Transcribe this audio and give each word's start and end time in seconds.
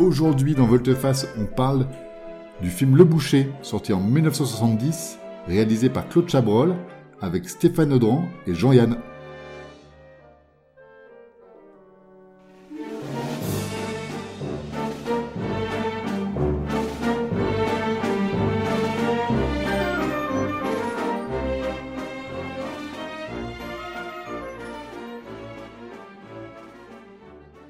Aujourd'hui 0.00 0.54
dans 0.54 0.64
Volteface, 0.64 1.28
on 1.38 1.44
parle 1.44 1.86
du 2.62 2.70
film 2.70 2.96
Le 2.96 3.04
Boucher, 3.04 3.50
sorti 3.60 3.92
en 3.92 4.00
1970, 4.00 5.18
réalisé 5.46 5.90
par 5.90 6.08
Claude 6.08 6.26
Chabrol, 6.26 6.74
avec 7.20 7.46
Stéphane 7.46 7.92
Audran 7.92 8.24
et 8.46 8.54
Jean-Yann. 8.54 8.96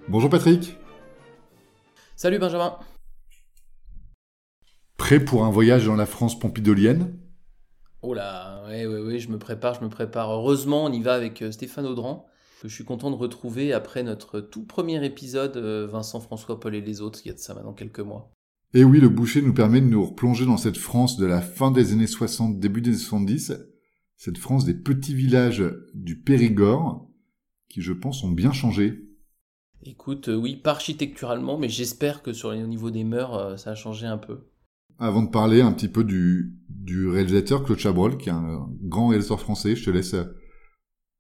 Bonjour 0.07 0.31
Patrick. 0.31 0.77
Salut 2.23 2.39
Benjamin. 2.39 2.77
Prêt 4.99 5.25
pour 5.25 5.47
un 5.47 5.51
voyage 5.51 5.87
dans 5.87 5.97
la 5.97 6.05
France 6.05 6.39
pompidolienne? 6.39 7.19
Oh 8.03 8.13
là, 8.13 8.63
oui, 8.69 8.85
oui, 8.85 9.01
oui, 9.07 9.21
je 9.21 9.31
me 9.31 9.39
prépare, 9.39 9.73
je 9.73 9.83
me 9.83 9.89
prépare. 9.89 10.31
Heureusement, 10.31 10.85
on 10.85 10.93
y 10.93 11.01
va 11.01 11.15
avec 11.15 11.41
euh, 11.41 11.51
Stéphane 11.51 11.87
Audran, 11.87 12.27
que 12.61 12.69
je 12.69 12.75
suis 12.75 12.85
content 12.85 13.11
de 13.11 13.17
retrouver 13.17 13.73
après 13.73 14.03
notre 14.03 14.41
tout 14.41 14.67
premier 14.67 15.03
épisode, 15.03 15.57
euh, 15.57 15.87
Vincent, 15.91 16.21
François, 16.21 16.61
Paul 16.61 16.75
et 16.75 16.83
les 16.83 17.01
autres, 17.01 17.21
il 17.25 17.29
y 17.29 17.31
a 17.31 17.35
de 17.35 17.39
ça 17.39 17.55
maintenant 17.55 17.73
quelques 17.73 18.01
mois. 18.01 18.31
Et 18.75 18.85
oui, 18.85 19.01
le 19.01 19.09
boucher 19.09 19.41
nous 19.41 19.55
permet 19.55 19.81
de 19.81 19.87
nous 19.87 20.05
replonger 20.05 20.45
dans 20.45 20.59
cette 20.59 20.77
France 20.77 21.17
de 21.17 21.25
la 21.25 21.41
fin 21.41 21.71
des 21.71 21.95
années 21.95 22.07
60, 22.07 22.61
début 22.61 22.83
des 22.83 22.91
années 22.91 22.99
70, 22.99 23.55
cette 24.19 24.37
France 24.37 24.67
des 24.67 24.75
petits 24.75 25.15
villages 25.15 25.65
du 25.95 26.21
Périgord, 26.21 27.09
qui 27.71 27.81
je 27.81 27.95
pense 27.95 28.23
ont 28.25 28.31
bien 28.31 28.53
changé. 28.53 29.10
Écoute, 29.83 30.29
euh, 30.29 30.37
oui, 30.37 30.57
pas 30.57 30.73
architecturalement, 30.73 31.57
mais 31.59 31.69
j'espère 31.69 32.23
que 32.23 32.33
sur 32.33 32.51
le 32.51 32.67
niveau 32.67 32.91
des 32.91 33.05
mœurs, 33.05 33.35
euh, 33.35 33.57
ça 33.57 33.71
a 33.71 33.75
changé 33.75 34.07
un 34.07 34.19
peu. 34.19 34.41
Avant 34.99 35.23
de 35.23 35.31
parler 35.31 35.63
un 35.63 35.73
petit 35.73 35.89
peu 35.89 36.05
du, 36.05 36.55
du 36.69 37.09
réalisateur 37.09 37.65
Claude 37.65 37.79
Chabrol, 37.79 38.19
qui 38.19 38.29
est 38.29 38.33
un 38.33 38.69
grand 38.83 39.09
réalisateur 39.09 39.41
français, 39.41 39.75
je 39.75 39.85
te 39.87 39.91
laisse 39.91 40.13
euh, 40.13 40.25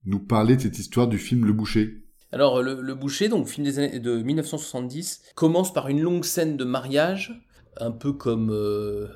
nous 0.04 0.20
parler 0.20 0.56
de 0.56 0.62
cette 0.62 0.78
histoire 0.78 1.08
du 1.08 1.18
film 1.18 1.46
Le 1.46 1.54
Boucher. 1.54 2.04
Alors, 2.32 2.62
le, 2.62 2.80
le 2.80 2.94
Boucher, 2.94 3.28
donc 3.28 3.48
film 3.48 3.64
des 3.64 3.78
années 3.78 3.98
de 3.98 4.18
1970, 4.18 5.22
commence 5.34 5.72
par 5.72 5.88
une 5.88 6.02
longue 6.02 6.24
scène 6.24 6.58
de 6.58 6.64
mariage, 6.64 7.42
un 7.78 7.90
peu 7.90 8.12
comme 8.12 8.50
euh, 8.50 9.08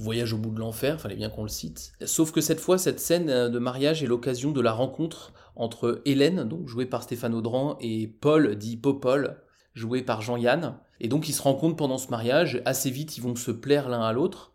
Voyage 0.00 0.32
au 0.32 0.38
bout 0.38 0.50
de 0.50 0.60
l'enfer, 0.60 0.98
fallait 0.98 1.14
bien 1.14 1.28
qu'on 1.28 1.42
le 1.42 1.50
cite. 1.50 1.92
Sauf 2.06 2.32
que 2.32 2.40
cette 2.40 2.58
fois, 2.58 2.78
cette 2.78 3.00
scène 3.00 3.50
de 3.50 3.58
mariage 3.58 4.02
est 4.02 4.06
l'occasion 4.06 4.50
de 4.50 4.62
la 4.62 4.72
rencontre 4.72 5.34
entre 5.56 6.00
Hélène, 6.06 6.44
donc 6.44 6.68
jouée 6.68 6.86
par 6.86 7.02
Stéphane 7.02 7.34
Audran, 7.34 7.76
et 7.80 8.06
Paul, 8.06 8.56
dit 8.56 8.78
Popol, 8.78 9.42
joué 9.74 10.00
par 10.00 10.22
Jean-Yann. 10.22 10.78
Et 11.00 11.08
donc 11.08 11.28
ils 11.28 11.34
se 11.34 11.42
rencontrent 11.42 11.76
pendant 11.76 11.98
ce 11.98 12.08
mariage, 12.08 12.62
assez 12.64 12.90
vite 12.90 13.18
ils 13.18 13.22
vont 13.22 13.36
se 13.36 13.50
plaire 13.50 13.90
l'un 13.90 14.00
à 14.00 14.12
l'autre. 14.14 14.52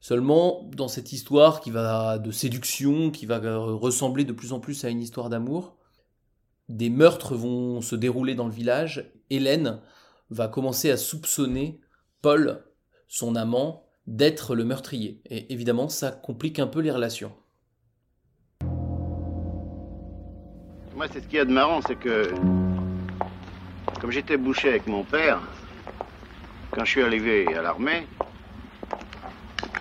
Seulement, 0.00 0.70
dans 0.74 0.88
cette 0.88 1.12
histoire 1.12 1.60
qui 1.60 1.70
va 1.70 2.18
de 2.18 2.30
séduction, 2.30 3.10
qui 3.10 3.26
va 3.26 3.40
ressembler 3.58 4.24
de 4.24 4.32
plus 4.32 4.54
en 4.54 4.60
plus 4.60 4.84
à 4.84 4.88
une 4.88 5.02
histoire 5.02 5.28
d'amour, 5.28 5.76
des 6.70 6.88
meurtres 6.88 7.34
vont 7.34 7.82
se 7.82 7.94
dérouler 7.94 8.34
dans 8.34 8.46
le 8.46 8.52
village. 8.52 9.12
Hélène 9.28 9.80
va 10.30 10.48
commencer 10.48 10.90
à 10.90 10.96
soupçonner 10.96 11.80
Paul, 12.22 12.64
son 13.06 13.36
amant, 13.36 13.87
d'être 14.08 14.54
le 14.54 14.64
meurtrier. 14.64 15.20
Et 15.28 15.52
évidemment, 15.52 15.90
ça 15.90 16.10
complique 16.10 16.58
un 16.58 16.66
peu 16.66 16.80
les 16.80 16.90
relations. 16.90 17.32
Moi, 20.96 21.06
c'est 21.12 21.20
ce 21.20 21.26
qu'il 21.28 21.36
y 21.36 21.40
a 21.40 21.44
de 21.44 21.52
marrant, 21.52 21.80
c'est 21.86 21.94
que 21.94 22.32
comme 24.00 24.10
j'étais 24.10 24.38
bouché 24.38 24.70
avec 24.70 24.86
mon 24.86 25.04
père, 25.04 25.40
quand 26.70 26.84
je 26.84 26.90
suis 26.90 27.02
arrivé 27.02 27.54
à 27.54 27.60
l'armée, 27.60 28.06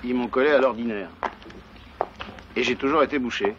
ils 0.04 0.14
m'ont 0.14 0.28
collé 0.28 0.50
à 0.50 0.60
l'ordinaire. 0.60 1.10
Et 2.56 2.64
j'ai 2.64 2.76
toujours 2.76 3.04
été 3.04 3.20
bouché. 3.20 3.56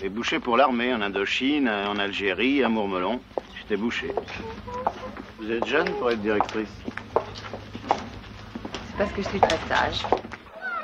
J'ai 0.00 0.10
bouché 0.10 0.38
pour 0.38 0.56
l'armée 0.56 0.92
en 0.92 1.00
Indochine, 1.00 1.68
en 1.68 1.96
Algérie, 1.98 2.62
à 2.62 2.68
Mourmelon. 2.68 3.20
J'étais 3.58 3.76
bouché. 3.76 4.12
Vous 5.38 5.50
êtes 5.50 5.64
jeune 5.66 5.88
pour 5.94 6.10
être 6.10 6.20
directrice? 6.20 6.68
C'est 8.96 8.98
parce 8.98 9.12
que 9.12 9.22
je 9.22 9.28
suis 9.28 9.40
très 9.40 9.58
sage. 9.68 10.06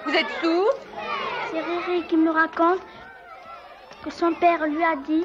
Vous 0.04 0.12
êtes 0.12 0.26
sourd 0.42 0.72
C'est 1.52 1.60
Riri 1.60 2.02
qui 2.08 2.16
me 2.16 2.30
raconte 2.30 2.80
que 4.02 4.10
son 4.10 4.32
père 4.32 4.66
lui 4.66 4.82
a 4.82 4.96
dit 4.96 5.24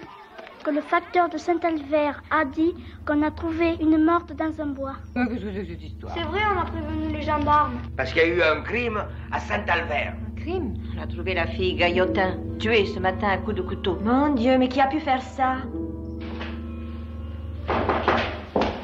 que 0.63 0.69
le 0.69 0.81
facteur 0.81 1.29
de 1.29 1.37
Saint-Albert 1.37 2.21
a 2.29 2.45
dit 2.45 2.75
qu'on 3.07 3.23
a 3.23 3.31
trouvé 3.31 3.75
une 3.79 4.03
morte 4.03 4.33
dans 4.33 4.61
un 4.61 4.67
bois. 4.67 4.95
Mais 5.15 5.27
qu'est-ce 5.27 5.45
que 5.45 5.53
c'est 5.53 5.61
que 5.63 5.67
cette 5.71 5.81
histoire? 5.81 6.13
C'est 6.15 6.23
vrai, 6.23 6.41
on 6.55 6.59
a 6.59 6.65
prévenu 6.65 7.13
les 7.13 7.21
gendarmes. 7.23 7.79
Parce 7.97 8.11
qu'il 8.11 8.21
y 8.21 8.25
a 8.25 8.27
eu 8.27 8.43
un 8.43 8.61
crime 8.61 9.03
à 9.31 9.39
Saint-Albert. 9.39 10.13
Un 10.31 10.39
crime? 10.39 10.73
On 10.95 11.01
a 11.01 11.07
trouvé 11.07 11.33
la 11.33 11.47
fille 11.47 11.75
Gaillotin, 11.75 12.37
tuée 12.59 12.85
ce 12.85 12.99
matin 12.99 13.29
à 13.29 13.37
coups 13.37 13.55
de 13.55 13.61
couteau. 13.63 13.97
Mon 14.03 14.29
Dieu, 14.33 14.57
mais 14.59 14.67
qui 14.67 14.79
a 14.81 14.87
pu 14.87 14.99
faire 14.99 15.21
ça? 15.21 15.55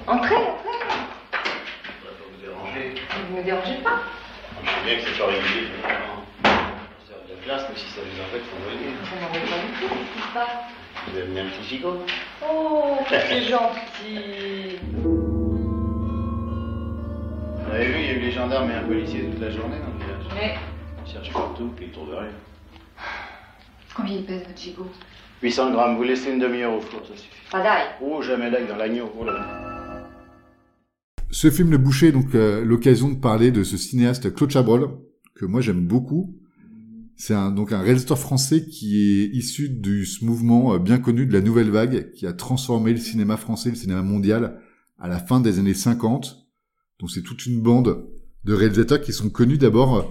Entrez, 0.08 0.36
entrez 0.36 0.36
vous 2.32 2.42
déranger. 2.42 2.96
Vous 3.30 3.31
ne 3.31 3.31
me 3.42 3.46
dérangez 3.46 3.78
pas. 3.84 4.00
Je 4.64 4.70
sais 4.70 4.76
bien 4.86 4.96
que 4.96 5.02
c'est 5.10 5.18
pas 5.20 5.26
régulier. 5.28 5.68
Ça 5.84 7.16
de 7.28 7.34
la 7.34 7.38
place, 7.44 7.64
mais 7.70 7.76
si 7.80 7.86
ça 7.88 8.02
vous 8.02 8.22
embête, 8.22 8.44
faut 8.46 8.62
venir. 8.70 8.92
Ça 9.04 9.16
m'embête 9.22 9.50
pas 9.50 9.58
du 9.58 9.72
tout, 9.80 9.90
qu'est-ce 9.96 10.14
qui 10.14 10.28
se 10.28 10.34
passe 10.34 10.58
Vous 11.08 11.14
avez 11.18 11.24
amené 11.26 11.40
un 11.42 11.46
petit 11.46 11.64
gigot 11.68 12.06
Oh, 12.48 12.98
c'est 13.10 13.42
gentil 13.44 14.80
Vous 17.58 17.72
avez 17.74 17.86
vu, 17.86 17.94
il 18.00 18.06
y 18.06 18.10
a 18.10 18.12
eu 18.14 18.20
les 18.20 18.32
gendarmes 18.32 18.70
et 18.72 18.76
un 18.76 18.84
policier 18.84 19.22
toute 19.24 19.42
la 19.42 19.50
journée 19.52 19.78
dans 19.80 19.88
le 19.88 20.04
village. 20.06 20.26
Mais 20.36 20.56
Ils 21.06 21.12
cherchent 21.12 21.34
partout, 21.34 21.72
puis 21.76 21.86
ils 21.86 21.92
trouvent 21.92 22.14
rien. 22.18 22.30
combien 23.96 24.16
il 24.16 24.26
pèse 24.26 24.44
votre 24.48 24.60
gigot? 24.60 24.88
800 25.42 25.72
grammes, 25.72 25.96
vous 25.98 26.04
laissez 26.04 26.32
une 26.32 26.40
demi-heure 26.40 26.74
au 26.74 26.82
four, 26.82 27.02
ça 27.08 27.16
suffit. 27.16 27.50
Pas 27.52 27.62
d'ail. 27.62 27.86
Oh, 28.02 28.22
jamais 28.22 28.50
l'ail 28.52 28.68
dans 28.68 28.76
l'agneau. 28.76 29.12
Oh 29.20 29.24
là 29.26 29.34
là. 29.34 29.71
Ce 31.34 31.50
film 31.50 31.72
Le 31.72 31.78
Boucher 31.78 32.12
donc 32.12 32.36
euh, 32.36 32.64
l'occasion 32.66 33.10
de 33.10 33.16
parler 33.16 33.52
de 33.52 33.64
ce 33.64 33.78
cinéaste 33.78 34.34
Claude 34.34 34.52
Chabrol, 34.52 34.90
que 35.34 35.46
moi 35.46 35.62
j'aime 35.62 35.88
beaucoup. 35.88 36.38
C'est 37.16 37.34
un, 37.34 37.52
donc 37.52 37.72
un 37.72 37.80
réalisateur 37.80 38.20
français 38.20 38.66
qui 38.66 38.98
est 39.00 39.28
issu 39.28 39.70
de 39.70 40.04
ce 40.04 40.26
mouvement 40.26 40.74
euh, 40.74 40.78
bien 40.78 41.00
connu 41.00 41.26
de 41.26 41.32
la 41.32 41.40
Nouvelle 41.40 41.70
Vague, 41.70 42.12
qui 42.12 42.28
a 42.28 42.34
transformé 42.34 42.92
le 42.92 42.98
cinéma 43.00 43.38
français, 43.38 43.70
le 43.70 43.78
cinéma 43.78 44.02
mondial, 44.02 44.60
à 45.00 45.08
la 45.08 45.20
fin 45.20 45.40
des 45.40 45.58
années 45.58 45.74
50. 45.74 46.50
Donc 47.00 47.10
c'est 47.10 47.24
toute 47.24 47.46
une 47.46 47.62
bande 47.62 48.06
de 48.44 48.54
réalisateurs 48.54 49.00
qui 49.00 49.14
sont 49.14 49.30
connus 49.30 49.58
d'abord 49.58 49.96
euh, 49.96 50.04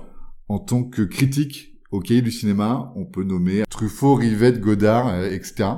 en 0.49 0.58
tant 0.58 0.84
que 0.84 1.02
critiques 1.02 1.82
au 1.90 2.00
cahier 2.00 2.22
du 2.22 2.31
cinéma. 2.31 2.94
On 2.96 3.05
peut 3.05 3.25
nommer 3.25 3.64
Truffaut, 3.69 4.14
Rivette, 4.14 4.58
Godard, 4.58 5.22
etc. 5.26 5.69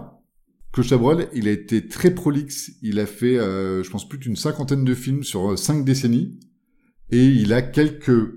Claude 0.72 0.86
Chabrol, 0.86 1.28
il 1.34 1.48
a 1.48 1.50
été 1.50 1.86
très 1.86 2.12
prolixe. 2.12 2.72
Il 2.82 2.98
a 2.98 3.06
fait, 3.06 3.38
euh, 3.38 3.82
je 3.82 3.90
pense, 3.90 4.08
plus 4.08 4.18
d'une 4.18 4.36
cinquantaine 4.36 4.84
de 4.84 4.94
films 4.94 5.22
sur 5.22 5.52
euh, 5.52 5.56
cinq 5.56 5.84
décennies. 5.84 6.38
Et 7.10 7.26
il 7.26 7.52
a 7.52 7.60
quelques 7.60 8.32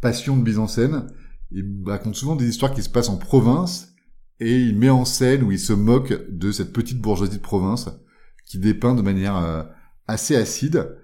passions 0.00 0.36
de 0.36 0.42
mise 0.42 0.58
en 0.58 0.68
scène. 0.68 1.06
Il 1.50 1.82
raconte 1.84 2.14
souvent 2.14 2.36
des 2.36 2.48
histoires 2.48 2.72
qui 2.72 2.82
se 2.82 2.88
passent 2.88 3.08
en 3.08 3.16
province. 3.16 3.94
Et 4.40 4.60
il 4.60 4.76
met 4.76 4.90
en 4.90 5.04
scène 5.04 5.42
où 5.42 5.52
il 5.52 5.58
se 5.58 5.72
moque 5.72 6.28
de 6.30 6.52
cette 6.52 6.72
petite 6.72 7.00
bourgeoisie 7.00 7.36
de 7.36 7.42
province 7.42 7.88
qui 8.46 8.58
dépeint 8.58 8.94
de 8.94 9.02
manière 9.02 9.36
euh, 9.36 9.62
assez 10.06 10.36
acide. 10.36 10.96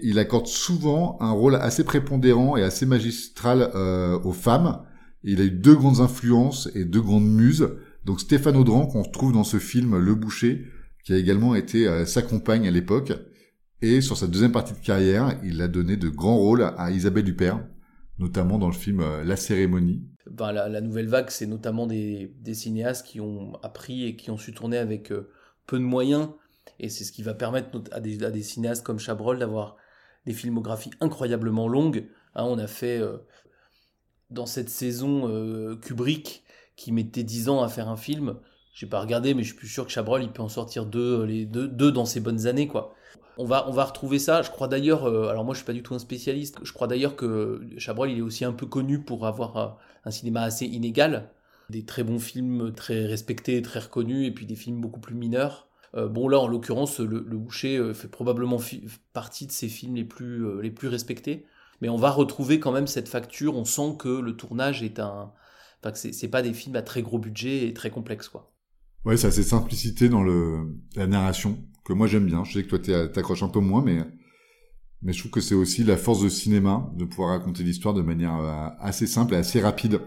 Il 0.00 0.18
accorde 0.18 0.46
souvent 0.46 1.16
un 1.20 1.32
rôle 1.32 1.56
assez 1.56 1.84
prépondérant 1.84 2.56
et 2.56 2.62
assez 2.62 2.86
magistral 2.86 3.70
euh, 3.74 4.18
aux 4.20 4.32
femmes. 4.32 4.82
Il 5.24 5.40
a 5.40 5.44
eu 5.44 5.50
deux 5.50 5.74
grandes 5.74 6.00
influences 6.00 6.70
et 6.74 6.84
deux 6.84 7.00
grandes 7.00 7.28
muses. 7.28 7.68
Donc 8.04 8.20
Stéphane 8.20 8.56
Audran, 8.56 8.86
qu'on 8.86 9.02
retrouve 9.02 9.32
dans 9.32 9.44
ce 9.44 9.58
film 9.58 9.98
Le 9.98 10.14
Boucher, 10.14 10.66
qui 11.04 11.12
a 11.12 11.16
également 11.16 11.54
été 11.54 11.86
euh, 11.88 12.04
sa 12.04 12.22
compagne 12.22 12.68
à 12.68 12.70
l'époque. 12.70 13.12
Et 13.80 14.00
sur 14.00 14.16
sa 14.16 14.26
deuxième 14.26 14.52
partie 14.52 14.74
de 14.74 14.78
carrière, 14.84 15.38
il 15.42 15.62
a 15.62 15.68
donné 15.68 15.96
de 15.96 16.08
grands 16.08 16.36
rôles 16.36 16.62
à 16.76 16.90
Isabelle 16.90 17.28
Huppert, 17.28 17.64
notamment 18.18 18.58
dans 18.58 18.66
le 18.66 18.74
film 18.74 19.00
euh, 19.00 19.24
La 19.24 19.36
Cérémonie. 19.36 20.02
la, 20.38 20.80
nouvelle 20.80 21.08
vague, 21.08 21.30
c'est 21.30 21.46
notamment 21.46 21.86
des, 21.86 22.34
cinéastes 22.52 23.06
qui 23.06 23.20
ont 23.20 23.54
appris 23.62 24.04
et 24.04 24.16
qui 24.16 24.30
ont 24.30 24.36
su 24.36 24.52
tourner 24.52 24.78
avec 24.78 25.12
euh, 25.12 25.30
peu 25.66 25.78
de 25.78 25.84
moyens. 25.84 26.28
Et 26.78 26.90
c'est 26.90 27.04
ce 27.04 27.12
qui 27.12 27.22
va 27.22 27.34
permettre 27.34 27.82
à 27.92 28.00
des, 28.00 28.42
cinéastes 28.42 28.84
comme 28.84 28.98
Chabrol 28.98 29.38
d'avoir 29.38 29.76
des 30.26 30.34
filmographies 30.34 30.90
incroyablement 31.00 31.68
longues. 31.68 32.06
Hein, 32.34 32.44
on 32.44 32.58
a 32.58 32.66
fait 32.66 33.00
dans 34.28 34.44
cette 34.44 34.68
saison 34.68 35.76
Kubrick 35.80 36.44
qui 36.78 36.92
mettait 36.92 37.24
10 37.24 37.48
ans 37.48 37.62
à 37.62 37.68
faire 37.68 37.88
un 37.88 37.96
film. 37.96 38.36
J'ai 38.72 38.86
pas 38.86 39.00
regardé, 39.00 39.34
mais 39.34 39.42
je 39.42 39.48
suis 39.48 39.56
plus 39.56 39.68
sûr 39.68 39.84
que 39.84 39.90
Chabrol 39.90 40.22
il 40.22 40.30
peut 40.30 40.42
en 40.42 40.48
sortir 40.48 40.86
deux, 40.86 41.24
les 41.24 41.44
deux, 41.44 41.66
deux 41.66 41.90
dans 41.90 42.06
ses 42.06 42.20
bonnes 42.20 42.46
années, 42.46 42.68
quoi. 42.68 42.94
On 43.36 43.44
va, 43.44 43.68
on 43.68 43.72
va 43.72 43.84
retrouver 43.84 44.20
ça. 44.20 44.42
Je 44.42 44.50
crois 44.50 44.68
d'ailleurs, 44.68 45.04
euh, 45.04 45.28
alors 45.28 45.44
moi 45.44 45.54
je 45.54 45.58
suis 45.58 45.66
pas 45.66 45.72
du 45.72 45.82
tout 45.82 45.94
un 45.94 45.98
spécialiste, 45.98 46.58
je 46.62 46.72
crois 46.72 46.86
d'ailleurs 46.86 47.16
que 47.16 47.60
Chabrol 47.78 48.10
il 48.10 48.18
est 48.18 48.22
aussi 48.22 48.44
un 48.44 48.52
peu 48.52 48.66
connu 48.66 49.00
pour 49.02 49.26
avoir 49.26 49.56
euh, 49.56 49.68
un 50.04 50.10
cinéma 50.12 50.42
assez 50.42 50.66
inégal. 50.66 51.30
Des 51.68 51.84
très 51.84 52.04
bons 52.04 52.20
films 52.20 52.72
très 52.72 53.06
respectés, 53.06 53.60
très 53.60 53.80
reconnus, 53.80 54.28
et 54.28 54.30
puis 54.30 54.46
des 54.46 54.56
films 54.56 54.80
beaucoup 54.80 55.00
plus 55.00 55.16
mineurs. 55.16 55.68
Euh, 55.96 56.06
bon 56.06 56.28
là 56.28 56.38
en 56.38 56.46
l'occurrence, 56.46 57.00
le, 57.00 57.24
le, 57.26 57.36
Boucher 57.38 57.92
fait 57.92 58.08
probablement 58.08 58.58
partie 59.12 59.48
de 59.48 59.52
ses 59.52 59.68
films 59.68 59.96
les 59.96 60.04
plus, 60.04 60.62
les 60.62 60.70
plus 60.70 60.86
respectés. 60.86 61.44
Mais 61.80 61.88
on 61.88 61.96
va 61.96 62.10
retrouver 62.10 62.60
quand 62.60 62.72
même 62.72 62.86
cette 62.86 63.08
facture, 63.08 63.56
on 63.56 63.64
sent 63.64 63.96
que 63.98 64.08
le 64.08 64.36
tournage 64.36 64.84
est 64.84 65.00
un... 65.00 65.32
Enfin 65.82 65.94
c'est 65.94 66.28
pas 66.28 66.42
des 66.42 66.52
films 66.52 66.76
à 66.76 66.82
très 66.82 67.02
gros 67.02 67.18
budget 67.18 67.66
et 67.66 67.74
très 67.74 67.90
complexes 67.90 68.28
quoi. 68.28 68.52
Ouais, 69.04 69.16
c'est 69.16 69.28
assez 69.28 69.44
simplicité 69.44 70.08
dans 70.08 70.22
la 70.22 71.06
narration 71.06 71.64
que 71.84 71.92
moi 71.92 72.06
j'aime 72.06 72.26
bien. 72.26 72.44
Je 72.44 72.52
sais 72.54 72.64
que 72.64 72.76
toi 72.76 73.08
t'accroches 73.08 73.42
un 73.42 73.48
peu 73.48 73.60
moins, 73.60 73.82
mais 73.82 74.00
mais 75.02 75.12
je 75.12 75.20
trouve 75.20 75.30
que 75.30 75.40
c'est 75.40 75.54
aussi 75.54 75.84
la 75.84 75.96
force 75.96 76.22
de 76.22 76.28
cinéma 76.28 76.90
de 76.96 77.04
pouvoir 77.04 77.30
raconter 77.30 77.62
l'histoire 77.62 77.94
de 77.94 78.02
manière 78.02 78.36
euh, 78.36 78.68
assez 78.80 79.06
simple 79.06 79.34
et 79.34 79.36
assez 79.36 79.60
rapide. 79.60 80.00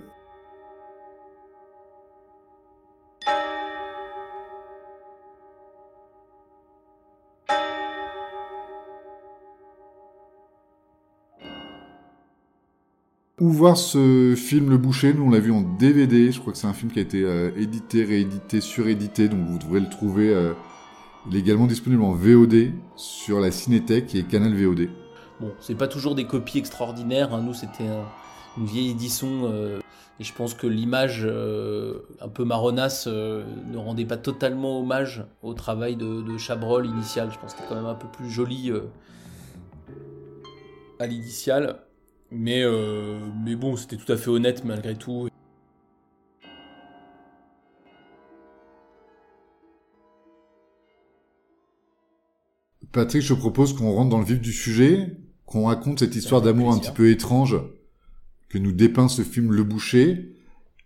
Où 13.41 13.49
voir 13.49 13.75
ce 13.75 14.35
film 14.38 14.69
Le 14.69 14.77
Boucher 14.77 15.15
Nous, 15.15 15.23
on 15.23 15.31
l'a 15.31 15.39
vu 15.39 15.51
en 15.51 15.61
DVD. 15.61 16.31
Je 16.31 16.39
crois 16.39 16.53
que 16.53 16.59
c'est 16.59 16.67
un 16.67 16.73
film 16.73 16.91
qui 16.91 16.99
a 16.99 17.01
été 17.01 17.23
euh, 17.23 17.49
édité, 17.57 18.05
réédité, 18.05 18.61
surédité. 18.61 19.29
Donc, 19.29 19.39
vous 19.47 19.57
devrez 19.57 19.79
le 19.79 19.89
trouver 19.89 20.31
euh, 20.31 20.53
il 21.27 21.35
est 21.35 21.39
également 21.39 21.65
disponible 21.65 22.03
en 22.03 22.11
VOD 22.11 22.71
sur 22.95 23.39
la 23.39 23.49
Cinétech 23.49 24.13
et 24.13 24.21
Canal 24.21 24.53
VOD. 24.53 24.89
Bon, 25.39 25.53
c'est 25.59 25.73
pas 25.73 25.88
toujours 25.88 26.13
des 26.13 26.25
copies 26.25 26.59
extraordinaires. 26.59 27.33
Hein. 27.33 27.41
Nous, 27.41 27.55
c'était 27.55 27.89
une 28.59 28.65
vieille 28.65 28.91
édition. 28.91 29.49
Euh, 29.51 29.79
et 30.19 30.23
je 30.23 30.33
pense 30.35 30.53
que 30.53 30.67
l'image 30.67 31.23
euh, 31.25 32.01
un 32.21 32.29
peu 32.29 32.45
marronasse 32.45 33.07
ne 33.07 33.77
rendait 33.77 34.05
pas 34.05 34.17
totalement 34.17 34.79
hommage 34.81 35.25
au 35.41 35.55
travail 35.55 35.95
de, 35.95 36.21
de 36.21 36.37
Chabrol 36.37 36.85
initial. 36.85 37.31
Je 37.33 37.39
pense 37.39 37.53
que 37.53 37.57
c'était 37.57 37.69
quand 37.69 37.75
même 37.75 37.87
un 37.87 37.95
peu 37.95 38.07
plus 38.07 38.29
joli 38.29 38.71
à 40.99 41.07
l'initial. 41.07 41.79
Mais, 42.31 42.63
mais 43.44 43.56
bon, 43.56 43.75
c'était 43.75 43.98
tout 43.98 44.12
à 44.12 44.18
fait 44.18 44.30
honnête 44.30 44.63
malgré 44.63 44.95
tout. 44.95 45.28
Patrick, 52.92 53.22
je 53.22 53.33
propose 53.33 53.74
qu'on 53.74 53.92
rentre 53.92 54.10
dans 54.10 54.19
le 54.19 54.25
vif 54.25 54.42
du 54.42 54.51
sujet, 54.51 55.18
qu'on 55.45 55.66
raconte 55.66 56.00
cette 56.00 56.16
histoire 56.16 56.42
d'amour 56.42 56.74
un 56.74 56.80
petit 56.80 56.92
peu 56.92 57.10
étrange 57.10 57.57
que 58.50 58.57
nous 58.57 58.74
dépeint 58.74 59.07
ce 59.07 59.22
film 59.22 59.51
Le 59.54 59.63
Boucher. 59.63 60.36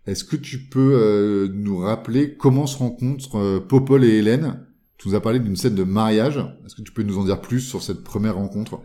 Est-ce 0.06 0.22
que 0.22 0.36
tu 0.36 0.58
peux 0.68 0.92
euh, 0.94 1.48
nous 1.52 1.78
rappeler 1.78 2.36
comment 2.36 2.66
se 2.66 2.78
rencontrent 2.78 3.38
euh, 3.38 3.58
Popol 3.58 4.04
et 4.04 4.18
Hélène? 4.18 4.64
Tu 4.98 5.08
nous 5.08 5.16
as 5.16 5.20
parlé 5.20 5.40
d'une 5.40 5.56
scène 5.56 5.74
de 5.74 5.82
mariage. 5.82 6.38
Est-ce 6.64 6.76
que 6.76 6.82
tu 6.82 6.92
peux 6.92 7.02
nous 7.02 7.18
en 7.18 7.24
dire 7.24 7.40
plus 7.40 7.60
sur 7.60 7.82
cette 7.82 8.04
première 8.04 8.36
rencontre? 8.36 8.80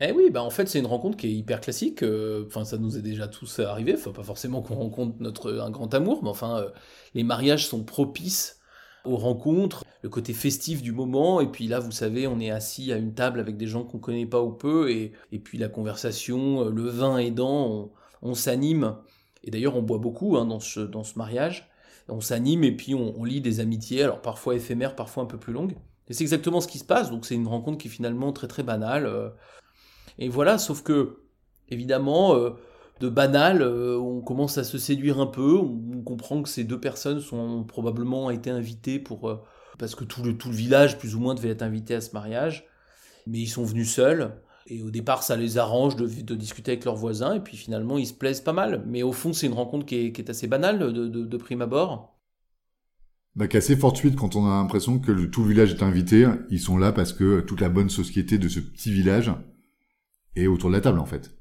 Eh 0.00 0.12
oui, 0.12 0.30
bah 0.30 0.42
en 0.42 0.50
fait 0.50 0.68
c'est 0.68 0.78
une 0.78 0.86
rencontre 0.86 1.16
qui 1.16 1.26
est 1.26 1.32
hyper 1.32 1.60
classique. 1.60 2.02
Euh, 2.02 2.44
enfin, 2.46 2.64
ça 2.64 2.78
nous 2.78 2.96
est 2.96 3.02
déjà 3.02 3.28
tous 3.28 3.58
arrivé. 3.60 3.94
Enfin, 3.94 4.12
pas 4.12 4.22
forcément 4.22 4.62
qu'on 4.62 4.76
rencontre 4.76 5.16
notre 5.20 5.58
un 5.58 5.70
grand 5.70 5.92
amour, 5.94 6.22
mais 6.22 6.30
enfin, 6.30 6.66
les 7.14 7.24
mariages 7.24 7.66
sont 7.66 7.84
propices 7.84 8.58
aux 9.04 9.16
rencontres, 9.16 9.84
le 10.02 10.08
côté 10.08 10.32
festif 10.32 10.82
du 10.82 10.92
moment, 10.92 11.40
et 11.40 11.48
puis 11.48 11.66
là, 11.66 11.80
vous 11.80 11.90
savez, 11.90 12.26
on 12.26 12.40
est 12.40 12.50
assis 12.50 12.92
à 12.92 12.96
une 12.96 13.14
table 13.14 13.40
avec 13.40 13.56
des 13.56 13.66
gens 13.66 13.84
qu'on 13.84 13.98
connaît 13.98 14.26
pas 14.26 14.42
ou 14.42 14.52
peu, 14.52 14.90
et, 14.90 15.12
et 15.32 15.38
puis 15.38 15.58
la 15.58 15.68
conversation, 15.68 16.66
euh, 16.66 16.70
le 16.70 16.88
vin 16.88 17.18
aidant, 17.18 17.90
on, 18.22 18.34
s'anime, 18.34 18.96
et 19.44 19.50
d'ailleurs 19.50 19.76
on 19.76 19.82
boit 19.82 19.98
beaucoup 19.98 20.36
hein, 20.36 20.46
dans, 20.46 20.60
ce, 20.60 20.80
dans 20.80 21.04
ce 21.04 21.18
mariage, 21.18 21.70
on 22.08 22.20
s'anime 22.20 22.64
et 22.64 22.72
puis 22.74 22.94
on, 22.94 23.24
lit 23.24 23.40
des 23.40 23.60
amitiés, 23.60 24.02
alors 24.02 24.22
parfois 24.22 24.54
éphémères, 24.54 24.96
parfois 24.96 25.22
un 25.22 25.26
peu 25.26 25.38
plus 25.38 25.52
longues, 25.52 25.76
et 26.08 26.14
c'est 26.14 26.24
exactement 26.24 26.60
ce 26.60 26.68
qui 26.68 26.78
se 26.78 26.84
passe, 26.84 27.10
donc 27.10 27.26
c'est 27.26 27.34
une 27.34 27.48
rencontre 27.48 27.78
qui 27.78 27.88
est 27.88 27.90
finalement 27.90 28.32
très 28.32 28.48
très 28.48 28.62
banale, 28.62 29.06
euh. 29.06 29.30
Et 30.18 30.28
voilà, 30.28 30.58
sauf 30.58 30.82
que, 30.82 31.18
évidemment, 31.68 32.34
euh, 32.34 32.50
de 33.00 33.08
banal, 33.08 33.62
euh, 33.62 33.98
on 33.98 34.20
commence 34.20 34.58
à 34.58 34.64
se 34.64 34.78
séduire 34.78 35.20
un 35.20 35.26
peu, 35.26 35.56
on, 35.56 36.02
comprend 36.02 36.42
que 36.42 36.48
ces 36.48 36.64
deux 36.64 36.80
personnes 36.80 37.20
sont 37.20 37.64
probablement 37.64 38.30
été 38.30 38.50
invitées 38.50 38.98
pour 38.98 39.28
euh, 39.28 39.36
parce 39.78 39.94
que 39.94 40.04
tout 40.04 40.22
le, 40.22 40.34
village 40.50 40.98
plus 40.98 41.14
ou 41.14 41.20
moins 41.20 41.34
devait 41.34 41.50
être 41.50 41.62
invité 41.62 41.94
à 41.94 42.00
ce 42.00 42.12
mariage, 42.12 42.66
mais 43.26 43.38
ils 43.38 43.48
sont 43.48 43.64
venus 43.64 43.92
seuls. 43.92 44.40
Et 44.66 44.82
au 44.82 44.90
départ, 44.90 45.22
ça 45.22 45.36
les 45.36 45.56
arrange 45.56 45.96
de, 45.96 46.34
discuter 46.34 46.72
avec 46.72 46.84
leurs 46.84 46.96
voisins, 46.96 47.34
et 47.34 47.40
puis 47.40 47.56
finalement, 47.56 47.96
ils 47.96 48.06
se 48.06 48.12
plaisent 48.12 48.40
pas 48.40 48.52
mal. 48.52 48.84
Mais 48.86 49.02
au 49.02 49.12
fond, 49.12 49.32
c'est 49.32 49.46
une 49.46 49.54
rencontre 49.54 49.86
qui 49.86 49.96
est, 49.96 50.30
assez 50.30 50.46
banale 50.46 50.92
de, 50.92 51.36
prime 51.36 51.62
abord. 51.62 52.18
Bah, 53.34 53.46
fortuite 53.78 54.16
quand 54.16 54.34
on 54.34 54.46
a 54.46 54.50
l'impression 54.50 54.98
que 54.98 55.12
tout 55.26 55.42
le 55.42 55.50
village 55.50 55.72
est 55.72 55.82
invité. 55.82 56.26
Ils 56.50 56.60
sont 56.60 56.76
là 56.76 56.92
parce 56.92 57.12
que 57.12 57.40
toute 57.40 57.60
la 57.60 57.68
bonne 57.68 57.88
société 57.88 58.36
de 58.36 58.48
ce 58.48 58.60
petit 58.60 58.92
village 58.92 59.30
est 60.36 60.46
autour 60.46 60.70
de 60.70 60.74
la 60.74 60.80
table, 60.80 60.98
en 60.98 61.06
fait. 61.06 61.38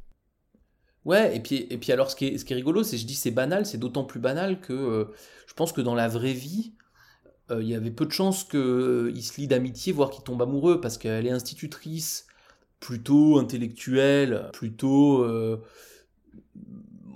Ouais, 1.08 1.34
et 1.38 1.40
puis, 1.40 1.66
et 1.70 1.78
puis 1.78 1.94
alors 1.94 2.12
ce 2.12 2.18
qui 2.18 2.26
est, 2.26 2.38
ce 2.38 2.44
qui 2.44 2.52
est 2.52 2.58
rigolo, 2.58 2.84
c'est 2.84 2.98
je 2.98 3.08
dis 3.08 3.16
c'est 3.16 3.32
banal, 3.32 3.66
c'est 3.66 3.78
d'autant 3.78 4.04
plus 4.04 4.20
banal 4.20 4.60
que 4.60 4.74
euh, 4.74 5.06
je 5.48 5.54
pense 5.54 5.72
que 5.72 5.80
dans 5.80 5.96
la 5.96 6.10
vraie 6.10 6.34
vie, 6.34 6.74
euh, 7.50 7.64
il 7.64 7.70
y 7.70 7.76
avait 7.76 7.92
peu 7.92 8.06
de 8.06 8.12
chances 8.12 8.44
qu'il 8.44 8.60
euh, 8.60 9.22
se 9.22 9.40
lie 9.40 9.48
d'amitié, 9.48 9.94
voire 9.94 10.10
qu'il 10.10 10.26
tombe 10.26 10.42
amoureux, 10.42 10.82
parce 10.82 10.98
qu'elle 10.98 11.26
est 11.26 11.32
institutrice, 11.32 12.28
plutôt 12.82 13.40
intellectuelle, 13.40 14.50
plutôt 14.52 15.26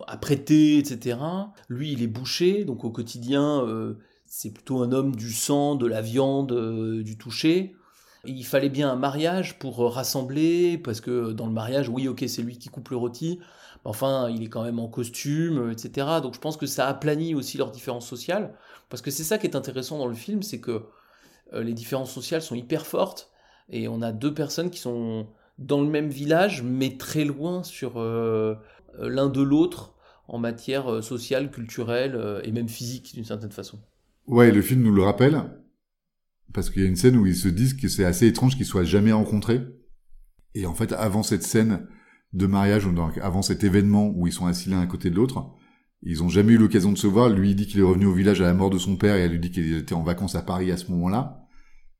apprêtée, 0.08 0.78
etc. 0.78 1.18
Lui, 1.68 1.92
il 1.92 2.02
est 2.02 2.08
bouché, 2.08 2.64
donc 2.64 2.86
au 2.86 2.92
quotidien, 2.92 3.68
c'est 4.26 4.52
plutôt 4.52 4.82
un 4.82 4.92
homme 4.92 5.16
du 5.16 5.32
sang, 5.32 5.76
de 5.76 5.86
la 5.86 6.02
viande, 6.02 7.04
du 7.04 7.18
toucher. 7.18 7.76
Il 8.26 8.46
fallait 8.46 8.70
bien 8.70 8.92
un 8.92 8.96
mariage 8.96 9.58
pour 9.58 9.80
rassembler, 9.94 10.78
parce 10.78 11.02
que 11.02 11.32
dans 11.32 11.48
le 11.48 11.54
mariage, 11.54 11.90
oui, 11.90 12.08
ok, 12.08 12.24
c'est 12.28 12.42
lui 12.42 12.58
qui 12.58 12.70
coupe 12.70 12.90
le 12.90 12.98
rôti, 12.98 13.40
enfin, 13.84 14.30
il 14.30 14.44
est 14.44 14.50
quand 14.50 14.64
même 14.64 14.80
en 14.80 14.88
costume, 14.88 15.72
etc. 15.72 16.08
Donc 16.22 16.36
je 16.36 16.40
pense 16.40 16.58
que 16.58 16.66
ça 16.66 16.88
aplanit 16.88 17.36
aussi 17.36 17.58
leurs 17.58 17.72
différences 17.72 18.08
sociales, 18.08 18.54
parce 18.90 19.02
que 19.02 19.12
c'est 19.12 19.24
ça 19.24 19.38
qui 19.38 19.48
est 19.48 19.56
intéressant 19.56 19.98
dans 19.98 20.08
le 20.08 20.14
film, 20.14 20.44
c'est 20.44 20.60
que 20.60 20.84
euh, 21.54 21.64
les 21.64 21.74
différences 21.74 22.12
sociales 22.12 22.42
sont 22.42 22.56
hyper 22.56 22.86
fortes, 22.86 23.32
et 23.70 23.88
on 23.88 24.02
a 24.02 24.12
deux 24.12 24.34
personnes 24.34 24.70
qui 24.70 24.80
sont 24.80 25.28
dans 25.58 25.82
le 25.82 25.88
même 25.88 26.10
village, 26.10 26.64
mais 26.64 26.98
très 26.98 27.26
loin 27.26 27.64
sur 27.64 28.00
euh, 28.00 28.56
euh, 29.00 29.10
l'un 29.10 29.30
de 29.30 29.42
l'autre 29.42 29.94
en 30.28 30.38
matière 30.38 31.04
sociale, 31.04 31.52
culturelle 31.52 32.42
et 32.46 32.54
même 32.54 32.70
physique 32.70 33.14
d'une 33.14 33.26
certaine 33.26 33.52
façon. 33.52 33.80
Ouais, 34.28 34.50
le 34.50 34.62
film 34.62 34.82
nous 34.82 34.94
le 34.94 35.04
rappelle, 35.04 35.44
parce 36.54 36.70
qu'il 36.70 36.82
y 36.82 36.86
a 36.86 36.90
une 36.90 36.96
scène 36.96 37.18
où 37.18 37.26
ils 37.26 37.36
se 37.36 37.48
disent 37.48 37.74
que 37.74 37.88
c'est 37.88 38.06
assez 38.06 38.28
étrange 38.28 38.56
qu'ils 38.56 38.66
soient 38.66 38.84
jamais 38.84 39.12
rencontrés. 39.12 39.62
Et 40.54 40.66
en 40.66 40.74
fait, 40.74 40.92
avant 40.94 41.24
cette 41.24 41.44
scène, 41.44 41.88
de 42.34 42.46
mariage, 42.46 42.86
donc 42.86 43.18
avant 43.18 43.42
cet 43.42 43.64
événement 43.64 44.12
où 44.16 44.28
ils 44.28 44.34
sont 44.34 44.46
assis 44.46 44.70
l'un 44.70 44.80
à 44.80 44.86
côté 44.86 45.10
de 45.10 45.16
l'autre. 45.16 45.52
Ils 46.04 46.24
ont 46.24 46.30
jamais 46.30 46.54
eu 46.54 46.58
l'occasion 46.58 46.92
de 46.92 46.98
se 46.98 47.08
voir. 47.08 47.30
Lui, 47.30 47.52
il 47.52 47.56
dit 47.56 47.68
qu'il 47.68 47.80
est 47.80 47.84
revenu 47.84 48.06
au 48.06 48.14
village 48.14 48.42
à 48.42 48.46
la 48.46 48.54
mort 48.54 48.70
de 48.70 48.78
son 48.78 48.96
père 48.96 49.16
et 49.16 49.22
elle 49.22 49.32
lui 49.32 49.40
dit 49.40 49.52
qu'il 49.52 49.76
était 49.76 49.94
en 49.94 50.02
vacances 50.02 50.36
à 50.36 50.42
Paris 50.42 50.72
à 50.72 50.78
ce 50.78 50.90
moment-là. 50.92 51.48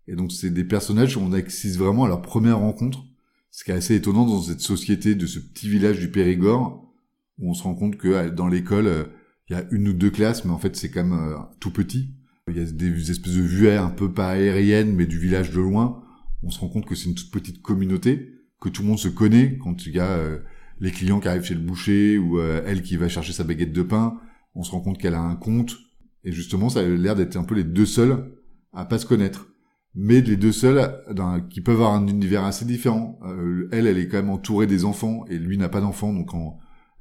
Et 0.08 0.16
donc, 0.16 0.32
c'est 0.32 0.50
des 0.50 0.64
personnages 0.64 1.18
où 1.18 1.22
on 1.22 1.34
assiste 1.34 1.78
vraiment 1.78 2.06
à 2.06 2.08
leur 2.08 2.22
première 2.22 2.58
rencontre. 2.58 3.04
Ce 3.52 3.64
qui 3.64 3.72
est 3.72 3.76
assez 3.76 3.96
étonnant 3.96 4.26
dans 4.26 4.42
cette 4.42 4.62
société 4.62 5.14
de 5.14 5.28
ce 5.28 5.38
petit 5.38 5.70
village 5.70 6.00
du 6.00 6.10
Périgord, 6.10 6.92
où 7.38 7.52
on 7.52 7.54
se 7.54 7.64
rend 7.64 7.76
compte 7.76 7.98
que 7.98 8.08
euh, 8.08 8.30
dans 8.32 8.48
l'école, 8.48 8.88
euh, 8.88 9.04
il 9.50 9.54
y 9.54 9.56
a 9.60 9.66
une 9.72 9.90
ou 9.90 9.94
deux 9.94 10.10
classes, 10.10 10.46
mais 10.46 10.52
en 10.52 10.58
fait, 10.58 10.76
c'est 10.76 10.90
quand 10.90 11.04
même 11.04 11.20
euh, 11.20 11.38
tout 11.60 11.72
petit. 11.72 12.16
Il 12.48 12.58
y 12.58 12.60
a 12.60 12.66
des 12.66 13.12
espèces 13.12 13.36
de 13.36 13.42
vues 13.42 13.70
un 13.70 13.90
peu 13.90 14.12
pas 14.12 14.30
aériennes, 14.30 14.96
mais 14.96 15.06
du 15.06 15.20
village 15.20 15.52
de 15.52 15.60
loin. 15.60 16.02
On 16.44 16.50
se 16.50 16.60
rend 16.60 16.70
compte 16.70 16.86
que 16.86 16.96
c'est 16.96 17.08
une 17.10 17.16
toute 17.16 17.32
petite 17.32 17.62
communauté 17.62 18.42
que 18.62 18.70
tout 18.70 18.84
le 18.84 18.88
monde 18.88 19.00
se 19.00 19.08
connaît 19.08 19.58
quand 19.58 19.86
il 19.86 19.96
y 19.96 20.00
a 20.00 20.12
euh, 20.12 20.40
les 20.80 20.92
clients 20.92 21.20
qui 21.20 21.28
arrivent 21.28 21.44
chez 21.44 21.56
le 21.56 21.62
boucher 21.62 22.18
ou 22.18 22.40
euh, 22.40 22.64
elle 22.66 22.84
qui 22.84 22.96
va 22.96 23.10
chercher 23.10 23.34
sa 23.34 23.44
baguette 23.44 23.74
de 23.74 23.82
pain. 23.82 24.20
On 24.56 24.64
se 24.64 24.72
rend 24.72 24.82
compte 24.82 25.00
qu'elle 25.00 25.16
a 25.16 25.22
un 25.22 25.36
compte 25.36 25.78
et 26.24 26.32
justement 26.32 26.70
ça 26.70 26.82
a 26.82 26.84
l'air 26.84 27.16
d'être 27.16 27.36
un 27.36 27.44
peu 27.44 27.56
les 27.56 27.64
deux 27.64 27.88
seuls 27.88 28.32
à 28.72 28.86
pas 28.86 29.00
se 29.00 29.06
connaître. 29.06 29.48
Mais 29.94 30.22
les 30.22 30.38
deux 30.38 30.54
seuls 30.54 31.04
qui 31.50 31.60
peuvent 31.60 31.76
avoir 31.76 31.94
un 31.94 32.08
univers 32.08 32.46
assez 32.46 32.64
différent. 32.64 33.20
Euh, 33.26 33.68
elle, 33.74 33.88
elle 33.88 33.98
est 33.98 34.08
quand 34.08 34.18
même 34.18 34.30
entourée 34.30 34.68
des 34.68 34.86
enfants 34.86 35.26
et 35.28 35.38
lui 35.38 35.58
n'a 35.58 35.68
pas 35.68 35.82
d'enfants 35.82 36.14
donc 36.14 36.32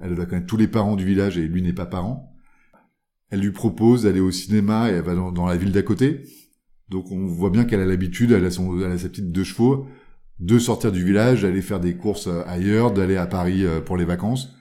Elle 0.00 0.16
doit 0.16 0.26
connaître 0.26 0.46
tous 0.46 0.56
les 0.56 0.66
parents 0.66 0.96
du 0.96 1.04
village 1.04 1.38
et 1.38 1.46
lui 1.46 1.62
n'est 1.62 1.72
pas 1.72 1.86
parent. 1.86 2.29
Elle 3.30 3.40
lui 3.40 3.52
propose 3.52 4.02
d'aller 4.04 4.20
au 4.20 4.30
cinéma 4.30 4.90
et 4.90 4.94
elle 4.94 5.02
va 5.02 5.14
dans, 5.14 5.46
la 5.46 5.56
ville 5.56 5.72
d'à 5.72 5.82
côté. 5.82 6.24
Donc 6.88 7.10
on 7.12 7.26
voit 7.26 7.50
bien 7.50 7.64
qu'elle 7.64 7.80
a 7.80 7.86
l'habitude, 7.86 8.32
elle, 8.32 8.44
a 8.44 8.48
elle 8.48 8.92
a 8.92 8.98
sa 8.98 9.08
petite 9.08 9.30
deux 9.30 9.44
chevaux, 9.44 9.86
de 10.40 10.58
sortir 10.58 10.90
du 10.90 11.04
village, 11.04 11.42
d'aller 11.42 11.62
faire 11.62 11.80
des 11.80 11.96
courses 11.96 12.28
ailleurs, 12.46 12.92
d'aller 12.92 13.16
à 13.16 13.26
Paris 13.26 13.64
pour 13.84 13.96
les 13.96 14.04
vacances 14.04 14.54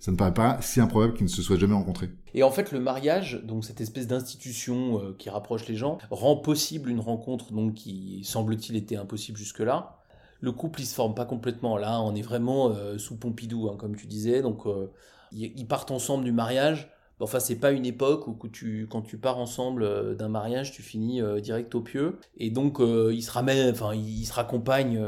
ça 0.00 0.10
ne 0.10 0.16
paraît 0.16 0.34
pas 0.34 0.58
si 0.62 0.80
improbable 0.80 1.14
qu'ils 1.14 1.26
ne 1.26 1.30
se 1.30 1.42
soient 1.42 1.58
jamais 1.58 1.74
rencontrés. 1.74 2.10
Et 2.32 2.42
en 2.42 2.50
fait, 2.50 2.72
le 2.72 2.80
mariage, 2.80 3.42
donc 3.44 3.64
cette 3.64 3.80
espèce 3.80 4.06
d'institution 4.06 4.98
euh, 4.98 5.16
qui 5.18 5.28
rapproche 5.28 5.68
les 5.68 5.76
gens, 5.76 5.98
rend 6.10 6.36
possible 6.36 6.90
une 6.90 7.00
rencontre 7.00 7.52
donc 7.52 7.74
qui 7.74 8.24
semble-t-il 8.24 8.76
était 8.76 8.96
impossible 8.96 9.38
jusque-là. 9.38 9.98
Le 10.40 10.52
couple, 10.52 10.80
il 10.80 10.86
se 10.86 10.94
forme 10.94 11.14
pas 11.14 11.26
complètement. 11.26 11.76
Là, 11.76 12.00
on 12.00 12.14
est 12.14 12.22
vraiment 12.22 12.70
euh, 12.70 12.96
sous 12.96 13.16
Pompidou, 13.18 13.68
hein, 13.68 13.76
comme 13.78 13.94
tu 13.94 14.06
disais. 14.06 14.40
Donc, 14.40 14.66
euh, 14.66 14.90
ils 15.32 15.66
partent 15.66 15.90
ensemble 15.90 16.24
du 16.24 16.32
mariage. 16.32 16.90
Enfin, 17.20 17.38
c'est 17.38 17.56
pas 17.56 17.72
une 17.72 17.86
époque 17.86 18.26
où 18.26 18.32
quand 18.34 19.02
tu 19.02 19.18
pars 19.20 19.38
ensemble 19.38 20.16
d'un 20.16 20.28
mariage, 20.28 20.72
tu 20.72 20.82
finis 20.82 21.20
direct 21.42 21.74
au 21.74 21.82
pieu. 21.82 22.18
Et 22.38 22.50
donc, 22.50 22.78
ils 22.80 23.22
se 23.22 23.30
ramènent, 23.30 23.70
enfin, 23.70 23.94
ils 23.94 24.24
se 24.24 24.32
raccompagnent 24.32 25.04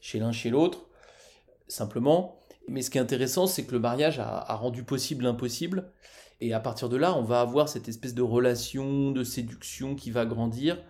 chez 0.00 0.18
l'un 0.18 0.32
chez 0.32 0.50
l'autre. 0.50 0.86
Simplement, 1.68 2.38
mais 2.68 2.82
ce 2.82 2.90
qui 2.90 2.98
est 2.98 3.00
intéressant, 3.00 3.46
c'est 3.46 3.64
que 3.64 3.72
le 3.72 3.78
mariage 3.78 4.18
a, 4.18 4.54
rendu 4.54 4.84
possible 4.84 5.24
l'impossible. 5.24 5.90
Et 6.40 6.52
à 6.52 6.60
partir 6.60 6.88
de 6.88 6.96
là, 6.96 7.16
on 7.16 7.22
va 7.22 7.40
avoir 7.40 7.68
cette 7.68 7.88
espèce 7.88 8.14
de 8.14 8.22
relation, 8.22 9.12
de 9.12 9.24
séduction 9.24 9.94
qui 9.94 10.10
va 10.10 10.26
grandir, 10.26 10.82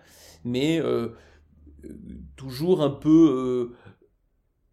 mais 0.43 0.79
euh, 0.79 1.09
toujours 2.35 2.81
un 2.81 2.89
peu 2.89 3.71
euh, 3.73 3.82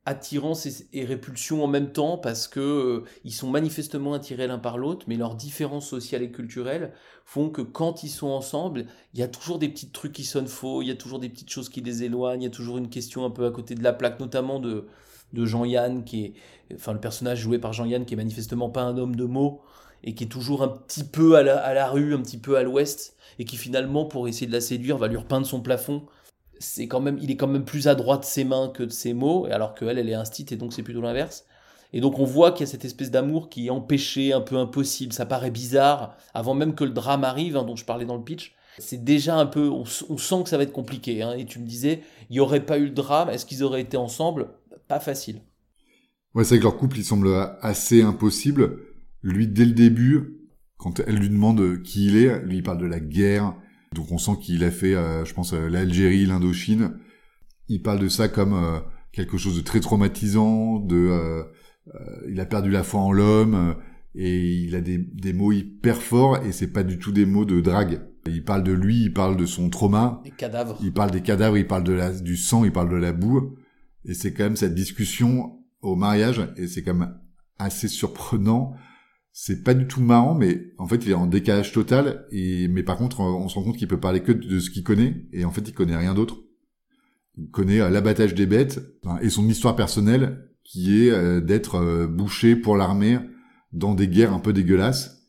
attirance 0.06 0.66
et, 0.92 1.04
répulsion 1.04 1.62
en 1.62 1.66
même 1.66 1.92
temps, 1.92 2.18
parce 2.18 2.48
que 2.48 2.60
euh, 2.60 3.04
ils 3.24 3.32
sont 3.32 3.50
manifestement 3.50 4.14
attirés 4.14 4.46
l'un 4.46 4.58
par 4.58 4.78
l'autre, 4.78 5.06
mais 5.08 5.16
leurs 5.16 5.34
différences 5.34 5.88
sociales 5.88 6.22
et 6.22 6.30
culturelles 6.30 6.92
font 7.24 7.50
que 7.50 7.62
quand 7.62 8.02
ils 8.02 8.08
sont 8.08 8.28
ensemble, 8.28 8.86
il 9.14 9.20
y 9.20 9.22
a 9.22 9.28
toujours 9.28 9.58
des 9.58 9.68
petits 9.68 9.90
trucs 9.90 10.12
qui 10.12 10.24
sonnent 10.24 10.48
faux, 10.48 10.82
il 10.82 10.88
y 10.88 10.90
a 10.90 10.96
toujours 10.96 11.18
des 11.18 11.28
petites 11.28 11.50
choses 11.50 11.68
qui 11.68 11.80
les 11.80 12.02
éloignent, 12.02 12.40
il 12.40 12.44
y 12.44 12.48
a 12.48 12.50
toujours 12.50 12.78
une 12.78 12.88
question 12.88 13.24
un 13.24 13.30
peu 13.30 13.44
à 13.44 13.50
côté 13.50 13.74
de 13.74 13.82
la 13.82 13.92
plaque, 13.92 14.18
notamment 14.20 14.58
de 14.58 14.86
de 15.32 15.44
Jean-Yann, 15.44 16.04
qui 16.04 16.24
est, 16.24 16.34
enfin 16.74 16.92
le 16.92 17.00
personnage 17.00 17.40
joué 17.40 17.58
par 17.58 17.72
Jean-Yann, 17.72 18.04
qui 18.04 18.14
est 18.14 18.16
manifestement 18.16 18.70
pas 18.70 18.82
un 18.82 18.96
homme 18.98 19.16
de 19.16 19.24
mots, 19.24 19.62
et 20.02 20.14
qui 20.14 20.24
est 20.24 20.28
toujours 20.28 20.62
un 20.62 20.68
petit 20.68 21.04
peu 21.04 21.36
à 21.36 21.42
la, 21.42 21.88
rue, 21.88 22.14
un 22.14 22.22
petit 22.22 22.38
peu 22.38 22.56
à 22.56 22.62
l'ouest, 22.62 23.16
et 23.38 23.44
qui 23.44 23.56
finalement, 23.56 24.04
pour 24.04 24.28
essayer 24.28 24.46
de 24.46 24.52
la 24.52 24.60
séduire, 24.60 24.98
va 24.98 25.08
lui 25.08 25.16
repeindre 25.16 25.46
son 25.46 25.60
plafond. 25.60 26.02
C'est 26.60 26.86
quand 26.86 27.00
même, 27.00 27.18
il 27.20 27.30
est 27.30 27.36
quand 27.36 27.48
même 27.48 27.64
plus 27.64 27.88
adroit 27.88 28.18
de 28.18 28.24
ses 28.24 28.44
mains 28.44 28.70
que 28.72 28.82
de 28.82 28.90
ses 28.90 29.14
mots, 29.14 29.46
alors 29.50 29.74
qu'elle, 29.74 29.98
elle 29.98 30.08
est 30.08 30.14
instite, 30.14 30.52
et 30.52 30.56
donc 30.56 30.72
c'est 30.72 30.82
plutôt 30.82 31.00
l'inverse. 31.00 31.46
Et 31.92 32.00
donc 32.00 32.18
on 32.18 32.24
voit 32.24 32.52
qu'il 32.52 32.66
y 32.66 32.68
a 32.68 32.70
cette 32.70 32.84
espèce 32.84 33.10
d'amour 33.10 33.48
qui 33.48 33.66
est 33.66 33.70
empêché, 33.70 34.32
un 34.32 34.40
peu 34.40 34.56
impossible, 34.56 35.12
ça 35.12 35.26
paraît 35.26 35.50
bizarre, 35.50 36.16
avant 36.34 36.54
même 36.54 36.74
que 36.74 36.84
le 36.84 36.90
drame 36.90 37.24
arrive, 37.24 37.56
hein, 37.56 37.64
dont 37.64 37.76
je 37.76 37.84
parlais 37.84 38.04
dans 38.04 38.16
le 38.16 38.22
pitch. 38.22 38.54
C'est 38.78 39.02
déjà 39.02 39.36
un 39.36 39.46
peu, 39.46 39.68
on, 39.68 39.84
sent 39.84 40.42
que 40.44 40.48
ça 40.48 40.56
va 40.56 40.62
être 40.62 40.72
compliqué. 40.72 41.22
Hein. 41.22 41.32
et 41.32 41.44
tu 41.44 41.58
me 41.58 41.66
disais, 41.66 42.02
il 42.28 42.34
n'y 42.34 42.40
aurait 42.40 42.64
pas 42.64 42.78
eu 42.78 42.84
le 42.84 42.90
drame, 42.90 43.28
est-ce 43.28 43.44
qu'ils 43.44 43.64
auraient 43.64 43.80
été 43.80 43.96
ensemble? 43.96 44.48
Pas 44.86 45.00
facile. 45.00 45.42
Ouais, 46.34 46.44
c'est 46.44 46.50
vrai 46.50 46.58
que 46.58 46.64
leur 46.64 46.76
couple, 46.76 46.98
il 46.98 47.04
semble 47.04 47.28
assez 47.60 48.02
impossible. 48.02 48.78
Lui, 49.22 49.48
dès 49.48 49.64
le 49.64 49.72
début, 49.72 50.40
quand 50.76 51.00
elle 51.00 51.16
lui 51.16 51.28
demande 51.28 51.82
qui 51.82 52.06
il 52.06 52.16
est, 52.16 52.40
lui, 52.44 52.58
il 52.58 52.62
parle 52.62 52.78
de 52.78 52.86
la 52.86 53.00
guerre. 53.00 53.54
Donc 53.94 54.12
on 54.12 54.18
sent 54.18 54.38
qu'il 54.40 54.62
a 54.64 54.70
fait, 54.70 54.94
euh, 54.94 55.24
je 55.24 55.34
pense, 55.34 55.52
euh, 55.52 55.68
l'Algérie, 55.68 56.24
l'Indochine. 56.26 56.98
Il 57.68 57.82
parle 57.82 57.98
de 57.98 58.08
ça 58.08 58.28
comme 58.28 58.54
euh, 58.54 58.78
quelque 59.12 59.36
chose 59.36 59.56
de 59.56 59.62
très 59.62 59.80
traumatisant, 59.80 60.78
de... 60.78 61.44
il 62.28 62.38
a 62.38 62.46
perdu 62.46 62.70
la 62.70 62.84
foi 62.84 63.00
en 63.00 63.10
l'homme, 63.10 63.76
et 64.14 64.62
il 64.62 64.76
a 64.76 64.80
des, 64.80 64.98
des 64.98 65.32
mots 65.32 65.50
hyper 65.50 66.00
forts, 66.02 66.38
et 66.44 66.52
c'est 66.52 66.72
pas 66.72 66.84
du 66.84 66.98
tout 66.98 67.10
des 67.10 67.26
mots 67.26 67.44
de 67.44 67.60
drague. 67.60 68.02
Il 68.26 68.44
parle 68.44 68.62
de 68.62 68.72
lui, 68.72 69.04
il 69.04 69.12
parle 69.12 69.36
de 69.36 69.46
son 69.46 69.70
trauma. 69.70 70.20
Des 70.24 70.30
cadavres. 70.30 70.78
Il 70.82 70.92
parle 70.92 71.10
des 71.10 71.22
cadavres, 71.22 71.56
il 71.56 71.66
parle 71.66 71.84
de 71.84 71.92
la, 71.92 72.12
du 72.12 72.36
sang, 72.36 72.64
il 72.64 72.72
parle 72.72 72.90
de 72.90 72.96
la 72.96 73.12
boue. 73.12 73.56
Et 74.04 74.14
c'est 74.14 74.32
quand 74.32 74.44
même 74.44 74.56
cette 74.56 74.74
discussion 74.74 75.58
au 75.82 75.96
mariage, 75.96 76.40
et 76.56 76.68
c'est 76.68 76.82
quand 76.82 76.94
même 76.94 77.14
assez 77.58 77.88
surprenant. 77.88 78.74
C'est 79.32 79.62
pas 79.62 79.74
du 79.74 79.86
tout 79.86 80.00
marrant, 80.00 80.34
mais 80.34 80.72
en 80.78 80.88
fait, 80.88 81.04
il 81.04 81.10
est 81.10 81.14
en 81.14 81.26
décalage 81.26 81.72
total. 81.72 82.26
Et 82.32 82.68
mais 82.68 82.82
par 82.82 82.96
contre, 82.96 83.20
on 83.20 83.48
se 83.48 83.54
rend 83.54 83.64
compte 83.64 83.76
qu'il 83.76 83.88
peut 83.88 84.00
parler 84.00 84.20
que 84.20 84.32
de 84.32 84.58
ce 84.58 84.70
qu'il 84.70 84.82
connaît, 84.82 85.24
et 85.32 85.44
en 85.44 85.50
fait, 85.50 85.68
il 85.68 85.74
connaît 85.74 85.96
rien 85.96 86.14
d'autre. 86.14 86.38
Il 87.36 87.50
connaît 87.50 87.80
euh, 87.80 87.90
l'abattage 87.90 88.34
des 88.34 88.46
bêtes 88.46 88.80
et 89.22 89.30
son 89.30 89.48
histoire 89.48 89.76
personnelle, 89.76 90.50
qui 90.64 91.06
est 91.06 91.10
euh, 91.10 91.40
d'être 91.40 91.76
euh, 91.76 92.06
bouché 92.06 92.56
pour 92.56 92.76
l'armée 92.76 93.18
dans 93.72 93.94
des 93.94 94.08
guerres 94.08 94.34
un 94.34 94.40
peu 94.40 94.52
dégueulasses. 94.52 95.28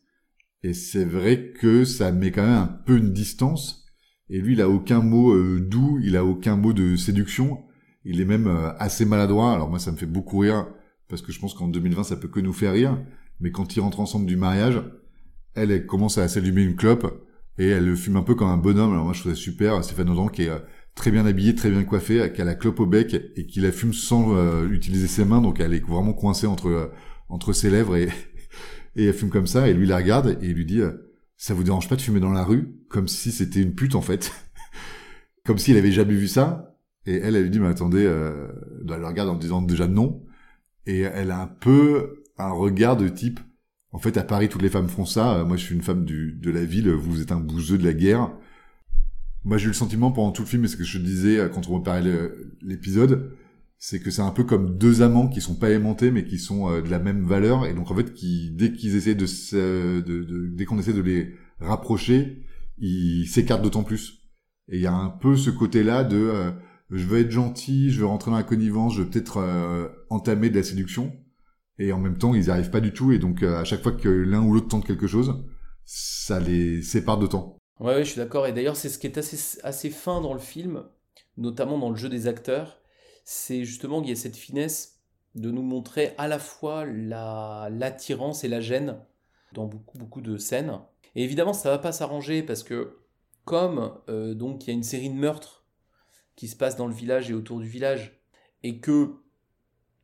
Et 0.63 0.73
c'est 0.73 1.05
vrai 1.05 1.53
que 1.59 1.85
ça 1.85 2.11
met 2.11 2.31
quand 2.31 2.43
même 2.43 2.51
un 2.51 2.67
peu 2.85 2.97
une 2.97 3.13
distance. 3.13 3.85
Et 4.29 4.39
lui, 4.39 4.53
il 4.53 4.61
a 4.61 4.69
aucun 4.69 5.01
mot 5.01 5.35
doux, 5.59 5.99
il 6.03 6.15
a 6.15 6.23
aucun 6.23 6.55
mot 6.55 6.71
de 6.71 6.95
séduction. 6.95 7.63
Il 8.05 8.21
est 8.21 8.25
même 8.25 8.47
assez 8.77 9.03
maladroit. 9.03 9.53
Alors 9.53 9.69
moi, 9.69 9.79
ça 9.79 9.91
me 9.91 9.97
fait 9.97 10.05
beaucoup 10.05 10.37
rire 10.39 10.67
parce 11.09 11.21
que 11.21 11.31
je 11.31 11.39
pense 11.39 11.53
qu'en 11.55 11.67
2020, 11.67 12.03
ça 12.03 12.15
peut 12.15 12.27
que 12.27 12.39
nous 12.39 12.53
faire 12.53 12.73
rire. 12.73 12.97
Mais 13.41 13.51
quand 13.51 13.75
ils 13.75 13.79
rentrent 13.79 13.99
ensemble 13.99 14.25
du 14.25 14.35
mariage, 14.35 14.81
elle, 15.55 15.71
elle 15.71 15.85
commence 15.85 16.17
à 16.17 16.27
s'allumer 16.27 16.63
une 16.63 16.75
clope 16.75 17.27
et 17.57 17.67
elle 17.67 17.85
le 17.85 17.95
fume 17.95 18.15
un 18.15 18.23
peu 18.23 18.35
comme 18.35 18.49
un 18.49 18.57
bonhomme. 18.57 18.93
Alors 18.93 19.03
moi, 19.03 19.13
je 19.13 19.21
trouve 19.21 19.33
ça 19.33 19.39
super. 19.39 19.83
Stéphane 19.83 20.09
Audran 20.09 20.27
qui 20.29 20.43
est 20.43 20.49
euh, 20.49 20.59
très 20.95 21.11
bien 21.11 21.25
habillé, 21.25 21.55
très 21.55 21.69
bien 21.69 21.83
coiffé, 21.83 22.31
qui 22.33 22.41
a 22.41 22.45
la 22.45 22.55
clope 22.55 22.79
au 22.79 22.85
bec 22.85 23.13
et 23.35 23.45
qui 23.45 23.59
la 23.59 23.71
fume 23.71 23.93
sans 23.93 24.35
euh, 24.35 24.67
utiliser 24.69 25.07
ses 25.07 25.25
mains. 25.25 25.41
Donc 25.41 25.59
elle 25.59 25.73
est 25.73 25.85
vraiment 25.85 26.13
coincée 26.13 26.47
entre 26.47 26.91
entre 27.27 27.53
ses 27.53 27.69
lèvres 27.69 27.95
et 27.97 28.09
elle 28.95 29.13
fume 29.13 29.29
comme 29.29 29.47
ça. 29.47 29.67
Et 29.67 29.73
lui 29.73 29.87
la 29.87 29.97
regarde 29.97 30.37
et 30.41 30.47
il 30.47 30.53
lui 30.53 30.65
dit 30.65 30.81
ça 31.41 31.55
vous 31.55 31.63
dérange 31.63 31.89
pas 31.89 31.95
de 31.95 32.01
fumer 32.01 32.19
dans 32.19 32.31
la 32.31 32.43
rue? 32.43 32.75
Comme 32.87 33.07
si 33.07 33.31
c'était 33.31 33.63
une 33.63 33.73
pute 33.73 33.95
en 33.95 34.01
fait, 34.01 34.31
comme 35.43 35.57
s'il 35.57 35.75
avait 35.75 35.91
jamais 35.91 36.13
vu 36.13 36.27
ça. 36.27 36.77
Et 37.07 37.15
elle, 37.15 37.35
elle 37.35 37.41
lui 37.41 37.49
dit, 37.49 37.59
mais 37.59 37.67
attendez, 37.67 38.05
euh, 38.05 38.47
elle 38.87 38.99
le 38.99 39.07
regarde 39.07 39.27
en 39.27 39.35
disant 39.35 39.63
déjà 39.63 39.87
non. 39.87 40.23
Et 40.85 40.99
elle 40.99 41.31
a 41.31 41.41
un 41.41 41.47
peu 41.47 42.20
un 42.37 42.51
regard 42.51 42.97
de 42.97 43.07
type, 43.07 43.39
en 43.91 43.99
fait, 43.99 44.17
à 44.17 44.23
Paris, 44.23 44.49
toutes 44.49 44.61
les 44.61 44.69
femmes 44.69 44.87
font 44.87 45.05
ça. 45.05 45.35
Euh, 45.35 45.45
moi, 45.45 45.57
je 45.57 45.65
suis 45.65 45.75
une 45.75 45.81
femme 45.81 46.05
du, 46.05 46.33
de 46.33 46.51
la 46.51 46.63
ville. 46.63 46.89
Vous 46.89 47.21
êtes 47.21 47.31
un 47.31 47.39
bouseux 47.39 47.77
de 47.77 47.83
la 47.83 47.93
guerre. 47.93 48.31
Moi, 49.43 49.57
j'ai 49.57 49.65
eu 49.65 49.69
le 49.69 49.73
sentiment 49.73 50.11
pendant 50.11 50.31
tout 50.31 50.43
le 50.43 50.47
film, 50.47 50.65
et 50.65 50.67
ce 50.67 50.77
que 50.77 50.83
je 50.83 50.99
disais 50.99 51.39
euh, 51.39 51.49
quand 51.49 51.67
on 51.67 51.79
préparait 51.79 52.03
l'épisode, 52.61 53.35
c'est 53.77 53.99
que 53.99 54.11
c'est 54.11 54.21
un 54.21 54.31
peu 54.31 54.43
comme 54.43 54.77
deux 54.77 55.01
amants 55.01 55.27
qui 55.27 55.41
sont 55.41 55.55
pas 55.55 55.71
aimantés, 55.71 56.11
mais 56.11 56.23
qui 56.23 56.37
sont 56.37 56.69
euh, 56.69 56.81
de 56.81 56.89
la 56.89 56.99
même 56.99 57.25
valeur, 57.25 57.65
et 57.65 57.73
donc 57.73 57.89
en 57.89 57.95
fait, 57.95 58.13
qui 58.13 58.51
dès 58.51 58.71
qu'ils 58.71 58.95
essaient 58.95 59.15
de, 59.15 59.25
de, 60.01 60.23
de 60.23 60.47
dès 60.47 60.65
qu'on 60.65 60.77
essaie 60.77 60.93
de 60.93 61.01
les 61.01 61.35
rapprocher, 61.59 62.43
ils 62.77 63.27
s'écartent 63.27 63.63
d'autant 63.63 63.83
plus. 63.83 64.19
Et 64.69 64.77
il 64.77 64.81
y 64.81 64.87
a 64.87 64.93
un 64.93 65.09
peu 65.09 65.35
ce 65.35 65.49
côté-là 65.49 66.03
de 66.03 66.53
je 66.91 67.05
veux 67.05 67.19
être 67.19 67.31
gentil, 67.31 67.89
je 67.89 68.01
veux 68.01 68.05
rentrer 68.05 68.31
dans 68.31 68.37
la 68.37 68.43
connivence, 68.43 68.95
je 68.95 69.01
veux 69.01 69.09
peut-être 69.09 69.37
euh, 69.37 69.87
entamer 70.09 70.49
de 70.49 70.57
la 70.57 70.63
séduction. 70.63 71.13
Et 71.81 71.91
en 71.93 71.97
même 71.97 72.17
temps, 72.17 72.35
ils 72.35 72.43
n'y 72.43 72.49
arrivent 72.49 72.69
pas 72.69 72.79
du 72.79 72.93
tout. 72.93 73.11
Et 73.11 73.17
donc, 73.17 73.41
euh, 73.41 73.59
à 73.59 73.63
chaque 73.63 73.81
fois 73.81 73.91
que 73.91 74.07
l'un 74.07 74.43
ou 74.43 74.53
l'autre 74.53 74.67
tente 74.67 74.85
quelque 74.85 75.07
chose, 75.07 75.43
ça 75.83 76.39
les 76.39 76.83
sépare 76.83 77.17
de 77.17 77.25
temps. 77.25 77.57
Ouais, 77.79 78.03
je 78.03 78.11
suis 78.11 78.17
d'accord. 78.17 78.45
Et 78.45 78.53
d'ailleurs, 78.53 78.75
c'est 78.75 78.87
ce 78.87 78.99
qui 78.99 79.07
est 79.07 79.17
assez, 79.17 79.59
assez 79.63 79.89
fin 79.89 80.21
dans 80.21 80.33
le 80.33 80.39
film, 80.39 80.83
notamment 81.37 81.79
dans 81.79 81.89
le 81.89 81.95
jeu 81.95 82.07
des 82.07 82.27
acteurs. 82.27 82.79
C'est 83.25 83.65
justement 83.65 84.01
qu'il 84.01 84.11
y 84.11 84.13
a 84.13 84.15
cette 84.15 84.35
finesse 84.35 84.99
de 85.33 85.49
nous 85.49 85.63
montrer 85.63 86.13
à 86.19 86.27
la 86.27 86.37
fois 86.37 86.85
la 86.85 87.69
l'attirance 87.71 88.43
et 88.43 88.47
la 88.47 88.61
gêne 88.61 88.99
dans 89.53 89.65
beaucoup, 89.65 89.97
beaucoup 89.97 90.21
de 90.21 90.37
scènes. 90.37 90.79
Et 91.15 91.23
évidemment, 91.23 91.53
ça 91.53 91.71
va 91.71 91.79
pas 91.79 91.91
s'arranger 91.91 92.43
parce 92.43 92.61
que, 92.61 92.99
comme 93.43 93.97
euh, 94.07 94.35
donc 94.35 94.63
il 94.63 94.67
y 94.67 94.71
a 94.71 94.73
une 94.73 94.83
série 94.83 95.09
de 95.09 95.15
meurtres 95.15 95.65
qui 96.35 96.47
se 96.47 96.55
passe 96.55 96.75
dans 96.75 96.87
le 96.87 96.93
village 96.93 97.31
et 97.31 97.33
autour 97.33 97.59
du 97.59 97.67
village, 97.67 98.21
et 98.63 98.79
que 98.79 99.20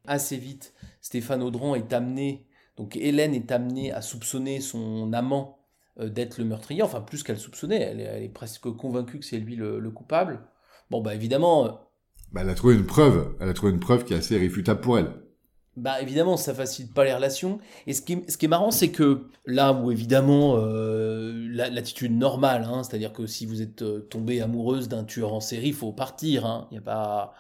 assez 0.07 0.37
vite, 0.37 0.73
Stéphane 1.01 1.43
Audran 1.43 1.75
est 1.75 1.93
amené, 1.93 2.47
donc 2.75 2.95
Hélène 2.95 3.33
est 3.33 3.51
amenée 3.51 3.91
à 3.91 4.01
soupçonner 4.01 4.61
son 4.61 5.13
amant 5.13 5.59
euh, 5.99 6.09
d'être 6.09 6.37
le 6.37 6.45
meurtrier, 6.45 6.83
enfin 6.83 7.01
plus 7.01 7.23
qu'elle 7.23 7.39
soupçonnait, 7.39 7.81
elle, 7.81 8.23
est 8.23 8.29
presque 8.29 8.69
convaincue 8.71 9.19
que 9.19 9.25
c'est 9.25 9.37
lui 9.37 9.55
le, 9.55 9.89
coupable. 9.89 10.41
Bon 10.89 11.01
bah 11.01 11.15
évidemment... 11.15 11.65
Euh, 11.65 11.69
bah, 12.31 12.41
elle 12.43 12.49
a 12.49 12.55
trouvé 12.55 12.75
une 12.75 12.85
preuve, 12.85 13.35
elle 13.39 13.49
a 13.49 13.53
trouvé 13.53 13.71
une 13.71 13.79
preuve 13.79 14.03
qui 14.03 14.13
est 14.13 14.17
assez 14.17 14.37
réfutable 14.37 14.81
pour 14.81 14.99
elle. 14.99 15.11
Bah 15.75 16.01
évidemment 16.01 16.37
ça 16.37 16.53
facilite 16.53 16.93
pas 16.93 17.03
les 17.03 17.13
relations. 17.13 17.59
Et 17.85 17.93
ce 17.93 18.01
qui 18.01 18.13
est, 18.13 18.29
ce 18.29 18.37
qui 18.37 18.45
est 18.45 18.49
marrant 18.49 18.71
c'est 18.71 18.89
que 18.89 19.27
là 19.45 19.73
où 19.73 19.91
évidemment 19.91 20.55
euh, 20.57 21.47
l'attitude 21.49 22.15
normale 22.15 22.63
hein, 22.63 22.83
c'est 22.83 22.95
à 22.95 22.99
dire 22.99 23.13
que 23.13 23.27
si 23.27 23.45
vous 23.45 23.61
êtes 23.61 24.09
tombé 24.09 24.41
amoureuse 24.41 24.87
d'un 24.87 25.03
tueur 25.03 25.33
en 25.33 25.39
série 25.39 25.71
faut 25.71 25.93
partir 25.93 26.45
hein, 26.45 26.67
y 26.71 26.77
a 26.77 26.81
pas 26.81 27.33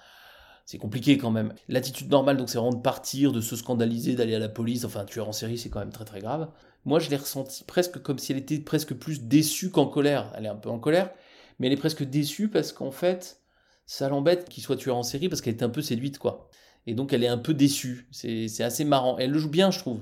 c'est 0.67 0.77
compliqué 0.77 1.17
quand 1.17 1.31
même 1.31 1.55
l'attitude 1.67 2.11
normale 2.11 2.37
donc 2.37 2.49
c'est 2.49 2.59
vraiment 2.59 2.75
de 2.75 2.81
partir 2.81 3.31
de 3.31 3.41
se 3.41 3.55
scandaliser 3.55 4.13
d'aller 4.13 4.35
à 4.35 4.39
la 4.39 4.49
police 4.49 4.85
enfin 4.85 4.99
un 4.99 5.05
tueur 5.05 5.27
en 5.27 5.33
série 5.33 5.57
c'est 5.57 5.69
quand 5.69 5.79
même 5.79 5.91
très 5.91 6.05
très 6.05 6.19
grave 6.19 6.51
moi 6.85 6.99
je 6.99 7.09
l'ai 7.09 7.17
ressenti 7.17 7.63
presque 7.63 7.99
comme 8.03 8.19
si 8.19 8.31
elle 8.31 8.37
était 8.37 8.59
presque 8.59 8.93
plus 8.93 9.23
déçue 9.23 9.71
qu'en 9.71 9.87
colère 9.87 10.31
elle 10.37 10.45
est 10.45 10.49
un 10.49 10.55
peu 10.55 10.69
en 10.69 10.77
colère 10.77 11.09
mais 11.57 11.65
elle 11.65 11.73
est 11.73 11.77
presque 11.77 12.03
déçue 12.03 12.49
parce 12.49 12.71
qu'en 12.71 12.91
fait 12.91 13.41
ça 13.87 14.07
l'embête 14.07 14.47
qu'il 14.47 14.61
soit 14.61 14.77
tueur 14.77 14.97
en 14.97 15.03
série 15.03 15.27
parce 15.27 15.41
qu'elle 15.41 15.55
était 15.55 15.65
un 15.65 15.69
peu 15.69 15.81
séduite 15.81 16.19
quoi 16.19 16.51
et 16.87 16.93
donc 16.93 17.13
elle 17.13 17.23
est 17.23 17.27
un 17.27 17.37
peu 17.37 17.53
déçue. 17.53 18.07
C'est 18.11 18.63
assez 18.63 18.85
marrant. 18.85 19.17
Elle 19.19 19.31
le 19.31 19.37
joue 19.37 19.49
bien, 19.49 19.69
je 19.69 19.79
trouve. 19.79 19.99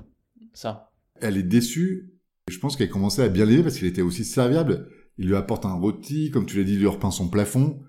ça. 0.53 0.91
Elle 1.19 1.35
est 1.35 1.43
déçue. 1.43 2.13
Je 2.47 2.59
pense 2.59 2.77
qu'elle 2.77 2.89
commençait 2.89 3.23
à 3.23 3.27
bien 3.27 3.45
l'aimer 3.45 3.63
parce 3.63 3.77
qu'il 3.77 3.87
était 3.87 4.03
aussi 4.03 4.23
serviable. 4.23 4.87
Il 5.17 5.27
lui 5.27 5.35
apporte 5.35 5.65
un 5.65 5.73
rôti, 5.73 6.29
comme 6.29 6.45
tu 6.45 6.57
l'as 6.57 6.63
dit, 6.63 6.73
il 6.73 6.79
lui 6.79 6.87
repeint 6.87 7.09
son 7.09 7.27
plafond. 7.27 7.79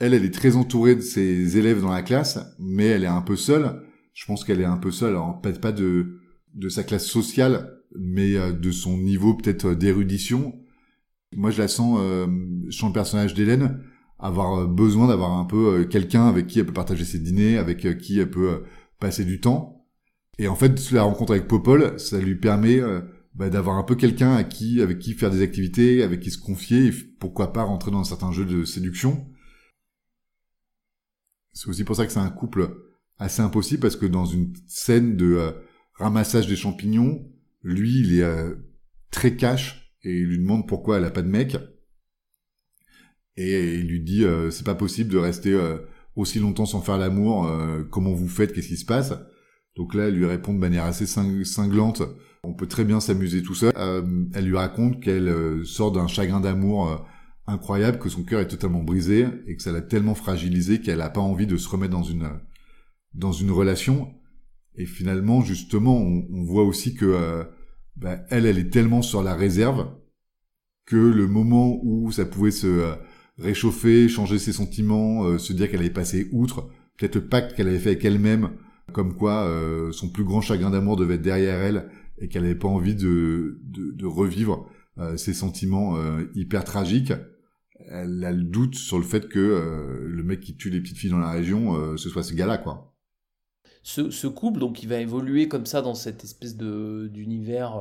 Elle, 0.00 0.14
elle 0.14 0.24
est 0.24 0.34
très 0.34 0.56
entourée 0.56 0.96
de 0.96 1.00
ses 1.00 1.56
élèves 1.56 1.80
dans 1.80 1.92
la 1.92 2.02
classe, 2.02 2.38
mais 2.58 2.86
elle 2.86 3.04
est 3.04 3.08
un 3.08 3.22
peu 3.22 3.36
seule. 3.36 3.82
Je 4.12 4.24
pense 4.26 4.44
qu'elle 4.44 4.60
est 4.60 4.64
un 4.64 4.76
peu 4.76 4.90
seule, 4.90 5.10
alors 5.10 5.40
peut-être 5.40 5.60
pas 5.60 5.72
de, 5.72 6.20
de 6.54 6.68
sa 6.68 6.82
classe 6.82 7.06
sociale, 7.06 7.80
mais 7.98 8.36
euh, 8.36 8.52
de 8.52 8.70
son 8.70 8.96
niveau 8.96 9.34
peut-être 9.34 9.74
d'érudition. 9.74 10.54
Moi, 11.36 11.50
je 11.50 11.60
la 11.60 11.68
sens, 11.68 11.98
euh, 12.00 12.26
sur 12.70 12.86
le 12.86 12.92
personnage 12.92 13.34
d'Hélène, 13.34 13.80
avoir 14.18 14.60
euh, 14.60 14.66
besoin 14.66 15.08
d'avoir 15.08 15.32
un 15.32 15.44
peu 15.44 15.80
euh, 15.80 15.84
quelqu'un 15.84 16.26
avec 16.26 16.46
qui 16.46 16.58
elle 16.60 16.66
peut 16.66 16.72
partager 16.72 17.04
ses 17.04 17.18
dîners, 17.18 17.58
avec 17.58 17.84
euh, 17.84 17.94
qui 17.94 18.18
elle 18.18 18.30
peut 18.30 18.62
passer 19.00 19.24
du 19.24 19.40
temps. 19.40 19.84
Et 20.38 20.48
en 20.48 20.54
fait, 20.54 20.90
la 20.90 21.02
rencontre 21.02 21.32
avec 21.32 21.46
Popol, 21.46 21.98
ça 21.98 22.18
lui 22.18 22.34
permet 22.34 22.80
bah, 23.34 23.50
d'avoir 23.50 23.76
un 23.76 23.84
peu 23.84 23.94
quelqu'un 23.94 24.34
à 24.34 24.42
qui, 24.42 24.80
avec 24.80 24.98
qui 24.98 25.12
faire 25.12 25.30
des 25.30 25.42
activités, 25.42 26.02
avec 26.02 26.18
qui 26.18 26.32
se 26.32 26.38
confier, 26.38 26.86
et 26.86 26.92
pourquoi 27.20 27.52
pas 27.52 27.62
rentrer 27.62 27.92
dans 27.92 28.02
certains 28.02 28.32
jeux 28.32 28.44
de 28.44 28.64
séduction. 28.64 29.28
C'est 31.54 31.68
aussi 31.68 31.84
pour 31.84 31.96
ça 31.96 32.04
que 32.04 32.12
c'est 32.12 32.18
un 32.18 32.30
couple 32.30 32.68
assez 33.16 33.40
impossible, 33.40 33.80
parce 33.80 33.96
que 33.96 34.06
dans 34.06 34.26
une 34.26 34.52
scène 34.66 35.16
de 35.16 35.54
ramassage 35.94 36.46
des 36.46 36.56
champignons, 36.56 37.26
lui, 37.62 38.00
il 38.00 38.20
est 38.20 38.26
très 39.10 39.36
cash, 39.36 39.84
et 40.02 40.18
il 40.18 40.26
lui 40.26 40.38
demande 40.38 40.68
pourquoi 40.68 40.98
elle 40.98 41.04
a 41.04 41.10
pas 41.10 41.22
de 41.22 41.28
mec. 41.28 41.56
Et 43.36 43.74
il 43.76 43.88
lui 43.88 44.00
dit 44.00 44.24
euh, 44.24 44.50
c'est 44.50 44.64
pas 44.64 44.74
possible 44.74 45.10
de 45.10 45.18
rester 45.18 45.52
euh, 45.52 45.78
aussi 46.14 46.38
longtemps 46.38 46.66
sans 46.66 46.80
faire 46.80 46.98
l'amour 46.98 47.46
euh, 47.46 47.82
comment 47.82 48.12
vous 48.12 48.28
faites 48.28 48.52
qu'est-ce 48.52 48.68
qui 48.68 48.76
se 48.76 48.84
passe? 48.84 49.12
Donc 49.76 49.94
là 49.94 50.04
elle 50.04 50.14
lui 50.14 50.26
répond 50.26 50.54
de 50.54 50.58
manière 50.58 50.84
assez 50.84 51.06
cinglante 51.06 52.02
on 52.44 52.54
peut 52.54 52.68
très 52.68 52.84
bien 52.84 53.00
s'amuser 53.00 53.42
tout 53.42 53.54
seul. 53.54 53.72
Elle 54.34 54.44
lui 54.44 54.56
raconte 54.56 55.00
qu'elle 55.02 55.64
sort 55.64 55.92
d'un 55.92 56.06
chagrin 56.06 56.40
d'amour 56.40 57.02
incroyable 57.46 57.98
que 57.98 58.08
son 58.08 58.22
cœur 58.22 58.40
est 58.40 58.48
totalement 58.48 58.82
brisé 58.82 59.26
et 59.46 59.56
que 59.56 59.62
ça 59.62 59.72
l'a 59.72 59.82
tellement 59.82 60.14
fragilisé 60.14 60.80
qu'elle 60.80 61.00
a 61.00 61.10
pas 61.10 61.20
envie 61.20 61.46
de 61.46 61.56
se 61.56 61.68
remettre 61.68 61.92
dans 61.92 62.02
une 62.02 62.28
dans 63.12 63.32
une 63.32 63.50
relation 63.50 64.14
et 64.76 64.86
finalement 64.86 65.42
justement 65.42 65.96
on, 65.96 66.26
on 66.32 66.42
voit 66.42 66.64
aussi 66.64 66.94
que 66.94 67.46
bah, 67.96 68.18
elle 68.30 68.46
elle 68.46 68.58
est 68.58 68.70
tellement 68.70 69.02
sur 69.02 69.22
la 69.22 69.34
réserve 69.34 69.90
que 70.86 70.96
le 70.96 71.26
moment 71.26 71.78
où 71.82 72.10
ça 72.12 72.24
pouvait 72.24 72.50
se 72.50 72.96
réchauffer, 73.38 74.08
changer 74.08 74.38
ses 74.38 74.52
sentiments, 74.52 75.24
euh, 75.24 75.38
se 75.38 75.52
dire 75.52 75.70
qu'elle 75.70 75.80
avait 75.80 75.90
passé 75.90 76.28
outre, 76.32 76.68
peut-être 76.96 77.16
le 77.16 77.26
pacte 77.26 77.54
qu'elle 77.54 77.68
avait 77.68 77.78
fait 77.78 77.90
avec 77.90 78.04
elle-même, 78.04 78.50
comme 78.92 79.14
quoi 79.14 79.46
euh, 79.46 79.92
son 79.92 80.08
plus 80.08 80.24
grand 80.24 80.40
chagrin 80.40 80.70
d'amour 80.70 80.96
devait 80.96 81.14
être 81.14 81.22
derrière 81.22 81.60
elle 81.60 81.90
et 82.18 82.28
qu'elle 82.28 82.42
n'avait 82.42 82.54
pas 82.54 82.68
envie 82.68 82.94
de, 82.94 83.58
de, 83.64 84.06
revivre 84.06 84.68
euh, 84.98 85.16
ses 85.16 85.34
sentiments 85.34 85.96
hyper 86.34 86.62
tragiques. 86.62 87.12
Elle 87.88 88.24
a 88.24 88.32
le 88.32 88.44
doute 88.44 88.76
sur 88.76 88.98
le 88.98 89.04
fait 89.04 89.28
que 89.28 90.06
le 90.06 90.22
mec 90.22 90.40
qui 90.40 90.56
tue 90.56 90.70
les 90.70 90.80
petites 90.80 90.96
filles 90.96 91.10
dans 91.10 91.18
la 91.18 91.30
région, 91.30 91.96
ce 91.96 92.08
soit 92.08 92.22
ce 92.22 92.34
gars-là, 92.34 92.58
quoi. 92.58 92.94
Ce, 93.82 94.26
couple, 94.26 94.60
donc, 94.60 94.82
il 94.82 94.88
va 94.88 94.98
évoluer 95.00 95.48
comme 95.48 95.66
ça 95.66 95.82
dans 95.82 95.94
cette 95.94 96.24
espèce 96.24 96.56
de 96.56 97.10
d'univers 97.12 97.78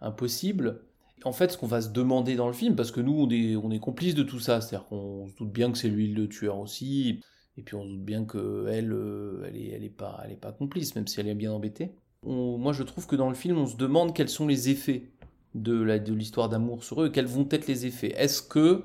impossible 0.00 0.80
en 1.24 1.32
fait, 1.32 1.52
ce 1.52 1.58
qu'on 1.58 1.66
va 1.66 1.80
se 1.80 1.88
demander 1.88 2.36
dans 2.36 2.46
le 2.46 2.52
film, 2.52 2.76
parce 2.76 2.90
que 2.90 3.00
nous, 3.00 3.12
on 3.12 3.30
est, 3.30 3.56
on 3.56 3.70
est 3.70 3.78
complices 3.78 4.14
de 4.14 4.22
tout 4.22 4.38
ça, 4.38 4.60
c'est-à-dire 4.60 4.86
qu'on 4.88 5.26
se 5.26 5.34
doute 5.34 5.50
bien 5.50 5.72
que 5.72 5.78
c'est 5.78 5.88
lui 5.88 6.12
le 6.12 6.28
tueur 6.28 6.58
aussi, 6.58 7.20
et 7.56 7.62
puis 7.62 7.74
on 7.74 7.84
se 7.84 7.88
doute 7.88 8.04
bien 8.04 8.24
que 8.24 8.66
elle, 8.68 8.92
euh, 8.92 9.44
elle 9.46 9.56
est, 9.56 9.68
elle 9.68 9.84
est 9.84 9.90
pas, 9.90 10.20
elle 10.24 10.32
est 10.32 10.40
pas 10.40 10.52
complice, 10.52 10.94
même 10.94 11.06
si 11.06 11.18
elle 11.20 11.28
est 11.28 11.34
bien 11.34 11.52
embêtée. 11.52 11.92
moi, 12.22 12.72
je 12.72 12.82
trouve 12.82 13.06
que 13.06 13.16
dans 13.16 13.28
le 13.28 13.34
film, 13.34 13.58
on 13.58 13.66
se 13.66 13.76
demande 13.76 14.14
quels 14.14 14.28
sont 14.28 14.46
les 14.46 14.68
effets 14.68 15.10
de 15.54 15.80
la, 15.80 15.98
de 15.98 16.12
l'histoire 16.12 16.48
d'amour 16.48 16.84
sur 16.84 17.02
eux, 17.02 17.08
quels 17.08 17.26
vont 17.26 17.48
être 17.50 17.66
les 17.66 17.86
effets. 17.86 18.12
Est-ce 18.16 18.42
que 18.42 18.84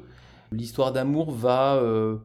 l'histoire 0.51 0.91
d'amour 0.91 1.31
va, 1.31 1.75
euh, 1.75 2.17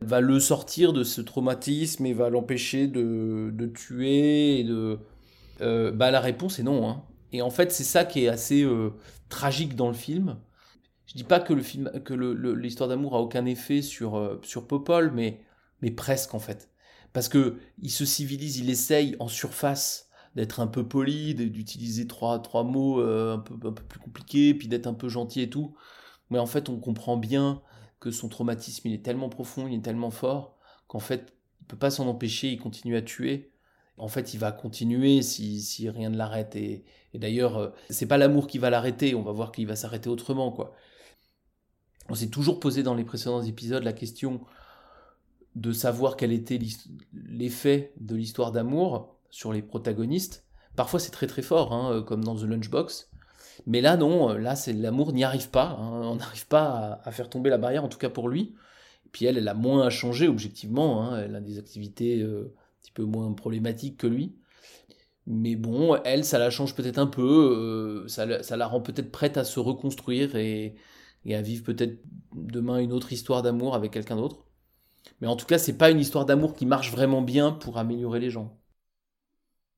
va 0.00 0.20
le 0.20 0.40
sortir 0.40 0.92
de 0.92 1.04
ce 1.04 1.20
traumatisme 1.20 2.06
et 2.06 2.12
va 2.12 2.30
l'empêcher 2.30 2.86
de, 2.86 3.50
de 3.52 3.66
tuer 3.66 4.60
et 4.60 4.64
de, 4.64 4.98
euh, 5.60 5.90
bah 5.92 6.10
la 6.10 6.20
réponse 6.20 6.58
est 6.58 6.62
non. 6.62 6.88
Hein. 6.88 7.04
Et 7.32 7.42
en 7.42 7.50
fait, 7.50 7.72
c'est 7.72 7.84
ça 7.84 8.04
qui 8.04 8.24
est 8.24 8.28
assez 8.28 8.62
euh, 8.62 8.90
tragique 9.28 9.76
dans 9.76 9.88
le 9.88 9.94
film. 9.94 10.38
Je 11.06 11.14
dis 11.14 11.24
pas 11.24 11.40
que 11.40 11.52
le 11.52 12.54
l'histoire 12.54 12.88
d'amour 12.88 13.14
a 13.14 13.20
aucun 13.20 13.44
effet 13.44 13.82
sur 13.82 14.38
sur 14.42 14.66
Popol, 14.66 15.12
mais 15.12 15.42
mais 15.82 15.90
presque 15.90 16.34
en 16.34 16.38
fait, 16.38 16.70
parce 17.12 17.28
que 17.28 17.58
il 17.78 17.90
se 17.90 18.06
civilise, 18.06 18.56
il 18.56 18.70
essaye 18.70 19.14
en 19.18 19.28
surface 19.28 20.08
d'être 20.34 20.60
un 20.60 20.66
peu 20.66 20.88
poli, 20.88 21.34
d'utiliser 21.34 22.06
trois 22.06 22.38
trois 22.40 22.64
mots 22.64 23.00
un 23.02 23.38
peu 23.38 23.54
un 23.68 23.72
peu 23.72 23.84
plus 23.84 24.00
compliqués, 24.00 24.54
puis 24.54 24.66
d'être 24.66 24.86
un 24.86 24.94
peu 24.94 25.08
gentil 25.10 25.42
et 25.42 25.50
tout. 25.50 25.76
Mais 26.30 26.38
en 26.38 26.46
fait, 26.46 26.68
on 26.68 26.78
comprend 26.78 27.16
bien 27.16 27.62
que 28.00 28.10
son 28.10 28.28
traumatisme 28.28 28.88
il 28.88 28.94
est 28.94 29.04
tellement 29.04 29.28
profond, 29.28 29.66
il 29.66 29.74
est 29.74 29.82
tellement 29.82 30.10
fort 30.10 30.56
qu'en 30.88 31.00
fait, 31.00 31.34
il 31.60 31.66
peut 31.66 31.76
pas 31.76 31.90
s'en 31.90 32.06
empêcher, 32.06 32.50
il 32.52 32.60
continue 32.60 32.96
à 32.96 33.02
tuer 33.02 33.54
en 33.96 34.08
fait, 34.08 34.34
il 34.34 34.40
va 34.40 34.52
continuer 34.52 35.22
si, 35.22 35.60
si 35.60 35.88
rien 35.88 36.10
ne 36.10 36.16
l'arrête. 36.16 36.56
Et, 36.56 36.84
et 37.12 37.18
d'ailleurs, 37.18 37.58
euh, 37.58 37.70
c'est 37.90 38.06
pas 38.06 38.18
l'amour 38.18 38.46
qui 38.46 38.58
va 38.58 38.70
l'arrêter, 38.70 39.14
on 39.14 39.22
va 39.22 39.32
voir 39.32 39.52
qu'il 39.52 39.66
va 39.66 39.76
s'arrêter 39.76 40.08
autrement, 40.08 40.50
quoi. 40.50 40.74
On 42.08 42.14
s'est 42.14 42.28
toujours 42.28 42.60
posé 42.60 42.82
dans 42.82 42.94
les 42.94 43.04
précédents 43.04 43.42
épisodes 43.42 43.82
la 43.82 43.94
question 43.94 44.42
de 45.54 45.72
savoir 45.72 46.16
quel 46.16 46.32
était 46.32 46.58
l'effet 47.12 47.94
de 47.98 48.16
l'histoire 48.16 48.52
d'amour 48.52 49.16
sur 49.30 49.52
les 49.52 49.62
protagonistes. 49.62 50.44
Parfois, 50.76 51.00
c'est 51.00 51.12
très 51.12 51.28
très 51.28 51.42
fort, 51.42 51.72
hein, 51.72 51.92
euh, 51.92 52.02
comme 52.02 52.24
dans 52.24 52.34
The 52.34 52.42
Lunchbox. 52.42 53.10
Mais 53.66 53.80
là, 53.80 53.96
non, 53.96 54.30
euh, 54.30 54.38
là, 54.38 54.56
c'est 54.56 54.72
l'amour 54.72 55.12
n'y 55.12 55.24
arrive 55.24 55.50
pas. 55.50 55.76
Hein. 55.80 56.00
on 56.04 56.16
n'arrive 56.16 56.46
pas 56.46 57.00
à, 57.04 57.10
faire 57.12 57.28
tomber 57.28 57.50
la 57.50 57.58
barrière, 57.58 57.84
en 57.84 57.88
tout 57.88 57.98
cas 57.98 58.10
pour 58.10 58.28
lui. 58.28 58.54
Et 59.06 59.08
puis 59.12 59.26
elle, 59.26 59.38
elle 59.38 59.48
a 59.48 59.54
moins 59.54 59.86
à 59.86 59.90
changer, 59.90 60.28
objectivement. 60.28 61.02
Hein. 61.02 61.22
elle 61.24 61.34
a 61.36 61.40
des 61.40 61.58
activités 61.58 62.24
petit 62.84 62.92
peu 62.92 63.04
moins 63.04 63.32
problématique 63.32 63.96
que 63.96 64.06
lui. 64.06 64.36
Mais 65.26 65.56
bon, 65.56 65.96
elle, 66.04 66.24
ça 66.24 66.38
la 66.38 66.50
change 66.50 66.74
peut-être 66.74 66.98
un 66.98 67.06
peu, 67.06 68.04
euh, 68.04 68.08
ça, 68.08 68.42
ça, 68.42 68.56
la 68.58 68.66
rend 68.66 68.82
peut-être 68.82 69.10
prête 69.10 69.38
à 69.38 69.44
se 69.44 69.58
reconstruire 69.58 70.36
et, 70.36 70.74
et 71.24 71.34
à 71.34 71.40
vivre 71.40 71.64
peut-être 71.64 71.98
demain 72.34 72.78
une 72.78 72.92
autre 72.92 73.12
histoire 73.12 73.42
d'amour 73.42 73.74
avec 73.74 73.90
quelqu'un 73.92 74.16
d'autre. 74.16 74.44
Mais 75.20 75.26
en 75.26 75.36
tout 75.36 75.46
cas, 75.46 75.58
c'est 75.58 75.78
pas 75.78 75.90
une 75.90 76.00
histoire 76.00 76.26
d'amour 76.26 76.54
qui 76.54 76.66
marche 76.66 76.90
vraiment 76.90 77.22
bien 77.22 77.52
pour 77.52 77.78
améliorer 77.78 78.20
les 78.20 78.30
gens. 78.30 78.58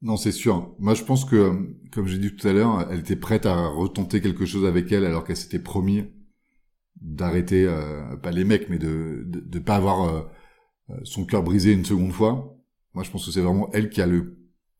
Non, 0.03 0.17
c'est 0.17 0.33
sûr. 0.33 0.75
Moi, 0.79 0.95
je 0.95 1.05
pense 1.05 1.25
que, 1.25 1.75
comme 1.93 2.07
j'ai 2.07 2.19
dit 2.19 2.35
tout 2.35 2.47
à 2.47 2.53
l'heure, 2.53 2.87
elle 2.91 3.01
était 3.01 3.17
prête 3.17 3.47
à 3.47 3.67
retenter 3.67 4.21
quelque 4.21 4.45
chose 4.45 4.67
avec 4.67 4.93
elle 4.93 5.05
alors 5.05 5.25
qu'elle 5.25 5.37
s'était 5.37 5.59
promis 5.59 6.05
d'arrêter, 7.01 7.67
euh, 7.67 8.17
pas 8.17 8.31
les 8.31 8.45
mecs, 8.45 8.69
mais 8.69 8.79
de 8.79 9.25
de, 9.27 9.59
pas 9.59 9.77
avoir 9.77 10.09
euh, 10.09 10.23
son 11.05 11.25
cœur 11.25 11.43
brisé 11.43 11.73
une 11.73 11.85
seconde 11.85 12.13
fois. 12.13 12.57
Moi, 12.95 13.05
je 13.05 13.11
pense 13.11 13.27
que 13.27 13.33
c'est 13.33 13.41
vraiment 13.41 13.71
elle 13.73 13.91
qui 13.91 14.01
a 14.01 14.07
le, 14.07 14.39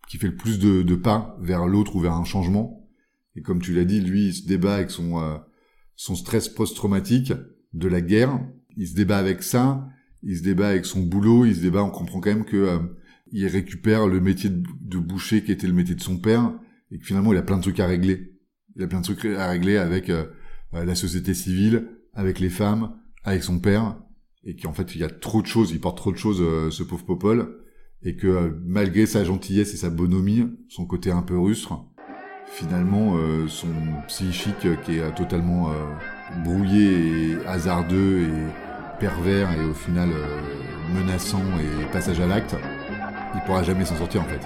qui 0.09 0.19
fait 0.19 0.29
le 0.29 0.37
plus 0.37 0.59
de, 0.59 0.83
de 0.83 0.95
pas 0.95 1.37
vers 1.41 1.67
l'autre 1.67 1.97
ou 1.97 2.01
vers 2.01 2.15
un 2.15 2.25
changement. 2.25 2.89
Et 3.35 3.43
comme 3.43 3.61
tu 3.61 3.75
l'as 3.75 3.85
dit, 3.85 4.01
lui, 4.01 4.29
il 4.29 4.35
se 4.35 4.47
débat 4.47 4.77
avec 4.77 4.91
son, 4.91 5.21
euh, 5.21 5.37
son 5.95 6.15
stress 6.15 6.49
post-traumatique 6.49 7.33
de 7.73 7.89
la 7.89 8.01
guerre. 8.01 8.41
Il 8.77 8.89
se 8.89 8.95
débat 8.95 9.19
avec 9.19 9.43
ça. 9.43 9.89
Il 10.23 10.37
se 10.39 10.43
débat 10.43 10.69
avec 10.69 10.87
son 10.87 11.01
boulot. 11.01 11.45
Il 11.45 11.57
se 11.57 11.61
débat, 11.61 11.83
on 11.83 11.91
comprend 11.91 12.21
quand 12.21 12.31
même 12.31 12.45
que 12.45 12.57
euh, 12.57 12.79
il 13.33 13.47
récupère 13.47 14.07
le 14.07 14.21
métier 14.21 14.51
de, 14.51 14.99
boucher 14.99 15.43
qui 15.43 15.53
était 15.53 15.67
le 15.67 15.73
métier 15.73 15.95
de 15.95 16.03
son 16.03 16.19
père 16.19 16.53
et 16.91 16.99
que 16.99 17.05
finalement 17.05 17.33
il 17.33 17.39
a 17.39 17.43
plein 17.43 17.57
de 17.57 17.63
trucs 17.63 17.81
à 17.81 17.87
régler. 17.87 18.33
Il 18.77 18.83
a 18.83 18.87
plein 18.87 19.01
de 19.01 19.05
trucs 19.05 19.25
à 19.25 19.49
régler 19.49 19.77
avec 19.77 20.11
euh, 20.11 20.27
la 20.73 20.95
société 20.95 21.35
civile, 21.35 21.89
avec 22.13 22.39
les 22.41 22.51
femmes, 22.51 22.97
avec 23.25 23.43
son 23.43 23.59
père 23.59 23.99
et 24.45 24.55
qu'en 24.55 24.73
fait 24.73 24.95
il 24.95 25.01
y 25.01 25.05
a 25.05 25.11
trop 25.11 25.43
de 25.43 25.47
choses, 25.47 25.73
il 25.73 25.81
porte 25.81 25.97
trop 25.97 26.13
de 26.13 26.17
choses 26.17 26.39
ce 26.71 26.83
pauvre 26.83 27.05
Popol 27.05 27.67
et 28.03 28.17
que 28.17 28.27
euh, 28.27 28.51
malgré 28.65 29.07
sa 29.07 29.25
gentillesse 29.25 29.75
et 29.75 29.77
sa 29.77 29.91
bonhomie, 29.91 30.47
son 30.69 30.87
côté 30.87 31.11
un 31.11 31.23
peu 31.23 31.39
rustre, 31.39 31.75
finalement 32.47 33.17
euh, 33.17 33.49
son 33.49 33.69
psychique 34.07 34.65
euh, 34.65 34.77
qui 34.77 34.99
est 34.99 35.15
totalement 35.15 35.73
brouillé 36.45 37.33
et 37.33 37.47
hasardeux 37.47 38.23
et 38.23 39.01
pervers 39.01 39.51
et 39.53 39.65
au 39.65 39.75
final 39.75 40.11
menaçant 40.95 41.43
et 41.59 41.91
passage 41.93 42.21
à 42.21 42.27
l'acte, 42.27 42.57
il 43.35 43.41
pourra 43.43 43.63
jamais 43.63 43.85
s'en 43.85 43.97
sortir 43.97 44.23
en 44.23 44.25
fait. 44.25 44.41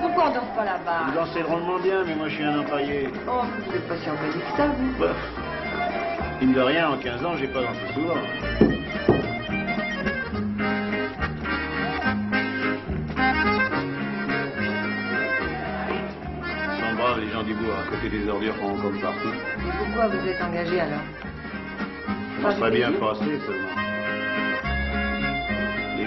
Pourquoi 0.00 0.24
on 0.28 0.34
dort 0.34 0.54
pas 0.56 0.64
là-bas 0.64 1.06
Vous 1.06 1.14
dansez 1.14 1.42
drôlement 1.42 1.78
bien, 1.78 2.04
mais 2.04 2.14
moi 2.14 2.28
je 2.28 2.34
suis 2.34 2.44
un 2.44 2.60
empaillé. 2.60 3.08
Oh, 3.26 3.42
vous 3.66 3.76
êtes 3.76 3.88
pas 3.88 3.96
si 3.96 4.04
ça, 4.04 4.66
vous. 4.66 5.00
Bah, 5.00 5.12
mine 6.40 6.52
de 6.52 6.60
rien, 6.60 6.90
en 6.90 6.98
15 6.98 7.24
ans, 7.24 7.36
j'ai 7.36 7.48
pas 7.48 7.60
dansé 7.62 7.80
souvent. 7.94 8.14
les 17.16 17.30
gens 17.30 17.42
du 17.42 17.54
bois, 17.54 17.74
à 17.86 17.90
côté 17.90 18.08
des 18.08 18.28
ordures 18.28 18.54
font 18.56 18.76
comme 18.76 18.98
partout. 19.00 19.32
pourquoi 19.78 20.08
vous 20.08 20.28
êtes 20.28 20.42
engagé 20.42 20.80
alors? 20.80 21.00
Ça 22.42 22.56
serait 22.56 22.70
bien 22.70 22.92
passé 22.92 23.24
seulement. 23.46 23.87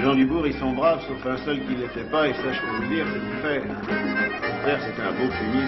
Les 0.02 0.08
gens 0.08 0.16
du 0.16 0.26
bourg, 0.26 0.48
ils 0.48 0.58
sont 0.58 0.72
braves, 0.72 1.00
sauf 1.08 1.24
un 1.28 1.38
seul 1.46 1.60
qui 1.60 1.76
ne 1.76 1.82
l'était 1.82 2.10
pas, 2.10 2.28
et 2.28 2.34
ça, 2.34 2.52
je 2.52 2.60
peux 2.60 2.76
vous 2.76 2.82
le 2.82 2.88
dire, 2.88 3.06
c'est 3.14 3.20
mon 3.20 3.42
père. 3.44 3.62
Mon 3.68 4.66
père, 4.66 4.80
c'était 4.82 5.02
un 5.04 5.12
beau 5.12 5.32
fumier. 5.32 5.64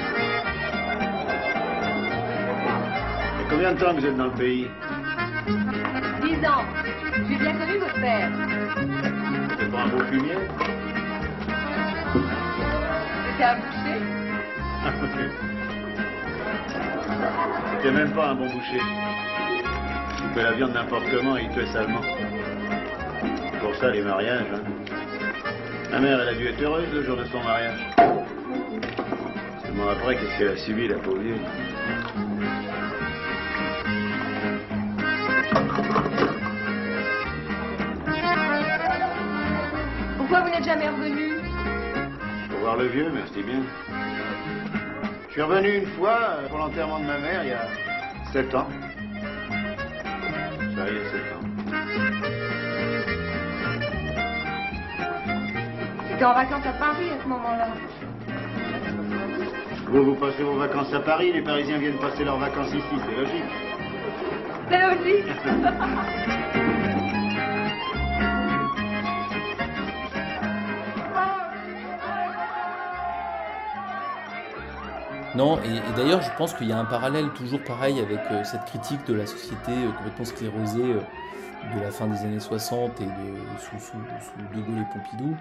Et 3.40 3.48
combien 3.48 3.74
de 3.74 3.80
temps 3.80 3.94
vous 3.94 4.04
êtes 4.04 4.18
dans 4.18 4.26
le 4.26 4.32
pays 4.32 4.68
Dix 6.24 6.48
ans. 6.48 6.66
J'ai 7.30 7.36
bien 7.36 7.54
connu 7.54 7.78
votre 7.78 8.02
père. 8.02 8.32
C'était 9.52 9.68
pas 9.68 9.82
un 9.84 9.88
beau 9.90 10.04
fumier 10.06 10.38
C'était 13.30 13.44
un 13.44 13.56
boucher. 13.58 14.02
C'était 17.78 17.92
même 17.92 18.12
pas 18.14 18.30
un 18.30 18.34
bon 18.34 18.48
boucher. 18.50 18.82
Il 20.18 20.24
coupait 20.24 20.42
la 20.42 20.54
viande 20.54 20.74
n'importe 20.74 21.06
comment 21.12 21.38
et 21.38 21.44
il 21.44 21.50
tuait 21.50 21.68
salement. 21.68 22.02
C'est 23.74 23.80
pour 23.80 23.88
ça, 23.88 23.92
les 23.92 24.04
mariages. 24.04 24.46
Hein. 24.54 24.62
Ma 25.92 26.00
mère, 26.00 26.22
elle 26.22 26.30
a 26.30 26.34
dû 26.36 26.48
être 26.48 26.62
heureuse 26.62 26.94
le 26.94 27.04
jour 27.04 27.18
de 27.18 27.26
son 27.26 27.42
mariage. 27.44 27.80
Seulement 29.64 29.90
après, 29.90 30.16
qu'est-ce 30.16 30.38
qu'elle 30.38 30.50
a 30.50 30.58
subi, 30.58 30.88
la 30.88 30.98
pauvre 30.98 31.20
vieille 31.20 31.42
Pourquoi 40.18 40.42
vous 40.42 40.50
n'êtes 40.50 40.66
jamais 40.66 40.90
revenu? 40.90 41.42
Pour 42.50 42.60
voir 42.60 42.78
le 42.78 42.88
vieux, 42.88 43.10
merci 43.12 43.42
bien. 43.42 43.64
Je 45.30 45.32
suis 45.32 45.42
revenu 45.42 45.78
une 45.78 45.88
fois 45.88 46.20
euh, 46.22 46.48
pour 46.48 46.60
l'enterrement 46.60 47.00
de 47.00 47.06
ma 47.06 47.18
mère 47.18 47.44
il 47.44 47.50
y 47.50 47.54
a 47.54 47.68
sept 48.32 48.54
ans. 48.54 48.68
C'était 56.14 56.26
en 56.26 56.34
vacances 56.36 56.66
à 56.68 56.74
Paris 56.74 57.10
à 57.10 57.24
ce 57.24 57.28
moment-là. 57.28 57.70
Vous, 59.88 60.04
vous 60.04 60.16
passez 60.16 60.44
vos 60.44 60.58
vacances 60.58 60.94
à 60.94 61.00
Paris, 61.00 61.32
les 61.34 61.42
Parisiens 61.42 61.80
viennent 61.80 61.98
passer 61.98 62.24
leurs 62.24 62.38
vacances 62.38 62.68
ici, 62.68 63.02
c'est 63.04 63.16
logique. 63.16 63.44
C'est 64.70 64.80
logique. 64.80 65.26
Non, 75.36 75.58
et, 75.64 75.78
et 75.78 75.94
d'ailleurs, 75.98 76.22
je 76.22 76.30
pense 76.38 76.54
qu'il 76.54 76.68
y 76.68 76.72
a 76.72 76.78
un 76.78 76.86
parallèle 76.86 77.30
toujours 77.30 77.64
pareil 77.64 78.00
avec 78.00 78.20
euh, 78.30 78.44
cette 78.44 78.66
critique 78.66 79.04
de 79.08 79.16
la 79.16 79.26
société 79.26 79.72
euh, 79.72 79.92
complètement 79.98 80.26
sclérosée 80.26 80.94
euh, 80.94 81.02
de 81.76 81.80
la 81.80 81.92
fin 81.92 82.08
des 82.08 82.18
années 82.20 82.40
60 82.40 83.00
et 83.02 83.06
de, 83.06 83.10
sous, 83.60 83.80
sous, 83.80 83.98
De 84.56 84.62
Gaulle 84.62 84.80
et 84.80 84.94
Pompidou. 84.94 85.36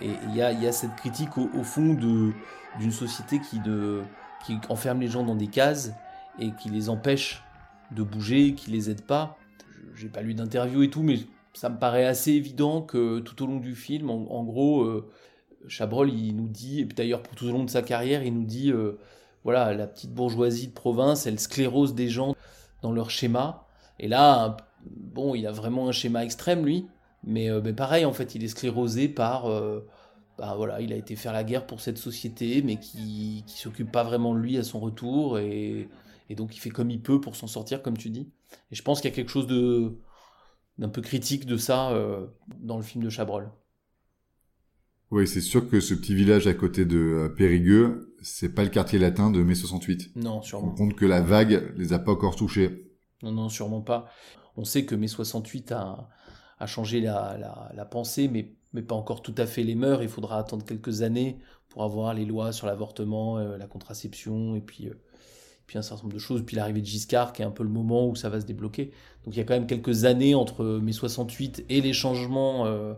Et 0.00 0.10
il 0.28 0.34
y 0.34 0.42
a, 0.42 0.52
y 0.52 0.66
a 0.66 0.72
cette 0.72 0.94
critique 0.96 1.38
au, 1.38 1.62
fond 1.64 1.94
d'une 1.94 2.92
société 2.92 3.40
qui, 3.40 3.58
de, 3.60 4.02
qui 4.44 4.58
enferme 4.68 5.00
les 5.00 5.08
gens 5.08 5.24
dans 5.24 5.34
des 5.34 5.46
cases 5.46 5.92
et 6.38 6.52
qui 6.52 6.68
les 6.68 6.88
empêche 6.88 7.42
de 7.92 8.02
bouger, 8.02 8.54
qui 8.54 8.70
les 8.70 8.90
aide 8.90 9.02
pas. 9.02 9.38
J'ai 9.94 10.08
pas 10.08 10.20
lu 10.20 10.34
d'interview 10.34 10.82
et 10.82 10.90
tout, 10.90 11.02
mais 11.02 11.20
ça 11.54 11.70
me 11.70 11.78
paraît 11.78 12.04
assez 12.04 12.32
évident 12.32 12.82
que 12.82 13.20
tout 13.20 13.42
au 13.42 13.46
long 13.46 13.58
du 13.58 13.74
film, 13.74 14.10
en, 14.10 14.44
gros, 14.44 14.82
euh, 14.82 15.08
Chabrol, 15.68 16.10
il 16.10 16.36
nous 16.36 16.48
dit, 16.48 16.80
et 16.80 16.84
d'ailleurs 16.84 17.22
pour 17.22 17.34
tout 17.34 17.46
au 17.46 17.52
long 17.52 17.64
de 17.64 17.70
sa 17.70 17.82
carrière, 17.82 18.22
il 18.22 18.34
nous 18.34 18.44
dit, 18.44 18.70
euh, 18.70 18.98
voilà, 19.44 19.72
la 19.72 19.86
petite 19.86 20.12
bourgeoisie 20.12 20.68
de 20.68 20.72
province, 20.72 21.26
elle 21.26 21.40
sclérose 21.40 21.94
des 21.94 22.08
gens 22.08 22.34
dans 22.82 22.92
leur 22.92 23.10
schéma. 23.10 23.65
Et 23.98 24.08
là, 24.08 24.56
bon, 24.84 25.34
il 25.34 25.46
a 25.46 25.52
vraiment 25.52 25.88
un 25.88 25.92
schéma 25.92 26.24
extrême, 26.24 26.64
lui, 26.64 26.86
mais, 27.24 27.50
euh, 27.50 27.60
mais 27.62 27.72
pareil, 27.72 28.04
en 28.04 28.12
fait, 28.12 28.34
il 28.34 28.44
est 28.44 28.48
sclérosé 28.48 29.08
par, 29.08 29.46
euh, 29.46 29.86
bah 30.38 30.54
voilà, 30.56 30.80
il 30.80 30.92
a 30.92 30.96
été 30.96 31.16
faire 31.16 31.32
la 31.32 31.44
guerre 31.44 31.66
pour 31.66 31.80
cette 31.80 31.98
société, 31.98 32.62
mais 32.62 32.78
qui, 32.78 33.44
qui 33.46 33.58
s'occupe 33.58 33.90
pas 33.92 34.04
vraiment 34.04 34.34
de 34.34 34.40
lui 34.40 34.58
à 34.58 34.62
son 34.64 34.80
retour, 34.80 35.38
et, 35.38 35.88
et 36.30 36.34
donc 36.34 36.56
il 36.56 36.60
fait 36.60 36.70
comme 36.70 36.90
il 36.90 37.00
peut 37.02 37.20
pour 37.20 37.36
s'en 37.36 37.46
sortir, 37.46 37.82
comme 37.82 37.96
tu 37.98 38.10
dis. 38.10 38.28
Et 38.70 38.74
je 38.76 38.82
pense 38.82 39.00
qu'il 39.00 39.10
y 39.10 39.12
a 39.12 39.16
quelque 39.16 39.30
chose 39.30 39.46
de 39.46 39.98
d'un 40.78 40.88
peu 40.90 41.02
critique 41.02 41.46
de 41.46 41.56
ça 41.58 41.90
euh, 41.92 42.26
dans 42.60 42.76
le 42.78 42.82
film 42.82 43.04
de 43.04 43.10
Chabrol. 43.10 43.50
Oui, 45.10 45.26
c'est 45.28 45.40
sûr 45.40 45.68
que 45.68 45.80
ce 45.80 45.94
petit 45.94 46.14
village 46.14 46.46
à 46.46 46.54
côté 46.54 46.84
de 46.84 47.32
Périgueux, 47.36 48.14
c'est 48.22 48.54
pas 48.54 48.64
le 48.64 48.70
quartier 48.70 48.98
latin 48.98 49.30
de 49.30 49.42
mai 49.42 49.54
68. 49.54 50.12
Non, 50.16 50.40
On 50.40 50.42
sûrement. 50.42 50.74
compte 50.74 50.94
que 50.96 51.06
la 51.06 51.20
vague 51.20 51.72
les 51.76 51.92
a 51.92 51.98
pas 51.98 52.12
encore 52.12 52.34
touchés. 52.36 52.85
Non, 53.22 53.32
non, 53.32 53.48
sûrement 53.48 53.80
pas. 53.80 54.06
On 54.56 54.64
sait 54.64 54.84
que 54.84 54.94
mai 54.94 55.08
68 55.08 55.72
a, 55.72 56.08
a 56.58 56.66
changé 56.66 57.00
la, 57.00 57.88
pensée, 57.90 58.28
mais, 58.28 58.52
pas 58.82 58.94
encore 58.94 59.22
tout 59.22 59.34
à 59.38 59.46
fait 59.46 59.62
les 59.62 59.74
mœurs. 59.74 60.02
Il 60.02 60.08
faudra 60.08 60.38
attendre 60.38 60.64
quelques 60.64 61.02
années 61.02 61.38
pour 61.68 61.82
avoir 61.82 62.14
les 62.14 62.24
lois 62.24 62.52
sur 62.52 62.66
l'avortement, 62.66 63.38
euh, 63.38 63.56
la 63.56 63.66
contraception, 63.66 64.54
et 64.54 64.60
puis, 64.60 64.88
euh, 64.88 64.94
puis 65.66 65.78
un 65.78 65.82
certain 65.82 66.04
nombre 66.04 66.14
de 66.14 66.18
choses. 66.18 66.42
Puis 66.44 66.56
l'arrivée 66.56 66.80
de 66.80 66.86
Giscard, 66.86 67.32
qui 67.32 67.42
est 67.42 67.44
un 67.44 67.50
peu 67.50 67.62
le 67.62 67.70
moment 67.70 68.06
où 68.06 68.16
ça 68.16 68.28
va 68.28 68.40
se 68.40 68.46
débloquer. 68.46 68.92
Donc 69.24 69.34
il 69.34 69.38
y 69.38 69.40
a 69.40 69.44
quand 69.44 69.54
même 69.54 69.66
quelques 69.66 70.04
années 70.04 70.34
entre 70.34 70.64
mai 70.64 70.92
68 70.92 71.64
et 71.68 71.80
les 71.80 71.92
changements 71.92 72.66
euh, 72.66 72.94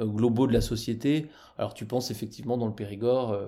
globaux 0.00 0.46
de 0.46 0.52
la 0.52 0.60
société. 0.60 1.28
Alors 1.58 1.74
tu 1.74 1.86
penses 1.86 2.10
effectivement 2.10 2.56
dans 2.56 2.66
le 2.66 2.74
Périgord, 2.74 3.38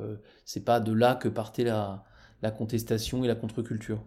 c'est 0.45 0.65
pas 0.65 0.79
de 0.79 0.93
là 0.93 1.15
que 1.15 1.29
partait 1.29 1.65
la 1.65 2.51
contestation 2.57 3.25
et 3.25 3.29
la 3.29 3.35
contre-culture? 3.35 4.01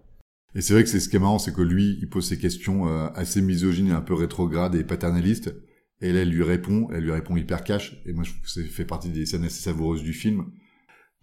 Et 0.56 0.62
c'est 0.62 0.74
vrai 0.74 0.84
que 0.84 0.90
c'est 0.90 1.00
ce 1.00 1.10
qui 1.10 1.16
est 1.16 1.20
marrant, 1.20 1.40
c'est 1.40 1.54
que 1.54 1.62
lui, 1.62 1.98
il 2.02 2.10
pose 2.10 2.28
ses 2.28 2.38
questions 2.38 2.88
euh, 2.88 3.10
assez 3.16 3.42
misogynes 3.42 3.90
et 3.90 3.92
un 3.92 4.02
peu 4.02 4.14
rétrogrades 4.14 4.76
et 4.76 4.84
paternalistes. 4.84 5.54
Et 6.02 6.14
là, 6.14 6.22
elle 6.22 6.30
lui 6.30 6.44
répond, 6.44 6.88
elle 6.94 7.04
lui 7.04 7.12
répond 7.12 7.36
hyper 7.36 7.64
cash. 7.64 8.02
Et 8.06 8.14
moi, 8.14 8.24
je 8.24 8.32
trouve 8.32 8.44
que 8.44 8.50
ça 8.50 8.62
fait 8.64 8.86
partie 8.86 9.10
des 9.10 9.26
scènes 9.26 9.44
assez 9.44 9.62
savoureuses 9.62 10.04
du 10.04 10.14
film. 10.14 10.46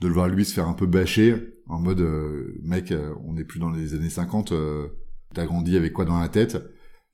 De 0.01 0.09
le 0.09 0.15
voir 0.15 0.29
lui 0.29 0.45
se 0.45 0.53
faire 0.53 0.69
un 0.69 0.75
peu 0.75 0.87
bâcher, 0.87 1.55
en 1.67 1.81
mode, 1.81 2.01
euh, 2.01 2.59
mec, 2.63 2.93
euh, 2.93 3.15
on 3.25 3.35
n'est 3.35 3.45
plus 3.45 3.61
dans 3.61 3.71
les 3.71 3.95
années 3.95 4.11
50, 4.11 4.53
euh, 4.53 4.89
t'as 5.35 5.47
grandi 5.47 5.77
avec 5.77 5.93
quoi 5.93 6.05
dans 6.05 6.19
la 6.19 6.29
tête? 6.29 6.59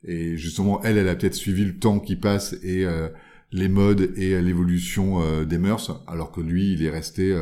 Et 0.02 0.36
justement, 0.36 0.82
elle, 0.82 0.96
elle 0.96 1.08
a 1.08 1.14
peut-être 1.14 1.34
suivi 1.34 1.64
le 1.64 1.78
temps 1.78 2.00
qui 2.00 2.16
passe 2.16 2.54
et 2.62 2.86
euh, 2.86 3.08
les 3.52 3.68
modes 3.68 4.12
et 4.16 4.34
euh, 4.34 4.40
l'évolution 4.40 5.44
des 5.44 5.58
mœurs, 5.58 6.02
alors 6.06 6.32
que 6.32 6.40
lui, 6.40 6.72
il 6.72 6.82
est 6.82 6.90
resté 6.90 7.36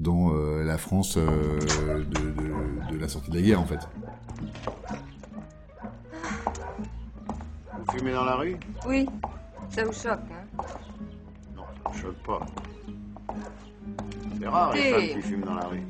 dans 0.00 0.32
euh, 0.34 0.64
la 0.64 0.78
France 0.78 1.16
euh, 1.18 1.58
de, 2.04 2.30
de- 2.30 2.92
de 2.94 2.98
la 2.98 3.08
sortie 3.08 3.30
de 3.30 3.36
la 3.36 3.42
guerre, 3.42 3.60
en 3.60 3.66
fait. 3.66 3.78
Vous 7.78 7.98
fumez 7.98 8.12
dans 8.12 8.24
la 8.24 8.34
rue? 8.36 8.56
Oui, 8.86 9.06
ça 9.68 9.84
vous 9.84 9.92
choque, 9.92 10.18
hein? 10.32 10.64
Non, 11.56 11.64
ça 11.84 11.90
me 11.90 11.96
choque 12.02 12.16
pas. 12.26 12.40
C'est 14.40 14.48
rare 14.48 14.72
les 14.72 14.90
femmes 14.90 15.00
qui 15.20 15.22
fument 15.28 15.44
dans 15.44 15.54
la 15.54 15.66
rue. 15.66 15.82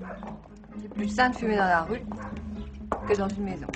C'est 0.83 0.89
plus 0.95 1.09
sain 1.09 1.31
de 1.31 1.37
fumer 1.37 1.57
dans 1.57 1.65
la 1.65 1.83
rue 1.83 2.01
que 3.09 3.17
dans 3.17 3.29
une 3.29 3.45
maison. 3.45 3.67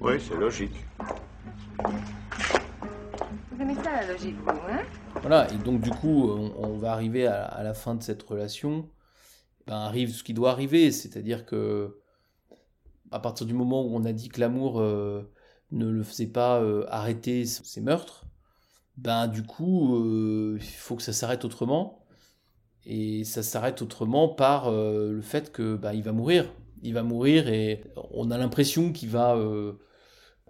Oui, 0.00 0.14
c'est 0.20 0.36
logique. 0.36 0.84
Vous 3.54 3.62
aimez 3.62 3.74
ça, 3.76 3.92
la 3.92 4.12
logique, 4.12 4.34
vous, 4.38 4.50
hein? 4.50 4.82
Voilà, 5.20 5.52
et 5.52 5.56
donc 5.58 5.80
du 5.80 5.90
coup, 5.90 6.28
on, 6.28 6.76
va 6.76 6.90
arriver 6.90 7.28
à, 7.28 7.62
la 7.62 7.72
fin 7.72 7.94
de 7.94 8.02
cette 8.02 8.20
relation. 8.24 8.88
Ben, 9.68 9.76
arrive 9.76 10.12
ce 10.12 10.24
qui 10.24 10.34
doit 10.34 10.50
arriver, 10.50 10.90
c'est-à-dire 10.90 11.46
que 11.46 12.00
à 13.12 13.20
partir 13.20 13.46
du 13.46 13.54
moment 13.54 13.84
où 13.84 13.94
on 13.94 14.04
a 14.04 14.12
dit 14.12 14.28
que 14.28 14.40
l'amour 14.40 14.80
euh, 14.80 15.30
ne 15.70 15.86
le 15.86 16.02
faisait 16.02 16.26
pas 16.26 16.60
euh, 16.60 16.84
arrêter 16.88 17.44
ses 17.44 17.80
meurtres, 17.80 18.24
ben 18.96 19.28
du 19.28 19.44
coup, 19.44 19.98
euh, 19.98 20.58
il 20.60 20.66
faut 20.66 20.96
que 20.96 21.02
ça 21.02 21.12
s'arrête 21.12 21.44
autrement. 21.44 22.04
Et 22.86 23.22
ça 23.22 23.44
s'arrête 23.44 23.82
autrement 23.82 24.28
par 24.28 24.70
le 24.70 25.22
fait 25.22 25.52
que 25.52 25.76
ben, 25.76 25.92
il 25.92 26.02
va 26.02 26.10
mourir. 26.10 26.52
Il 26.82 26.92
va 26.92 27.04
mourir 27.04 27.48
et 27.48 27.84
on 28.10 28.32
a 28.32 28.36
l'impression 28.36 28.92
qu'il 28.92 29.10
va, 29.10 29.38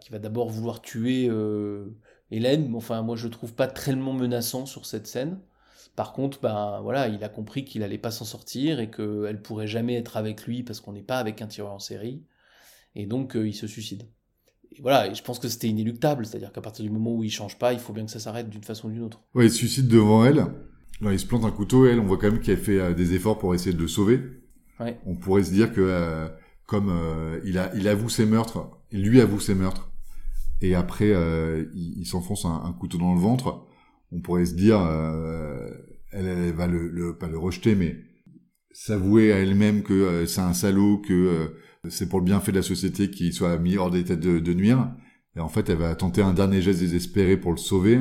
qu'il 0.01 0.11
va 0.11 0.19
d'abord 0.19 0.49
vouloir 0.49 0.81
tuer 0.81 1.29
Hélène, 2.35 2.75
enfin 2.75 3.03
moi 3.03 3.15
je 3.15 3.25
le 3.25 3.31
trouve 3.31 3.55
pas 3.55 3.69
tellement 3.69 4.13
menaçant 4.13 4.67
sur 4.67 4.87
cette 4.87 5.07
scène. 5.07 5.39
Par 5.95 6.13
contre, 6.13 6.41
ben 6.41 6.81
voilà, 6.83 7.07
il 7.07 7.23
a 7.23 7.29
compris 7.29 7.65
qu'il 7.65 7.85
allait 7.85 7.99
pas 7.99 8.11
s'en 8.11 8.25
sortir 8.25 8.81
et 8.81 8.91
qu'elle 8.91 9.41
pourrait 9.41 9.69
jamais 9.69 9.95
être 9.95 10.17
avec 10.17 10.45
lui 10.45 10.65
parce 10.65 10.81
qu'on 10.81 10.93
n'est 10.93 11.03
pas 11.03 11.19
avec 11.19 11.41
un 11.43 11.47
tireur 11.47 11.73
en 11.73 11.79
série. 11.79 12.25
Et 12.97 13.07
donc 13.07 13.37
euh, 13.37 13.47
il 13.47 13.55
se 13.55 13.69
suicide. 13.69 14.03
Et 14.73 14.83
voilà, 14.83 15.07
et 15.07 15.15
je 15.15 15.23
pense 15.23 15.39
que 15.39 15.47
c'était 15.47 15.69
inéluctable, 15.69 16.27
c'est-à-dire 16.27 16.51
qu'à 16.53 16.61
partir 16.61 16.85
du 16.85 16.91
moment 16.91 17.15
où 17.15 17.23
il 17.23 17.31
change 17.31 17.57
pas, 17.57 17.73
il 17.73 17.79
faut 17.79 17.93
bien 17.93 18.05
que 18.05 18.11
ça 18.11 18.19
s'arrête 18.19 18.51
d'une 18.51 18.65
façon 18.65 18.89
ou 18.89 18.91
d'une 18.91 19.03
autre. 19.03 19.23
Ouais, 19.35 19.47
il 19.47 19.51
se 19.51 19.59
suicide 19.59 19.87
devant 19.87 20.25
elle. 20.25 20.45
Alors, 21.01 21.13
il 21.13 21.21
se 21.21 21.27
plante 21.27 21.45
un 21.45 21.53
couteau, 21.53 21.87
et 21.87 21.91
elle, 21.91 22.01
on 22.01 22.07
voit 22.07 22.19
quand 22.19 22.31
même 22.31 22.41
qu'elle 22.41 22.59
fait 22.59 22.81
euh, 22.81 22.95
des 22.95 23.15
efforts 23.15 23.39
pour 23.39 23.55
essayer 23.55 23.75
de 23.77 23.81
le 23.81 23.87
sauver. 23.87 24.21
Ouais. 24.81 24.99
On 25.07 25.15
pourrait 25.15 25.45
se 25.45 25.53
dire 25.53 25.73
que, 25.73 25.81
euh, 25.81 26.29
comme 26.67 26.93
il, 27.45 27.59
a, 27.59 27.73
il 27.77 27.87
avoue 27.87 28.09
ses 28.09 28.27
meurtres, 28.27 28.69
il 28.91 29.03
lui 29.03 29.21
avoue 29.21 29.39
ses 29.39 29.55
meurtres, 29.55 29.93
et 30.65 30.75
après, 30.75 31.13
euh, 31.13 31.67
il, 31.75 32.07
s'enfonce 32.07 32.47
un, 32.47 32.63
un 32.65 32.73
couteau 32.73 32.97
dans 32.97 33.13
le 33.13 33.21
ventre, 33.21 33.67
on 34.13 34.21
pourrait 34.21 34.47
se 34.47 34.55
dire, 34.55 34.81
euh, 34.81 35.69
elle, 36.11 36.27
elle 36.27 36.53
va 36.53 36.67
le, 36.67 37.19
pas 37.19 37.29
le 37.29 37.37
rejeter, 37.37 37.75
mais 37.75 37.99
s'avouer 38.73 39.31
à 39.33 39.41
elle-même 39.41 39.83
que 39.83 39.93
euh, 39.93 40.27
c'est 40.27 40.41
un 40.41 40.55
salaud, 40.55 40.99
que 40.99 41.55
c'est 41.91 42.09
pour 42.09 42.19
le 42.19 42.25
bienfait 42.25 42.51
de 42.51 42.57
la 42.57 42.63
société 42.63 43.11
qu'il 43.11 43.35
soit 43.35 43.59
mis 43.59 43.77
hors 43.77 43.91
d'état 43.91 44.17
de, 44.17 44.39
de 44.39 44.55
nuire. 44.55 44.91
Et 45.37 45.41
en 45.41 45.51
fait, 45.51 45.69
elle 45.69 45.77
va 45.77 45.95
tenter 45.97 46.23
un 46.23 46.33
dernier 46.33 46.63
geste 46.63 46.81
désespéré 46.81 47.37
pour 47.37 47.51
le 47.51 47.59
sauver, 47.59 48.01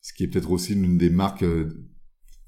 ce 0.00 0.14
qui 0.14 0.24
est 0.24 0.28
peut-être 0.28 0.52
aussi 0.52 0.74
l'une 0.74 0.96
des 0.96 1.10
marques 1.10 1.44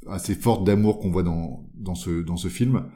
assez 0.09 0.35
fortes 0.35 0.65
d'amour 0.65 0.99
qu'on 0.99 1.11
voit 1.11 1.25
dans, 1.25 1.69
dans, 1.75 1.95
ce, 1.95 2.23
dans 2.23 2.39
ce 2.39 2.49
film. 2.49 2.89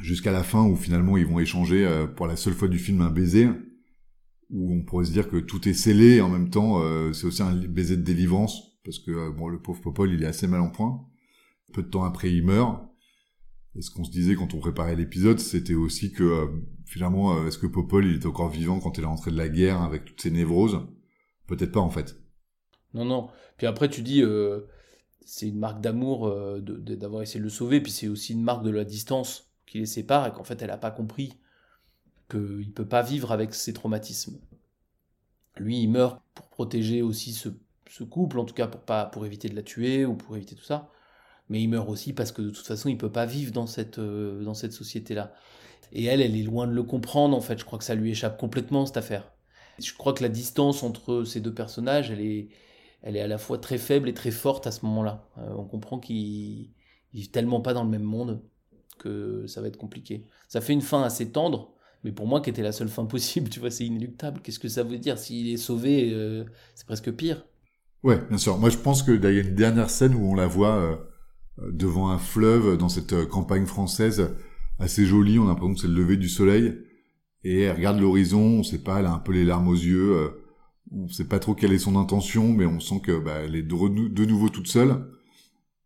Jusqu'à 0.00 0.32
la 0.32 0.42
fin 0.42 0.64
où 0.64 0.74
finalement 0.74 1.18
ils 1.18 1.26
vont 1.26 1.38
échanger 1.38 1.86
pour 2.16 2.26
la 2.26 2.36
seule 2.36 2.54
fois 2.54 2.68
du 2.68 2.78
film 2.78 3.02
un 3.02 3.10
baiser, 3.10 3.50
où 4.52 4.72
on 4.72 4.82
pourrait 4.82 5.06
se 5.06 5.12
dire 5.12 5.28
que 5.28 5.38
tout 5.38 5.68
est 5.68 5.74
scellé 5.74 6.16
et 6.16 6.20
en 6.20 6.28
même 6.28 6.50
temps 6.50 6.82
euh, 6.82 7.12
c'est 7.12 7.26
aussi 7.26 7.42
un 7.42 7.54
baiser 7.54 7.96
de 7.96 8.02
délivrance, 8.02 8.78
parce 8.84 8.98
que 8.98 9.30
bon, 9.30 9.48
le 9.48 9.60
pauvre 9.60 9.80
Popol 9.80 10.12
il 10.12 10.22
est 10.22 10.26
assez 10.26 10.46
mal 10.46 10.60
en 10.60 10.70
point. 10.70 11.04
Peu 11.72 11.82
de 11.82 11.88
temps 11.88 12.04
après 12.04 12.32
il 12.32 12.44
meurt. 12.44 12.84
Et 13.74 13.80
ce 13.80 13.90
qu'on 13.90 14.04
se 14.04 14.10
disait 14.10 14.34
quand 14.34 14.52
on 14.52 14.58
préparait 14.58 14.94
l'épisode, 14.94 15.38
c'était 15.38 15.74
aussi 15.74 16.12
que 16.12 16.50
finalement, 16.84 17.46
est-ce 17.46 17.56
que 17.56 17.66
Popol 17.66 18.04
il 18.04 18.14
est 18.16 18.26
encore 18.26 18.50
vivant 18.50 18.78
quand 18.80 18.98
il 18.98 19.04
est 19.04 19.06
rentré 19.06 19.30
de 19.30 19.38
la 19.38 19.48
guerre 19.48 19.80
avec 19.80 20.04
toutes 20.04 20.20
ses 20.20 20.30
névroses? 20.30 20.80
Peut-être 21.46 21.72
pas 21.72 21.80
en 21.80 21.88
fait. 21.88 22.16
Non, 22.94 23.04
non. 23.04 23.28
Puis 23.56 23.66
après, 23.66 23.88
tu 23.88 24.02
dis, 24.02 24.22
euh, 24.22 24.60
c'est 25.24 25.48
une 25.48 25.58
marque 25.58 25.80
d'amour 25.80 26.26
euh, 26.26 26.60
d'avoir 26.60 27.22
essayé 27.22 27.40
de 27.40 27.44
le 27.44 27.50
sauver, 27.50 27.80
puis 27.80 27.92
c'est 27.92 28.08
aussi 28.08 28.32
une 28.32 28.42
marque 28.42 28.64
de 28.64 28.70
la 28.70 28.84
distance 28.84 29.52
qui 29.66 29.78
les 29.78 29.86
sépare, 29.86 30.26
et 30.26 30.32
qu'en 30.32 30.44
fait, 30.44 30.60
elle 30.62 30.68
n'a 30.68 30.78
pas 30.78 30.90
compris 30.90 31.34
qu'il 32.32 32.66
ne 32.66 32.72
peut 32.72 32.88
pas 32.88 33.02
vivre 33.02 33.30
avec 33.32 33.54
ses 33.54 33.72
traumatismes. 33.72 34.40
Lui, 35.56 35.82
il 35.82 35.88
meurt 35.88 36.20
pour 36.34 36.48
protéger 36.48 37.02
aussi 37.02 37.32
ce, 37.32 37.50
couple, 38.04 38.38
en 38.38 38.44
tout 38.44 38.54
cas 38.54 38.66
pour, 38.66 38.80
pas, 38.80 39.06
pour 39.06 39.26
éviter 39.26 39.48
de 39.48 39.54
la 39.54 39.62
tuer 39.62 40.04
ou 40.06 40.14
pour 40.14 40.36
éviter 40.36 40.54
tout 40.54 40.64
ça. 40.64 40.88
Mais 41.48 41.60
il 41.60 41.68
meurt 41.68 41.88
aussi 41.88 42.12
parce 42.12 42.32
que 42.32 42.40
de 42.42 42.50
toute 42.50 42.66
façon, 42.66 42.88
il 42.88 42.94
ne 42.94 42.98
peut 42.98 43.12
pas 43.12 43.26
vivre 43.26 43.52
dans 43.52 43.66
cette, 43.66 43.98
euh, 43.98 44.54
cette 44.54 44.72
société-là. 44.72 45.34
Et 45.92 46.04
elle, 46.04 46.22
elle 46.22 46.36
est 46.36 46.42
loin 46.42 46.66
de 46.66 46.72
le 46.72 46.82
comprendre, 46.82 47.36
en 47.36 47.40
fait. 47.40 47.58
Je 47.58 47.64
crois 47.64 47.78
que 47.78 47.84
ça 47.84 47.94
lui 47.94 48.10
échappe 48.10 48.38
complètement, 48.38 48.86
cette 48.86 48.96
affaire. 48.96 49.30
Je 49.78 49.92
crois 49.92 50.14
que 50.14 50.22
la 50.22 50.30
distance 50.30 50.82
entre 50.82 51.24
ces 51.24 51.40
deux 51.40 51.52
personnages, 51.52 52.10
elle 52.10 52.20
est, 52.20 52.48
elle 53.02 53.16
est 53.16 53.20
à 53.20 53.26
la 53.26 53.38
fois 53.38 53.58
très 53.58 53.78
faible 53.78 54.08
et 54.08 54.14
très 54.14 54.30
forte 54.30 54.66
à 54.66 54.70
ce 54.70 54.86
moment-là. 54.86 55.28
Euh, 55.38 55.54
on 55.56 55.64
comprend 55.64 55.98
qu'ils 55.98 56.70
vivent 57.12 57.30
tellement 57.30 57.60
pas 57.60 57.74
dans 57.74 57.84
le 57.84 57.90
même 57.90 58.02
monde 58.02 58.42
que 58.98 59.46
ça 59.46 59.60
va 59.60 59.68
être 59.68 59.76
compliqué. 59.76 60.24
Ça 60.48 60.60
fait 60.60 60.72
une 60.72 60.82
fin 60.82 61.02
assez 61.02 61.30
tendre, 61.32 61.74
mais 62.04 62.12
pour 62.12 62.26
moi, 62.26 62.40
qui 62.40 62.50
était 62.50 62.62
la 62.62 62.72
seule 62.72 62.88
fin 62.88 63.04
possible, 63.04 63.48
tu 63.50 63.60
vois, 63.60 63.70
c'est 63.70 63.84
inéluctable. 63.84 64.40
Qu'est-ce 64.42 64.58
que 64.58 64.68
ça 64.68 64.82
veut 64.82 64.98
dire? 64.98 65.18
S'il 65.18 65.48
est 65.48 65.56
sauvé, 65.56 66.10
euh, 66.12 66.44
c'est 66.74 66.86
presque 66.86 67.10
pire. 67.12 67.44
Ouais, 68.02 68.20
bien 68.28 68.38
sûr. 68.38 68.58
Moi, 68.58 68.70
je 68.70 68.78
pense 68.78 69.02
qu'il 69.02 69.22
y 69.22 69.26
a 69.26 69.30
une 69.30 69.54
dernière 69.54 69.90
scène 69.90 70.14
où 70.14 70.24
on 70.24 70.34
la 70.34 70.46
voit 70.46 70.76
euh, 70.76 70.96
devant 71.70 72.10
un 72.10 72.18
fleuve 72.18 72.76
dans 72.76 72.88
cette 72.88 73.26
campagne 73.26 73.66
française 73.66 74.30
assez 74.78 75.06
jolie. 75.06 75.38
On 75.38 75.44
a 75.44 75.48
l'impression 75.48 75.74
que 75.74 75.80
c'est 75.80 75.88
le 75.88 75.94
lever 75.94 76.16
du 76.16 76.28
soleil. 76.28 76.74
Et 77.44 77.62
elle 77.62 77.76
regarde 77.76 78.00
l'horizon, 78.00 78.58
on 78.58 78.62
sait 78.62 78.78
pas, 78.78 79.00
elle 79.00 79.06
a 79.06 79.12
un 79.12 79.18
peu 79.18 79.32
les 79.32 79.44
larmes 79.44 79.68
aux 79.68 79.74
yeux 79.74 80.32
on 80.94 81.08
sait 81.08 81.24
pas 81.24 81.38
trop 81.38 81.54
quelle 81.54 81.72
est 81.72 81.78
son 81.78 81.96
intention, 81.96 82.52
mais 82.52 82.66
on 82.66 82.80
sent 82.80 83.00
que 83.02 83.18
bah, 83.18 83.40
elle 83.44 83.56
est 83.56 83.62
de, 83.62 84.24
nouveau 84.24 84.48
toute 84.48 84.68
seule. 84.68 85.06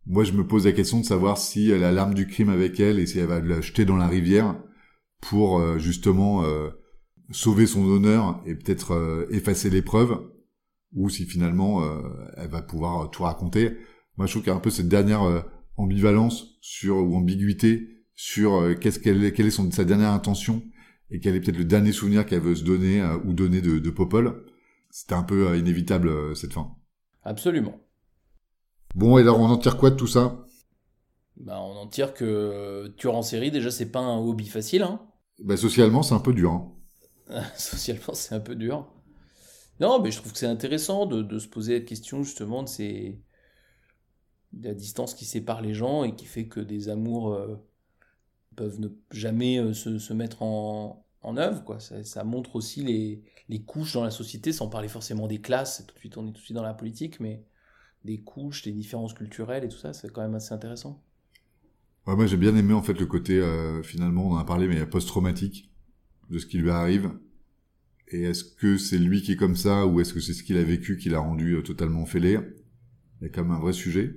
Moi, 0.07 0.25
je 0.25 0.33
me 0.33 0.47
pose 0.47 0.67
la 0.67 0.73
question 0.73 1.01
de 1.01 1.05
savoir 1.05 1.39
si 1.39 1.71
elle 1.71 1.85
a 1.85 1.93
l'arme 1.93 2.15
du 2.15 2.27
crime 2.27 2.49
avec 2.49 2.79
elle 2.81 2.99
et 2.99 3.07
si 3.07 3.19
elle 3.19 3.27
va 3.27 3.41
la 3.41 3.61
jeter 3.61 3.85
dans 3.85 3.97
la 3.97 4.09
rivière 4.09 4.57
pour 5.29 5.59
euh, 5.59 5.79
justement 5.79 6.45
euh, 6.45 6.71
sauver 7.31 7.67
son 7.67 7.85
honneur 7.85 8.41
et 8.47 8.55
peut-être 8.55 8.93
euh, 8.93 9.27
effacer 9.31 9.71
l'épreuve, 9.71 10.19
ou 10.95 11.09
si 11.09 11.27
finalement 11.27 11.83
elle 12.37 12.49
va 12.49 12.63
pouvoir 12.63 13.11
tout 13.11 13.25
raconter. 13.25 13.77
Moi, 14.17 14.27
je 14.27 14.33
trouve 14.33 14.43
qu'il 14.43 14.51
y 14.51 14.55
a 14.55 14.57
un 14.57 14.61
peu 14.61 14.71
cette 14.71 14.89
dernière 14.89 15.45
ambivalence 15.77 16.57
sur 16.63 16.97
ou 16.97 17.17
ambiguïté 17.17 18.05
sur 18.15 18.79
qu'est-ce 18.81 18.99
qu'elle 18.99 19.33
quelle 19.35 19.47
est 19.47 19.51
son, 19.51 19.71
sa 19.71 19.85
dernière 19.85 20.13
intention 20.13 20.63
et 21.11 21.21
quel 21.21 21.37
est 21.37 21.41
peut-être 21.41 21.59
le 21.59 21.65
dernier 21.65 21.93
souvenir 21.93 22.25
qu'elle 22.25 22.41
veut 22.41 22.55
se 22.55 22.65
donner 22.65 23.05
ou 23.27 23.35
donner 23.35 23.61
de, 23.61 23.79
de 23.79 23.91
Popol 23.91 24.47
c'était 24.97 25.13
un 25.13 25.23
peu 25.23 25.49
euh, 25.49 25.59
inévitable 25.59 26.09
euh, 26.09 26.35
cette 26.35 26.55
fin. 26.55 26.75
Absolument. 27.23 27.79
Bon, 28.95 29.19
et 29.19 29.21
alors 29.21 29.39
on 29.39 29.45
en 29.45 29.59
tire 29.59 29.77
quoi 29.77 29.91
de 29.91 29.97
tout 29.97 30.07
ça? 30.07 30.47
Bah, 31.37 31.61
On 31.61 31.77
en 31.77 31.87
tire 31.87 32.15
que 32.15 32.89
tueur 32.97 33.15
en 33.15 33.21
série, 33.21 33.51
déjà, 33.51 33.71
c'est 33.71 33.93
pas 33.93 34.01
un 34.01 34.17
hobby 34.17 34.47
facile. 34.47 34.83
Hein 34.83 35.03
bah, 35.39 35.57
socialement, 35.57 36.03
c'est 36.03 36.15
un 36.15 36.21
peu 36.21 36.33
dur. 36.33 36.53
Hein. 37.31 37.45
socialement, 37.57 38.15
c'est 38.15 38.35
un 38.35 38.41
peu 38.41 38.55
dur. 38.55 38.87
Non, 39.81 40.01
mais 40.01 40.11
je 40.11 40.19
trouve 40.19 40.33
que 40.33 40.39
c'est 40.39 40.47
intéressant 40.47 41.07
de, 41.07 41.39
se 41.39 41.49
poser 41.49 41.81
la 41.81 41.85
question 41.85 42.23
justement 42.23 42.63
de, 42.63 42.69
ces... 42.69 43.21
la 44.63 44.75
distance 44.75 45.15
qui 45.15 45.25
sépare 45.25 45.61
les 45.61 45.75
gens 45.75 46.05
et 46.05 46.15
qui 46.15 46.25
fait 46.25 46.49
que 46.49 46.61
des 46.61 46.89
amours 46.89 47.35
euh, 47.35 47.57
peuvent 48.57 48.81
ne 48.81 48.89
jamais 49.11 49.75
se, 49.75 50.13
mettre 50.15 50.43
en, 50.43 51.07
en 51.21 51.37
œuvre. 51.37 51.63
Quoi. 51.65 51.79
Ça, 51.81 52.25
montre 52.25 52.57
aussi 52.57 52.83
les, 52.83 53.23
les, 53.49 53.63
couches 53.63 53.95
dans 53.95 54.05
la 54.05 54.11
société, 54.11 54.53
sans 54.53 54.69
parler 54.69 54.89
forcément 54.89 55.27
des 55.27 55.41
classes, 55.43 55.85
tout 55.87 55.95
de 55.95 56.01
suite, 56.01 56.17
on 56.17 56.27
est 56.27 56.33
tout 56.33 56.41
de 56.41 56.45
suite 56.45 56.57
dans 56.57 56.63
la 56.63 56.75
politique, 56.75 57.21
mais 57.21 57.45
des 58.05 58.23
couches, 58.23 58.63
des 58.63 58.73
différences 58.73 59.13
culturelles 59.13 59.65
et 59.65 59.69
tout 59.69 59.77
ça, 59.77 59.93
c'est 59.93 60.11
quand 60.11 60.23
même 60.23 60.35
assez 60.35 60.55
intéressant. 60.55 61.03
Moi 62.15 62.27
j'ai 62.27 62.37
bien 62.37 62.55
aimé 62.55 62.73
en 62.73 62.83
fait 62.83 62.99
le 62.99 63.07
côté, 63.07 63.39
euh, 63.39 63.83
finalement, 63.83 64.29
on 64.29 64.35
en 64.35 64.39
a 64.39 64.45
parlé, 64.45 64.69
mais 64.69 64.85
post-traumatique 64.87 65.71
de 66.31 66.39
ce 66.39 66.47
qui 66.47 66.59
lui 66.59 66.71
arrive. 66.71 67.11
Et 68.09 68.23
est-ce 68.23 68.45
que 68.45 68.79
c'est 68.79 68.99
lui 68.99 69.23
qui 69.23 69.33
est 69.33 69.37
comme 69.37 69.57
ça, 69.57 69.87
ou 69.87 70.01
est-ce 70.01 70.15
que 70.15 70.21
c'est 70.21 70.33
ce 70.33 70.45
qu'il 70.45 70.57
a 70.57 70.63
vécu 70.63 70.97
qui 70.97 71.09
l'a 71.09 71.19
rendu 71.19 71.55
euh, 71.55 71.63
totalement 71.63 72.07
fêlé? 72.07 72.39
Il 73.21 73.25
y 73.25 73.27
a 73.27 73.31
quand 73.31 73.43
même 73.43 73.53
un 73.53 73.59
vrai 73.59 73.73
sujet. 73.73 74.15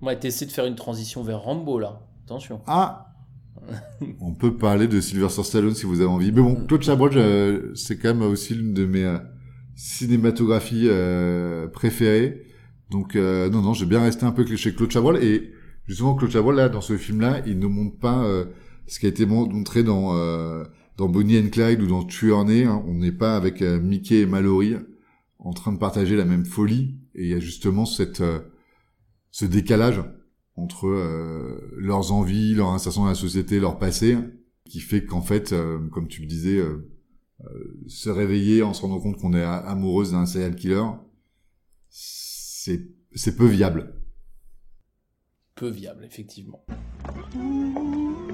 Ouais, 0.00 0.18
t'essaies 0.18 0.46
de 0.46 0.52
faire 0.52 0.64
une 0.64 0.76
transition 0.76 1.22
vers 1.22 1.40
Rambo 1.40 1.78
là. 1.78 2.06
Attention. 2.24 2.62
Ah 2.66 3.06
on 4.20 4.32
peut 4.32 4.56
parler 4.56 4.88
de 4.88 5.00
Sylvester 5.00 5.42
Stallone 5.42 5.74
si 5.74 5.86
vous 5.86 6.00
avez 6.00 6.08
envie. 6.08 6.32
Mais 6.32 6.40
bon, 6.40 6.54
Claude 6.66 6.82
Chabrol, 6.82 7.72
c'est 7.74 7.98
quand 7.98 8.14
même 8.14 8.22
aussi 8.22 8.54
l'une 8.54 8.72
de 8.72 8.86
mes 8.86 9.04
euh, 9.04 9.18
cinématographies 9.74 10.88
euh, 10.88 11.68
préférées. 11.68 12.46
Donc 12.90 13.16
euh, 13.16 13.48
non, 13.50 13.62
non, 13.62 13.72
j'ai 13.72 13.86
bien 13.86 14.00
resté 14.00 14.24
un 14.26 14.32
peu 14.32 14.44
chez 14.56 14.74
Claude 14.74 14.90
Chabrol. 14.90 15.22
Et 15.22 15.52
justement, 15.90 16.14
Claude 16.14 16.30
Chabrol, 16.30 16.56
là, 16.56 16.68
dans 16.68 16.80
ce 16.80 16.96
film-là, 16.96 17.42
il 17.46 17.58
ne 17.58 17.66
montre 17.66 17.98
pas 17.98 18.24
ce 18.86 18.98
qui 18.98 19.06
a 19.06 19.08
été 19.08 19.26
montré 19.26 19.82
dans 19.82 20.14
dans 20.96 21.08
Bonnie 21.08 21.38
and 21.38 21.48
Clyde 21.50 21.80
ou 21.82 21.86
dans 21.86 22.04
Tueur 22.04 22.44
Né. 22.44 22.64
Hein. 22.64 22.82
On 22.86 22.94
n'est 22.94 23.12
pas 23.12 23.36
avec 23.36 23.62
Mickey 23.62 24.20
et 24.20 24.26
Mallory 24.26 24.76
en 25.38 25.52
train 25.52 25.72
de 25.72 25.78
partager 25.78 26.16
la 26.16 26.24
même 26.24 26.44
folie. 26.44 26.96
Et 27.14 27.24
il 27.24 27.30
y 27.30 27.34
a 27.34 27.40
justement 27.40 27.86
cette 27.86 28.22
ce 29.30 29.44
décalage 29.44 30.02
entre 30.56 30.88
euh, 30.88 31.72
leurs 31.76 32.12
envies, 32.12 32.54
leur 32.54 32.68
insertion 32.70 33.02
dans 33.02 33.08
la 33.08 33.14
société, 33.14 33.60
leur 33.60 33.78
passé, 33.78 34.16
qui 34.64 34.80
fait 34.80 35.04
qu'en 35.04 35.22
fait, 35.22 35.52
euh, 35.52 35.78
comme 35.90 36.08
tu 36.08 36.20
le 36.20 36.26
disais, 36.26 36.58
euh, 36.58 36.92
se 37.86 38.10
réveiller 38.10 38.62
en 38.62 38.74
se 38.74 38.82
rendant 38.82 39.00
compte 39.00 39.16
qu'on 39.18 39.32
est 39.32 39.42
amoureuse 39.42 40.12
d'un 40.12 40.26
serial 40.26 40.54
killer, 40.54 40.84
c'est 41.88 43.36
peu 43.36 43.46
viable. 43.46 43.99
Peu 45.60 45.68
viable, 45.68 46.06
effectivement. 46.06 46.64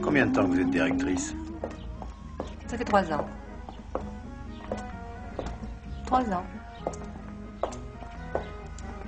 Combien 0.00 0.26
de 0.26 0.32
temps 0.32 0.44
vous 0.46 0.60
êtes 0.60 0.70
directrice 0.70 1.34
Ça 2.68 2.78
fait 2.78 2.84
trois 2.84 3.12
ans. 3.12 3.26
Trois 6.04 6.22
ans. 6.30 6.46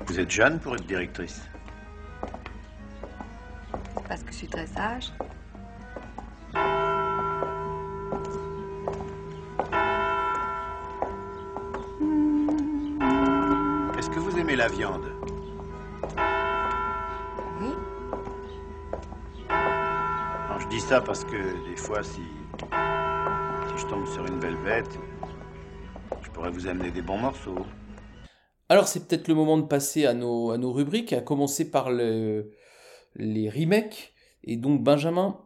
Vous 0.09 0.19
êtes 0.19 0.33
jeune 0.33 0.59
pour 0.59 0.75
être 0.75 0.85
directrice 0.85 1.43
parce 4.09 4.25
que 4.25 4.33
je 4.33 4.37
suis 4.39 4.49
très 4.49 4.67
sage. 4.67 5.13
Est-ce 13.97 14.11
que 14.11 14.19
vous 14.19 14.37
aimez 14.37 14.57
la 14.57 14.67
viande 14.67 15.18
dis 20.79 20.85
ça 20.85 21.01
parce 21.01 21.25
que 21.25 21.69
des 21.69 21.77
fois, 21.77 22.05
si, 22.05 22.21
si 22.21 23.79
je 23.79 23.87
tombe 23.87 24.07
sur 24.07 24.25
une 24.27 24.39
belle 24.39 24.57
bête, 24.63 24.99
je 26.23 26.31
pourrais 26.31 26.51
vous 26.51 26.69
amener 26.69 26.93
des 26.93 27.03
bons 27.03 27.19
morceaux. 27.19 27.67
Alors 28.69 28.87
c'est 28.87 29.09
peut-être 29.09 29.27
le 29.27 29.35
moment 29.35 29.59
de 29.59 29.67
passer 29.67 30.07
à 30.07 30.15
nos, 30.15 30.53
à 30.53 30.59
nos 30.59 30.73
rubriques, 30.73 31.13
à 31.13 31.21
commencer 31.21 31.69
par 31.71 31.91
le, 31.91 32.53
les 33.17 33.51
remakes. 33.51 34.15
Et 34.45 34.57
donc, 34.57 34.85
Benjamin, 34.85 35.41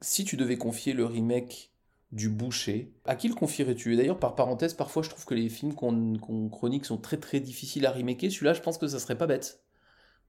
si 0.00 0.24
tu 0.24 0.36
devais 0.36 0.58
confier 0.58 0.92
le 0.92 1.04
remake 1.04 1.72
du 2.10 2.28
Boucher, 2.28 2.92
à 3.04 3.14
qui 3.14 3.28
le 3.28 3.34
confierais-tu? 3.34 3.94
Et 3.94 3.96
d'ailleurs, 3.96 4.18
par 4.18 4.34
parenthèse, 4.34 4.74
parfois 4.74 5.04
je 5.04 5.10
trouve 5.10 5.24
que 5.24 5.34
les 5.34 5.48
films 5.50 5.74
qu'on 5.74 6.48
chronique 6.48 6.84
sont 6.84 6.98
très 6.98 7.18
très 7.18 7.38
difficiles 7.38 7.86
à 7.86 7.92
remaker. 7.92 8.30
Celui-là, 8.32 8.54
je 8.54 8.60
pense 8.60 8.76
que 8.76 8.88
ça 8.88 8.98
serait 8.98 9.16
pas 9.16 9.28
bête. 9.28 9.61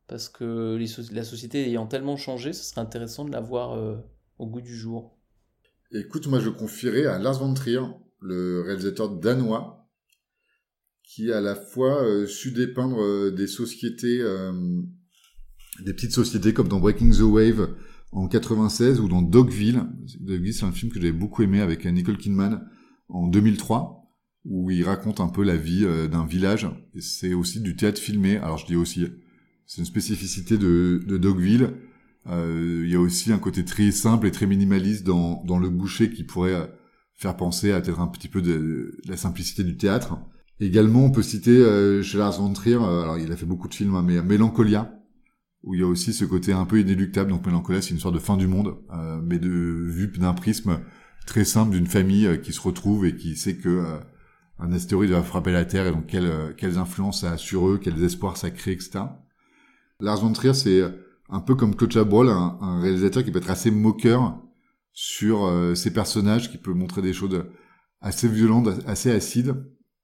Parce 0.07 0.29
que 0.29 0.77
la 1.11 1.23
société 1.23 1.67
ayant 1.67 1.87
tellement 1.87 2.17
changé, 2.17 2.53
ce 2.53 2.63
serait 2.63 2.81
intéressant 2.81 3.25
de 3.25 3.31
l'avoir 3.31 3.73
euh, 3.73 3.95
au 4.37 4.47
goût 4.47 4.61
du 4.61 4.75
jour. 4.75 5.17
Écoute, 5.91 6.27
moi 6.27 6.39
je 6.39 6.49
confierais 6.49 7.05
à 7.05 7.19
Lars 7.19 7.39
von 7.39 7.53
Trier, 7.53 7.81
le 8.19 8.61
réalisateur 8.61 9.09
danois, 9.09 9.87
qui 11.03 11.31
à 11.31 11.41
la 11.41 11.55
fois 11.55 12.03
euh, 12.03 12.25
su 12.27 12.51
dépeindre 12.51 13.01
euh, 13.01 13.31
des 13.31 13.47
sociétés 13.47 14.21
des 15.83 15.93
petites 15.93 16.11
sociétés 16.11 16.53
comme 16.53 16.67
dans 16.67 16.79
Breaking 16.79 17.11
the 17.11 17.21
Wave 17.21 17.75
en 18.11 18.27
96 18.27 18.99
ou 18.99 19.07
dans 19.07 19.21
Dogville. 19.21 19.83
Dogville, 20.19 20.53
c'est 20.53 20.65
un 20.65 20.71
film 20.71 20.91
que 20.91 20.99
j'avais 20.99 21.11
beaucoup 21.11 21.41
aimé 21.41 21.61
avec 21.61 21.85
Nicole 21.85 22.17
Kidman 22.17 22.67
en 23.09 23.27
2003. 23.27 23.99
où 24.45 24.69
il 24.71 24.83
raconte 24.83 25.21
un 25.21 25.29
peu 25.29 25.43
la 25.43 25.55
vie 25.55 25.85
euh, 25.85 26.07
d'un 26.07 26.25
village. 26.25 26.67
C'est 26.99 27.33
aussi 27.33 27.61
du 27.61 27.75
théâtre 27.75 28.01
filmé. 28.01 28.37
Alors 28.37 28.57
je 28.57 28.65
dis 28.65 28.75
aussi, 28.75 29.05
c'est 29.65 29.79
une 29.79 29.85
spécificité 29.85 30.57
de, 30.57 31.03
de 31.05 31.17
Dogville. 31.17 31.73
Euh, 32.27 32.81
il 32.85 32.91
y 32.91 32.95
a 32.95 32.99
aussi 32.99 33.31
un 33.31 33.39
côté 33.39 33.65
très 33.65 33.91
simple 33.91 34.27
et 34.27 34.31
très 34.31 34.45
minimaliste 34.45 35.05
dans, 35.05 35.43
dans 35.45 35.59
le 35.59 35.69
boucher 35.69 36.09
qui 36.09 36.23
pourrait 36.23 36.53
euh, 36.53 36.65
faire 37.13 37.35
penser 37.35 37.71
à 37.71 37.81
peut-être 37.81 37.99
un 37.99 38.07
petit 38.07 38.27
peu 38.27 38.41
de, 38.41 38.51
de 39.03 39.09
la 39.09 39.17
simplicité 39.17 39.63
du 39.63 39.77
théâtre. 39.77 40.17
Également, 40.59 41.05
on 41.05 41.11
peut 41.11 41.23
citer 41.23 41.57
euh, 41.57 42.01
chez 42.01 42.17
Lars 42.17 42.39
von 42.39 42.53
Trier, 42.53 42.75
euh, 42.75 43.01
alors 43.01 43.17
il 43.17 43.31
a 43.31 43.35
fait 43.35 43.45
beaucoup 43.45 43.67
de 43.67 43.73
films, 43.73 43.95
hein, 43.95 44.03
mais 44.05 44.21
Mélancolia, 44.21 44.93
où 45.63 45.73
il 45.73 45.81
y 45.81 45.83
a 45.83 45.87
aussi 45.87 46.13
ce 46.13 46.25
côté 46.25 46.53
un 46.53 46.65
peu 46.65 46.79
inéluctable. 46.79 47.31
Donc 47.31 47.45
Mélancolia, 47.45 47.81
c'est 47.81 47.91
une 47.91 47.99
sorte 47.99 48.13
de 48.13 48.19
fin 48.19 48.37
du 48.37 48.47
monde, 48.47 48.75
euh, 48.93 49.19
mais 49.21 49.39
de 49.39 49.49
vue 49.49 50.07
d'un 50.07 50.33
prisme 50.33 50.79
très 51.25 51.45
simple 51.45 51.71
d'une 51.71 51.87
famille 51.87 52.27
euh, 52.27 52.37
qui 52.37 52.53
se 52.53 52.61
retrouve 52.61 53.05
et 53.05 53.15
qui 53.15 53.35
sait 53.35 53.55
que 53.55 53.69
euh, 53.69 53.99
un 54.59 54.71
astéroïde 54.71 55.11
va 55.11 55.23
frapper 55.23 55.51
la 55.51 55.65
Terre 55.65 55.87
et 55.87 55.91
donc 55.91 56.13
euh, 56.13 56.53
quelles 56.55 56.77
influences 56.77 57.21
ça 57.21 57.31
a 57.31 57.37
sur 57.37 57.67
eux, 57.67 57.79
quels 57.81 58.01
espoirs 58.03 58.37
ça 58.37 58.51
crée, 58.51 58.71
etc. 58.71 58.99
Lars 59.99 60.21
von 60.21 60.33
Trier, 60.33 60.53
c'est 60.53 60.81
un 61.29 61.39
peu 61.39 61.55
comme 61.55 61.75
Claude 61.75 61.91
Chabrol, 61.91 62.29
un, 62.29 62.79
réalisateur 62.81 63.23
qui 63.23 63.31
peut 63.31 63.39
être 63.39 63.49
assez 63.49 63.71
moqueur 63.71 64.41
sur 64.91 65.45
euh, 65.45 65.75
ses 65.75 65.91
personnages, 65.91 66.51
qui 66.51 66.57
peut 66.57 66.73
montrer 66.73 67.01
des 67.01 67.13
choses 67.13 67.43
assez 68.01 68.27
violentes, 68.27 68.69
assez 68.85 69.11
acides. 69.11 69.55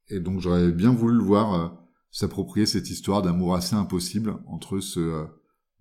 Et 0.07 0.19
donc 0.19 0.39
j'aurais 0.39 0.71
bien 0.71 0.91
voulu 0.93 1.17
le 1.17 1.23
voir 1.23 1.53
euh, 1.53 1.67
s'approprier 2.11 2.65
cette 2.65 2.89
histoire 2.89 3.21
d'amour 3.21 3.55
assez 3.55 3.75
impossible 3.75 4.37
entre 4.47 4.79
ce 4.79 4.99
euh, 4.99 5.25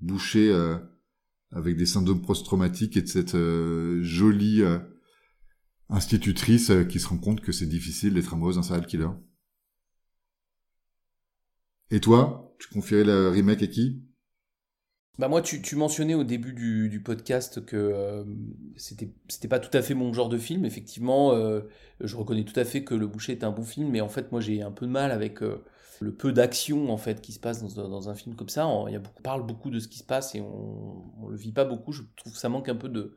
boucher 0.00 0.50
euh, 0.52 0.76
avec 1.52 1.76
des 1.76 1.86
syndromes 1.86 2.22
post-traumatiques 2.22 2.96
et 2.96 3.02
de 3.02 3.06
cette 3.06 3.34
euh, 3.34 4.02
jolie 4.02 4.62
euh, 4.62 4.78
institutrice 5.88 6.70
euh, 6.70 6.84
qui 6.84 7.00
se 7.00 7.08
rend 7.08 7.18
compte 7.18 7.40
que 7.40 7.52
c'est 7.52 7.66
difficile 7.66 8.14
d'être 8.14 8.34
amoureuse 8.34 8.56
d'un 8.56 8.62
serial 8.62 8.86
killer. 8.86 9.08
Et 11.90 12.00
toi, 12.00 12.54
tu 12.58 12.68
confierais 12.68 13.04
le 13.04 13.28
remake 13.28 13.62
à 13.62 13.66
qui? 13.66 14.02
Bah 15.18 15.26
moi, 15.26 15.42
tu, 15.42 15.74
mentionnais 15.74 16.14
au 16.14 16.22
début 16.22 16.52
du, 16.52 17.02
podcast 17.02 17.64
que 17.64 17.76
euh, 17.76 18.24
c'était 18.76 19.12
c'était 19.28 19.48
pas 19.48 19.58
tout 19.58 19.76
à 19.76 19.82
fait 19.82 19.94
mon 19.94 20.12
genre 20.12 20.28
de 20.28 20.38
film. 20.38 20.64
Effectivement, 20.64 21.32
euh, 21.32 21.62
je 22.00 22.16
reconnais 22.16 22.44
tout 22.44 22.58
à 22.58 22.64
fait 22.64 22.84
que 22.84 22.94
Le 22.94 23.08
Boucher 23.08 23.32
est 23.32 23.42
un 23.42 23.50
bon 23.50 23.64
film, 23.64 23.90
mais 23.90 24.00
en 24.00 24.08
fait, 24.08 24.30
moi, 24.30 24.40
j'ai 24.40 24.62
un 24.62 24.70
peu 24.70 24.86
de 24.86 24.92
mal 24.92 25.10
avec 25.10 25.42
euh, 25.42 25.64
le 26.00 26.14
peu 26.14 26.32
d'action 26.32 26.92
en 26.92 26.98
fait 26.98 27.20
qui 27.20 27.32
se 27.32 27.40
passe 27.40 27.74
dans, 27.74 28.08
un 28.08 28.14
film 28.14 28.36
comme 28.36 28.48
ça. 28.48 28.68
On, 28.68 28.86
y 28.86 28.96
parle 29.24 29.44
beaucoup 29.44 29.70
de 29.70 29.80
ce 29.80 29.88
qui 29.88 29.98
se 29.98 30.04
passe 30.04 30.36
et 30.36 30.40
on, 30.40 31.12
on 31.20 31.28
le 31.28 31.36
vit 31.36 31.52
pas 31.52 31.64
beaucoup. 31.64 31.90
Je 31.92 32.02
trouve 32.14 32.32
que 32.32 32.38
ça 32.38 32.48
manque 32.48 32.68
un 32.68 32.76
peu 32.76 32.88
de, 32.88 33.16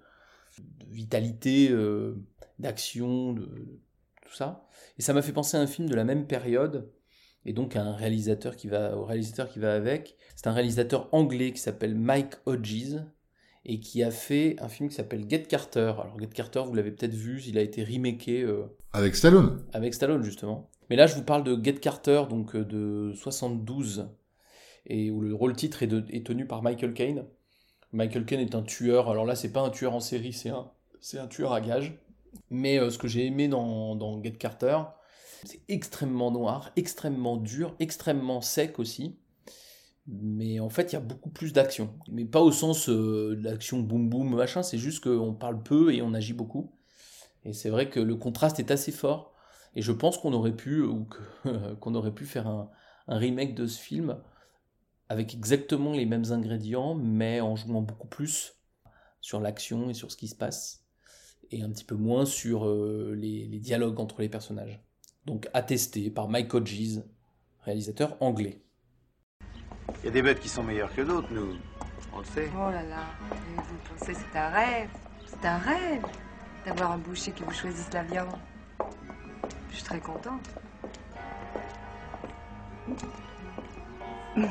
de 0.58 0.86
vitalité, 0.90 1.70
euh, 1.72 2.16
d'action, 2.58 3.34
de, 3.34 3.42
de 3.42 3.80
tout 4.26 4.34
ça. 4.34 4.68
Et 4.98 5.02
ça 5.02 5.14
m'a 5.14 5.22
fait 5.22 5.34
penser 5.34 5.58
à 5.58 5.60
un 5.60 5.68
film 5.68 5.88
de 5.88 5.96
la 5.96 6.04
même 6.04 6.26
période 6.26 6.92
et 7.45 7.54
donc 7.54 7.75
un 7.75 7.93
réalisateur 7.93 8.56
qui 8.56 8.67
va 8.67 8.95
au 8.97 9.04
réalisateur 9.06 9.49
qui 9.49 9.60
va 9.60 9.73
avec. 9.73 10.15
C'est 10.36 10.47
un 10.47 10.54
réalisateur 10.54 11.10
anglais 11.12 11.51
qui 11.51 11.60
s'appelle 11.60 11.95
Mike 11.95 12.34
Hodges 12.45 12.97
et 13.65 13.80
qui 13.80 14.01
a 14.04 14.12
fait 14.12 14.56
un 14.60 14.67
film 14.69 14.89
qui 14.89 14.95
s'appelle 14.95 15.25
Get 15.30 15.43
Carter. 15.43 15.93
Alors 15.99 16.19
Get 16.19 16.27
Carter, 16.27 16.63
vous 16.65 16.73
l'avez 16.75 16.91
peut-être 16.91 17.13
vu, 17.13 17.41
il 17.47 17.58
a 17.58 17.62
été 17.62 17.84
remaké 17.84 18.41
euh, 18.43 18.63
Avec 18.93 19.15
Stallone 19.15 19.63
avec 19.73 19.93
Stallone 19.93 20.23
justement. 20.23 20.69
Mais 20.89 20.95
là, 20.95 21.08
je 21.08 21.15
vous 21.15 21.23
parle 21.23 21.43
de 21.43 21.58
Get 21.63 21.75
Carter, 21.75 22.23
donc 22.30 22.56
euh, 22.56 22.65
de 22.65 23.13
72, 23.15 24.10
et 24.88 25.10
où 25.12 25.21
le 25.21 25.34
rôle 25.34 25.56
titre 25.56 25.84
est, 25.84 25.88
de- 25.88 26.04
est 26.10 26.25
tenu 26.25 26.45
par 26.47 26.62
Michael 26.63 26.93
Caine. 26.93 27.25
Michael 27.93 28.25
Caine 28.25 28.39
est 28.39 28.56
un 28.56 28.62
tueur. 28.63 29.10
Alors 29.10 29.25
là, 29.25 29.36
c'est 29.36 29.51
pas 29.51 29.62
un 29.62 29.69
tueur 29.69 29.93
en 29.93 29.99
série, 29.99 30.34
c'est 30.34 30.49
un, 30.49 30.69
c'est 30.99 31.19
un 31.19 31.27
tueur 31.27 31.54
à 31.54 31.62
gages. 31.62 31.93
Mais 32.49 32.80
euh, 32.80 32.89
ce 32.89 32.97
que 32.97 33.08
j'ai 33.08 33.25
aimé 33.25 33.47
dans, 33.47 33.95
dans 33.95 34.21
Get 34.23 34.32
Carter, 34.34 34.80
c'est 35.43 35.62
extrêmement 35.67 36.32
noir, 36.32 36.71
extrêmement 36.75 37.38
dur, 37.38 37.75
extrêmement 37.80 38.41
sec 38.41 38.80
aussi. 38.80 39.17
Mais 40.08 40.60
en 40.60 40.69
fait, 40.69 40.91
il 40.91 40.93
y 40.93 40.97
a 40.97 41.01
beaucoup 41.01 41.30
plus 41.30 41.54
d'action. 41.54 41.93
Mais 42.10 42.25
pas 42.25 42.41
au 42.41 42.51
sens 42.51 42.89
euh, 42.89 43.36
de 43.36 43.43
l'action 43.43 43.80
boum 43.80 44.10
boum 44.10 44.36
machin, 44.36 44.63
c'est 44.63 44.77
juste 44.77 45.04
qu'on 45.04 45.34
parle 45.34 45.62
peu 45.63 45.93
et 45.93 46.01
on 46.01 46.13
agit 46.13 46.34
beaucoup. 46.34 46.71
Et 47.45 47.54
c'est 47.54 47.69
vrai 47.69 47.89
que 47.89 47.99
le 47.99 48.15
contraste 48.15 48.60
est 48.60 48.71
assez 48.71 48.91
fort. 48.91 49.34
Et 49.75 49.82
je 49.82 49.91
pense 49.91 50.17
qu'on 50.17 50.34
aurait 50.34 50.56
pu, 50.56 50.82
ou 50.82 51.08
qu'on 51.80 51.95
aurait 51.95 52.13
pu 52.13 52.25
faire 52.25 52.47
un, 52.47 52.69
remake 53.08 53.56
de 53.56 53.67
ce 53.67 53.80
film 53.80 54.17
avec 55.10 55.34
exactement 55.34 55.91
les 55.91 56.06
mêmes 56.06 56.32
ingrédients, 56.32 56.95
mais 56.95 57.41
en 57.41 57.56
jouant 57.56 57.82
beaucoup 57.82 58.08
plus 58.08 58.56
sur 59.19 59.41
l'action 59.41 59.89
et 59.89 59.93
sur 59.93 60.12
ce 60.12 60.17
qui 60.17 60.30
se 60.30 60.36
passe, 60.36 60.86
et 61.51 61.62
un 61.62 61.69
petit 61.69 61.84
peu 61.84 61.95
moins 61.95 62.25
sur 62.25 62.65
euh, 62.65 63.13
les 63.17 63.60
dialogues 63.60 63.99
entre 63.99 64.21
les 64.21 64.30
personnages. 64.30 64.82
Donc 65.26 65.48
attesté 65.54 66.10
par 66.10 66.30
Mike 66.30 66.54
Hodges, 66.54 67.02
réalisateur 67.64 68.18
anglais. 68.22 68.62
Il 70.00 70.06
y 70.06 70.08
a 70.08 70.12
des 70.12 70.22
bêtes 70.22 70.40
qui 70.40 70.50
sont 70.50 70.64
meilleures 70.64 70.94
que 70.96 71.02
d'autres, 71.02 71.32
nous. 71.32 71.56
On 72.14 72.20
le 72.20 72.26
sait. 72.26 72.50
Oh 72.56 72.72
là 72.72 72.84
là, 72.84 73.06
vous 73.56 73.78
pensez 73.90 74.14
c'est 74.14 74.38
un 74.38 74.50
rêve. 74.50 74.90
C'est 75.26 75.46
un 75.46 75.58
rêve 75.58 76.04
d'avoir 76.66 76.92
un 76.92 76.98
boucher 76.98 77.32
qui 77.32 77.44
vous 77.44 77.54
choisisse 77.54 77.92
la 77.94 78.04
viande. 78.04 78.36
Je 79.70 79.76
suis 79.76 79.84
très 79.84 80.00
contente. 80.00 80.50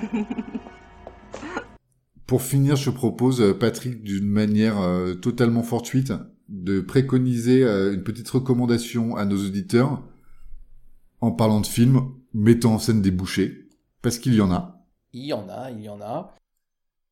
Pour 2.27 2.43
finir, 2.43 2.77
je 2.77 2.91
propose, 2.91 3.41
euh, 3.41 3.55
Patrick, 3.55 4.05
d'une 4.05 4.29
manière 4.29 4.81
euh, 4.81 5.15
totalement 5.15 5.65
fortuite, 5.65 6.13
de 6.49 6.81
préconiser 6.81 7.65
euh, 7.65 7.93
une 7.93 8.05
petite 8.05 8.29
recommandation 8.29 9.17
à 9.17 9.25
nos 9.25 9.37
auditeurs 9.37 10.03
en 11.21 11.33
parlant 11.33 11.61
de 11.61 11.67
films 11.67 12.13
mettant 12.33 12.75
en 12.75 12.79
scène 12.79 13.03
des 13.03 13.11
bouchers, 13.11 13.69
parce 14.03 14.19
qu'il 14.19 14.35
y 14.35 14.41
en 14.41 14.51
a. 14.53 14.85
Il 15.13 15.25
y 15.25 15.33
en 15.33 15.49
a, 15.49 15.71
il 15.71 15.81
y 15.83 15.89
en 15.89 16.01
a. 16.01 16.35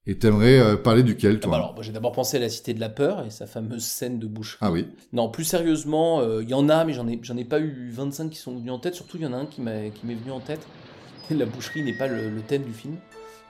Et 0.07 0.19
t'aimerais 0.19 0.59
euh, 0.59 0.77
parler 0.77 1.03
duquel, 1.03 1.35
Ah 1.37 1.41
toi 1.43 1.51
bah 1.51 1.57
alors, 1.59 1.83
j'ai 1.83 1.93
d'abord 1.93 2.13
pensé 2.13 2.39
à 2.39 2.41
la 2.41 2.49
Cité 2.49 2.73
de 2.73 2.81
la 2.81 2.89
Peur 2.89 3.27
et 3.27 3.31
sa 3.31 3.47
fameuse 3.47 3.85
scène 3.85 4.19
de 4.19 4.27
boucherie. 4.27 4.59
Ah 4.63 4.71
oui. 4.73 4.87
Non, 5.13 5.29
plus 5.29 5.45
sérieusement, 5.45 6.21
euh, 6.21 6.43
il 6.43 6.49
y 6.49 6.55
en 6.55 6.69
a, 6.71 6.85
mais 6.87 6.95
j'en 6.95 7.07
ai, 7.09 7.19
j'en 7.23 7.37
ai 7.37 7.45
pas 7.45 7.61
eu 7.61 7.91
25 7.91 8.31
qui 8.31 8.39
sont 8.39 8.57
venus 8.57 8.73
en 8.73 8.79
tête. 8.79 8.95
Surtout, 8.95 9.19
il 9.19 9.25
y 9.25 9.27
en 9.27 9.35
a 9.35 9.37
un 9.37 9.45
qui 9.47 9.61
m'a- 9.61 9.91
qui 9.91 10.07
m'est 10.07 10.15
venu 10.15 10.31
en 10.31 10.41
tête. 10.41 10.67
La 11.31 11.45
boucherie 11.45 11.83
n'est 11.83 11.93
pas 11.99 12.07
le, 12.07 12.31
le 12.31 12.41
thème 12.41 12.63
du 12.63 12.73
film, 12.73 12.97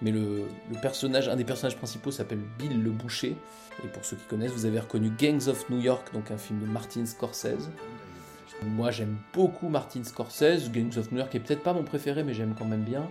mais 0.02 0.10
le, 0.10 0.46
le 0.72 0.80
personnage, 0.80 1.28
un 1.28 1.36
des 1.36 1.44
personnages 1.44 1.76
principaux 1.76 2.10
s'appelle 2.10 2.40
Bill 2.58 2.82
le 2.82 2.90
Boucher. 2.90 3.36
Et 3.84 3.88
pour 3.88 4.04
ceux 4.04 4.16
qui 4.16 4.24
connaissent, 4.24 4.50
vous 4.52 4.66
avez 4.66 4.80
reconnu 4.80 5.12
Gangs 5.16 5.46
of 5.46 5.70
New 5.70 5.78
York, 5.80 6.12
donc 6.12 6.32
un 6.32 6.38
film 6.38 6.58
de 6.60 6.66
Martin 6.66 7.06
Scorsese. 7.06 7.70
Moi, 8.64 8.90
j'aime 8.90 9.16
beaucoup 9.32 9.68
Martin 9.68 10.02
Scorsese. 10.02 10.70
Gangs 10.72 10.98
of 10.98 11.12
New 11.12 11.18
York 11.18 11.32
est 11.34 11.40
peut-être 11.40 11.62
pas 11.62 11.72
mon 11.72 11.84
préféré, 11.84 12.24
mais 12.24 12.34
j'aime 12.34 12.54
quand 12.58 12.64
même 12.64 12.82
bien. 12.82 13.08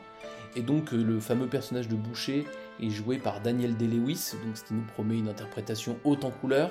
Et 0.56 0.62
donc, 0.62 0.94
euh, 0.94 1.02
le 1.02 1.20
fameux 1.20 1.48
personnage 1.48 1.88
de 1.88 1.96
Boucher 1.96 2.46
est 2.82 2.90
joué 2.90 3.18
par 3.18 3.40
Daniel 3.40 3.78
Day-Lewis, 3.78 4.18
ce 4.18 4.64
qui 4.64 4.74
nous 4.74 4.84
promet 4.94 5.18
une 5.18 5.30
interprétation 5.30 5.98
haute 6.04 6.26
en 6.26 6.32
couleur. 6.32 6.70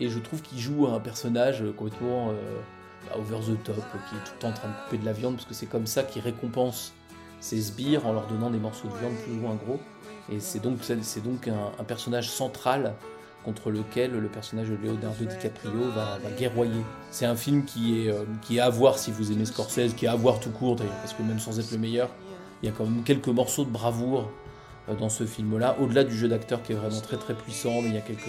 Et 0.00 0.08
je 0.08 0.18
trouve 0.18 0.42
qu'il 0.42 0.58
joue 0.58 0.88
un 0.88 0.98
personnage 0.98 1.62
euh, 1.62 1.72
complètement 1.72 2.30
euh, 2.30 2.34
bah, 3.08 3.16
over 3.18 3.38
the 3.44 3.62
top, 3.62 3.76
qui 3.76 4.16
est 4.16 4.24
tout 4.24 4.32
le 4.34 4.38
temps 4.40 4.48
en 4.48 4.52
train 4.54 4.68
de 4.68 4.74
couper 4.84 4.98
de 4.98 5.04
la 5.04 5.12
viande, 5.12 5.36
parce 5.36 5.46
que 5.46 5.54
c'est 5.54 5.66
comme 5.66 5.86
ça 5.86 6.02
qu'il 6.02 6.22
récompense 6.22 6.94
ses 7.38 7.60
sbires 7.60 8.06
en 8.06 8.12
leur 8.12 8.26
donnant 8.26 8.50
des 8.50 8.58
morceaux 8.58 8.88
de 8.88 8.96
viande 8.96 9.14
plus 9.24 9.34
ou 9.34 9.40
moins 9.40 9.54
gros. 9.54 9.78
Et 10.32 10.40
c'est 10.40 10.58
donc, 10.58 10.80
un 11.48 11.84
personnage 11.84 12.28
central 12.28 12.94
contre 13.46 13.70
lequel 13.70 14.10
le 14.10 14.26
personnage 14.26 14.68
de 14.68 14.74
Leonardo 14.74 15.24
DiCaprio 15.24 15.88
va, 15.94 16.18
va 16.18 16.30
guerroyer. 16.36 16.82
C'est 17.12 17.26
un 17.26 17.36
film 17.36 17.64
qui 17.64 18.00
est, 18.00 18.10
euh, 18.10 18.24
qui 18.42 18.56
est 18.56 18.60
à 18.60 18.68
voir 18.68 18.98
si 18.98 19.12
vous 19.12 19.30
aimez 19.30 19.44
Scorsese, 19.44 19.94
qui 19.96 20.04
est 20.04 20.08
à 20.08 20.16
voir 20.16 20.40
tout 20.40 20.50
court 20.50 20.74
d'ailleurs, 20.74 20.96
parce 20.96 21.14
que 21.14 21.22
même 21.22 21.38
sans 21.38 21.60
être 21.60 21.70
le 21.70 21.78
meilleur, 21.78 22.10
il 22.60 22.68
y 22.68 22.68
a 22.68 22.74
quand 22.76 22.84
même 22.84 23.04
quelques 23.04 23.28
morceaux 23.28 23.64
de 23.64 23.70
bravoure 23.70 24.28
euh, 24.88 24.96
dans 24.96 25.08
ce 25.08 25.24
film-là, 25.24 25.76
au-delà 25.80 26.02
du 26.02 26.16
jeu 26.16 26.26
d'acteur 26.26 26.60
qui 26.64 26.72
est 26.72 26.74
vraiment 26.74 27.00
très 27.00 27.18
très 27.18 27.34
puissant, 27.34 27.82
mais 27.82 27.88
il 27.88 27.94
y 27.94 27.98
a 27.98 28.00
quelques, 28.00 28.24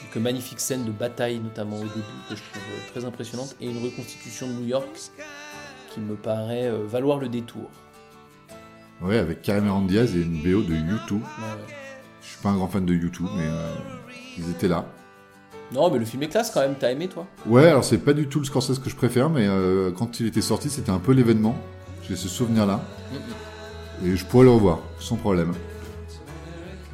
quelques 0.00 0.22
magnifiques 0.22 0.60
scènes 0.60 0.86
de 0.86 0.92
bataille, 0.92 1.40
notamment 1.40 1.76
au 1.76 1.80
début, 1.80 2.18
que 2.30 2.34
je 2.34 2.42
trouve 2.50 2.62
euh, 2.72 2.90
très 2.90 3.04
impressionnantes, 3.04 3.54
et 3.60 3.68
une 3.68 3.84
reconstitution 3.84 4.48
de 4.48 4.54
New 4.54 4.66
York 4.66 4.88
qui 5.92 6.00
me 6.00 6.14
paraît 6.14 6.70
valoir 6.86 7.18
le 7.18 7.28
détour. 7.28 7.70
Ouais, 9.02 9.18
avec 9.18 9.42
Cameron 9.42 9.82
Diaz 9.82 10.16
et 10.16 10.22
une 10.22 10.42
BO 10.42 10.62
de 10.62 10.74
U2. 10.74 11.12
Ouais, 11.12 11.18
ouais. 11.20 11.87
Je 12.28 12.34
suis 12.34 12.42
pas 12.42 12.50
un 12.50 12.56
grand 12.56 12.68
fan 12.68 12.84
de 12.84 12.92
U2, 12.92 13.20
mais 13.36 13.44
euh, 13.46 13.74
ils 14.36 14.50
étaient 14.50 14.68
là. 14.68 14.84
Non, 15.72 15.90
mais 15.90 15.98
le 15.98 16.04
film 16.04 16.22
est 16.22 16.28
classe 16.28 16.50
quand 16.50 16.60
même, 16.60 16.74
t'as 16.78 16.90
aimé 16.90 17.08
toi? 17.08 17.26
Ouais, 17.46 17.66
alors 17.66 17.84
c'est 17.84 17.96
pas 17.98 18.12
du 18.12 18.26
tout 18.28 18.38
le 18.38 18.44
Scorsese 18.44 18.78
que 18.78 18.90
je 18.90 18.96
préfère, 18.96 19.30
mais 19.30 19.46
euh, 19.48 19.90
quand 19.92 20.20
il 20.20 20.26
était 20.26 20.42
sorti, 20.42 20.68
c'était 20.68 20.90
un 20.90 20.98
peu 20.98 21.12
l'événement. 21.12 21.56
J'ai 22.06 22.16
ce 22.16 22.28
souvenir-là. 22.28 22.82
Et 24.04 24.14
je 24.14 24.24
pourrais 24.26 24.44
le 24.44 24.50
revoir, 24.50 24.80
sans 25.00 25.16
problème. 25.16 25.52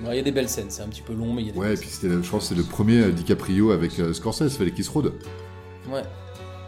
Il 0.01 0.15
y 0.15 0.19
a 0.19 0.23
des 0.23 0.33
belles 0.33 0.49
scènes, 0.49 0.71
c'est 0.71 0.83
un 0.83 0.89
petit 0.89 1.03
peu 1.03 1.15
long, 1.15 1.33
mais 1.33 1.43
il 1.43 1.47
y 1.49 1.51
a 1.51 1.53
des 1.53 1.59
Ouais, 1.59 1.75
et 1.75 1.77
puis 1.77 1.89
c'était, 1.89 2.09
je 2.11 2.29
pense 2.31 2.43
que 2.43 2.49
c'est 2.49 2.55
le 2.55 2.63
premier 2.65 3.01
euh, 3.01 3.11
DiCaprio 3.13 3.71
avec 3.73 3.99
euh, 3.99 4.13
Scorsese, 4.13 4.57
fallait 4.57 4.71
qu'il 4.73 4.85
se 4.85 4.91
rôde. 4.91 5.13
scènes. 5.85 5.95
Ouais. 5.95 6.03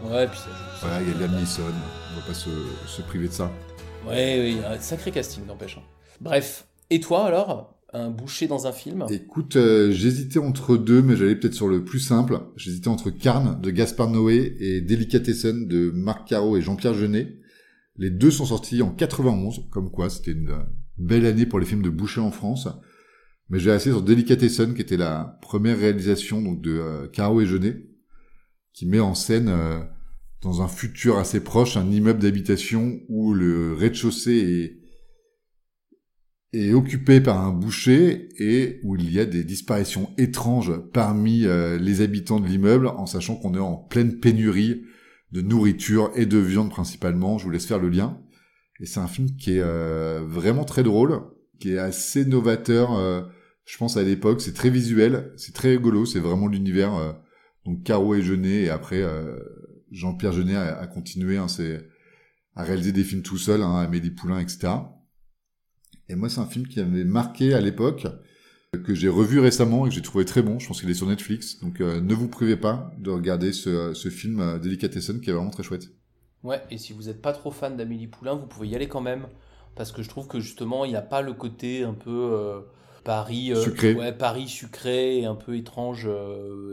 Ouais, 0.09 0.27
puis 0.27 0.37
ça 0.37 0.45
joue. 0.45 0.79
Voilà, 0.87 1.01
il 1.01 1.09
y 1.09 1.11
a 1.23 1.27
Liam 1.27 1.39
Neeson, 1.39 1.61
on 1.63 2.19
va 2.19 2.27
pas 2.27 2.33
se, 2.33 2.49
se 2.85 3.01
priver 3.01 3.27
de 3.27 3.33
ça. 3.33 3.49
Ouais, 4.07 4.39
oui, 4.41 4.61
un 4.65 4.79
sacré 4.79 5.11
casting, 5.11 5.45
n'empêche. 5.45 5.77
hein. 5.77 5.83
Bref, 6.21 6.65
et 6.89 6.99
toi 6.99 7.25
alors? 7.25 7.73
Un 7.97 8.09
boucher 8.09 8.47
dans 8.47 8.67
un 8.67 8.71
film 8.71 9.05
Écoute, 9.09 9.55
euh, 9.55 9.91
j'hésitais 9.91 10.39
entre 10.39 10.77
deux, 10.77 11.01
mais 11.01 11.15
j'allais 11.15 11.35
peut-être 11.35 11.53
sur 11.53 11.67
le 11.67 11.83
plus 11.83 11.99
simple. 11.99 12.39
J'hésitais 12.55 12.87
entre 12.87 13.09
Carne 13.09 13.59
de 13.61 13.71
Gaspard 13.71 14.09
Noé 14.09 14.55
et 14.59 14.81
Delicatessen 14.81 15.67
de 15.67 15.91
Marc 15.91 16.27
Caro 16.27 16.57
et 16.57 16.61
Jean-Pierre 16.61 16.93
Jeunet. 16.93 17.37
Les 17.97 18.09
deux 18.09 18.31
sont 18.31 18.45
sortis 18.45 18.81
en 18.81 18.91
91, 18.91 19.67
comme 19.71 19.91
quoi 19.91 20.09
c'était 20.09 20.31
une 20.31 20.49
euh, 20.49 20.63
belle 20.97 21.25
année 21.25 21.45
pour 21.45 21.59
les 21.59 21.65
films 21.65 21.81
de 21.81 21.89
boucher 21.89 22.21
en 22.21 22.31
France. 22.31 22.67
Mais 23.49 23.59
j'ai 23.59 23.71
assez 23.71 23.89
sur 23.89 24.01
Delicatessen, 24.01 24.73
qui 24.73 24.81
était 24.81 24.97
la 24.97 25.39
première 25.41 25.77
réalisation 25.77 26.41
donc 26.41 26.61
de 26.61 26.71
euh, 26.71 27.07
Caro 27.07 27.41
et 27.41 27.45
Jeunet, 27.45 27.87
qui 28.73 28.85
met 28.85 28.99
en 28.99 29.15
scène 29.15 29.51
dans 30.41 30.61
un 30.61 30.67
futur 30.67 31.17
assez 31.17 31.39
proche 31.39 31.77
un 31.77 31.89
immeuble 31.89 32.19
d'habitation 32.19 32.99
où 33.09 33.33
le 33.33 33.73
rez-de-chaussée 33.73 34.35
est, 34.35 34.86
est 36.53 36.73
occupé 36.73 37.19
par 37.19 37.45
un 37.45 37.51
boucher 37.51 38.29
et 38.37 38.79
où 38.83 38.95
il 38.95 39.11
y 39.11 39.19
a 39.19 39.25
des 39.25 39.43
disparitions 39.43 40.09
étranges 40.17 40.73
parmi 40.93 41.45
euh, 41.45 41.77
les 41.77 42.01
habitants 42.01 42.39
de 42.39 42.47
l'immeuble, 42.47 42.87
en 42.87 43.05
sachant 43.05 43.35
qu'on 43.35 43.53
est 43.53 43.59
en 43.59 43.75
pleine 43.75 44.19
pénurie 44.19 44.83
de 45.31 45.41
nourriture 45.41 46.11
et 46.15 46.25
de 46.25 46.37
viande 46.37 46.69
principalement. 46.69 47.37
Je 47.37 47.43
vous 47.43 47.49
laisse 47.49 47.65
faire 47.65 47.79
le 47.79 47.89
lien. 47.89 48.21
Et 48.79 48.85
c'est 48.85 48.99
un 48.99 49.07
film 49.07 49.35
qui 49.35 49.57
est 49.57 49.61
euh, 49.61 50.23
vraiment 50.25 50.63
très 50.63 50.83
drôle, 50.83 51.19
qui 51.59 51.73
est 51.73 51.79
assez 51.79 52.25
novateur. 52.25 52.95
euh, 52.95 53.23
je 53.65 53.77
pense 53.77 53.97
à 53.97 54.03
l'époque, 54.03 54.39
c'est 54.39 54.53
très 54.53 54.69
visuel, 54.69 55.33
c'est 55.35 55.53
très 55.53 55.71
rigolo, 55.71 56.05
c'est 56.05 56.19
vraiment 56.19 56.47
l'univers. 56.47 57.17
donc 57.65 57.83
Caro 57.83 58.15
et 58.15 58.21
Jeunet 58.21 58.61
et 58.61 58.69
après 58.69 59.03
Jean-Pierre 59.91 60.31
Jeunet 60.31 60.55
a, 60.55 60.77
a 60.77 60.87
continué, 60.87 61.35
hein, 61.35 61.47
à 62.55 62.63
réaliser 62.63 62.93
des 62.93 63.03
films 63.03 63.23
tout 63.23 63.37
seul, 63.37 63.61
hein, 63.61 63.75
Amélie 63.75 64.11
Poulain, 64.11 64.39
etc. 64.39 64.69
Et 66.09 66.15
moi, 66.15 66.29
c'est 66.29 66.39
un 66.39 66.45
film 66.45 66.67
qui 66.67 66.79
m'avait 66.79 67.03
marqué 67.03 67.53
à 67.53 67.61
l'époque, 67.61 68.07
que 68.83 68.93
j'ai 68.93 69.09
revu 69.09 69.39
récemment 69.39 69.85
et 69.85 69.89
que 69.89 69.95
j'ai 69.95 70.01
trouvé 70.01 70.25
très 70.25 70.41
bon. 70.41 70.59
Je 70.59 70.67
pense 70.67 70.81
qu'il 70.81 70.89
est 70.89 70.93
sur 70.93 71.07
Netflix, 71.07 71.59
donc 71.61 71.81
euh, 71.81 72.01
ne 72.01 72.13
vous 72.13 72.27
privez 72.27 72.57
pas 72.57 72.91
de 72.97 73.09
regarder 73.09 73.51
ce, 73.53 73.93
ce 73.93 74.09
film 74.09 74.39
euh, 74.39 74.59
Delicatessen 74.59 75.19
qui 75.21 75.29
est 75.29 75.33
vraiment 75.33 75.49
très 75.49 75.63
chouette. 75.63 75.89
Ouais, 76.43 76.61
et 76.69 76.77
si 76.77 76.93
vous 76.93 77.03
n'êtes 77.03 77.21
pas 77.21 77.33
trop 77.33 77.51
fan 77.51 77.75
d'Amélie 77.75 78.07
Poulain, 78.07 78.35
vous 78.35 78.45
pouvez 78.47 78.67
y 78.67 78.75
aller 78.75 78.87
quand 78.87 79.01
même. 79.01 79.27
Parce 79.75 79.91
que 79.91 80.01
je 80.01 80.09
trouve 80.09 80.27
que 80.27 80.39
justement, 80.39 80.85
il 80.85 80.89
n'y 80.89 80.95
a 80.95 81.01
pas 81.01 81.21
le 81.21 81.33
côté 81.33 81.83
un 81.83 81.93
peu 81.93 82.09
euh, 82.33 82.61
Paris, 83.03 83.51
euh, 83.51 83.61
Sucré. 83.61 83.93
Ouais, 83.93 84.11
Paris 84.11 84.47
sucré 84.47 85.19
et 85.19 85.25
un 85.25 85.35
peu 85.35 85.55
étrange 85.55 86.07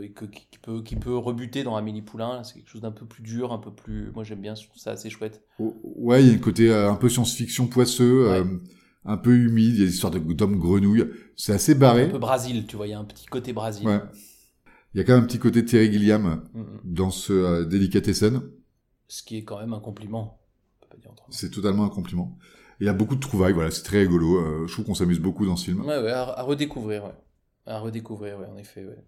et 0.01 0.11
que, 0.11 0.25
qui, 0.25 0.47
peut, 0.61 0.81
qui 0.81 0.95
peut 0.95 1.15
rebuter 1.15 1.63
dans 1.63 1.75
Amélie 1.75 2.01
Poulain. 2.01 2.43
C'est 2.43 2.55
quelque 2.55 2.69
chose 2.69 2.81
d'un 2.81 2.91
peu 2.91 3.05
plus 3.05 3.21
dur, 3.23 3.51
un 3.53 3.59
peu 3.59 3.71
plus. 3.71 4.11
Moi 4.11 4.23
j'aime 4.23 4.41
bien, 4.41 4.55
je 4.55 4.65
trouve 4.67 4.77
ça 4.79 4.91
assez 4.91 5.09
chouette. 5.09 5.43
Ouais, 5.59 6.23
il 6.23 6.27
y 6.27 6.31
a 6.31 6.33
un 6.33 6.39
côté 6.39 6.73
un 6.73 6.95
peu 6.95 7.09
science-fiction 7.09 7.67
poisseux, 7.67 8.29
Ouais. 8.29 8.43
Un 9.05 9.17
peu 9.17 9.35
humide, 9.35 9.75
il 9.75 9.79
y 9.79 9.83
a 9.83 9.85
des 9.85 9.93
histoires 9.93 10.11
de- 10.11 10.19
d'hommes 10.19 10.57
grenouilles. 10.59 11.05
C'est 11.35 11.53
assez 11.53 11.75
barré. 11.75 12.03
Un 12.05 12.09
peu 12.09 12.17
Brésil, 12.19 12.65
tu 12.67 12.75
vois, 12.75 12.87
il 12.87 12.91
y 12.91 12.93
a 12.93 12.99
un 12.99 13.05
petit 13.05 13.25
côté 13.27 13.53
Brésil. 13.53 13.87
Ouais. 13.87 14.01
Il 14.93 14.97
y 14.97 15.01
a 15.01 15.03
quand 15.03 15.13
même 15.13 15.23
un 15.23 15.27
petit 15.27 15.39
côté 15.39 15.63
Terry 15.65 15.91
Gilliam 15.91 16.43
Mm, 16.53 16.61
mm. 16.61 16.79
dans 16.85 17.11
ce 17.11 17.33
euh, 17.33 17.65
Delicatessen. 17.65 18.41
Ce 19.07 19.23
qui 19.23 19.37
est 19.37 19.43
quand 19.43 19.59
même 19.59 19.73
un 19.73 19.79
compliment. 19.79 20.39
C'est 21.29 21.51
totalement 21.51 21.83
un 21.85 21.89
compliment. 21.89 22.37
Et 22.79 22.83
Il 22.83 22.85
y 22.87 22.89
a 22.89 22.93
beaucoup 22.93 23.15
de 23.15 23.19
trouvailles, 23.19 23.53
voilà, 23.53 23.71
c'est 23.71 23.83
très 23.83 23.99
rigolo. 23.99 24.37
euh, 24.37 24.67
je 24.67 24.73
trouve 24.73 24.85
qu'on 24.85 24.95
s'amuse 24.95 25.19
beaucoup 25.19 25.45
dans 25.45 25.55
ce 25.55 25.65
film. 25.65 25.81
Ouais, 25.81 26.01
ouais, 26.01 26.11
à, 26.11 26.23
à 26.23 26.41
redécouvrir, 26.43 27.03
ouais. 27.05 27.15
À 27.65 27.79
redécouvrir, 27.79 28.39
ouais, 28.39 28.47
en 28.47 28.57
effet, 28.57 28.85
ouais. 28.85 29.03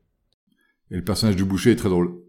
Et 0.91 0.95
le 0.95 1.04
personnage 1.04 1.36
du 1.36 1.43
boucher 1.45 1.72
est 1.72 1.76
très 1.76 1.89
drôle. 1.89 2.22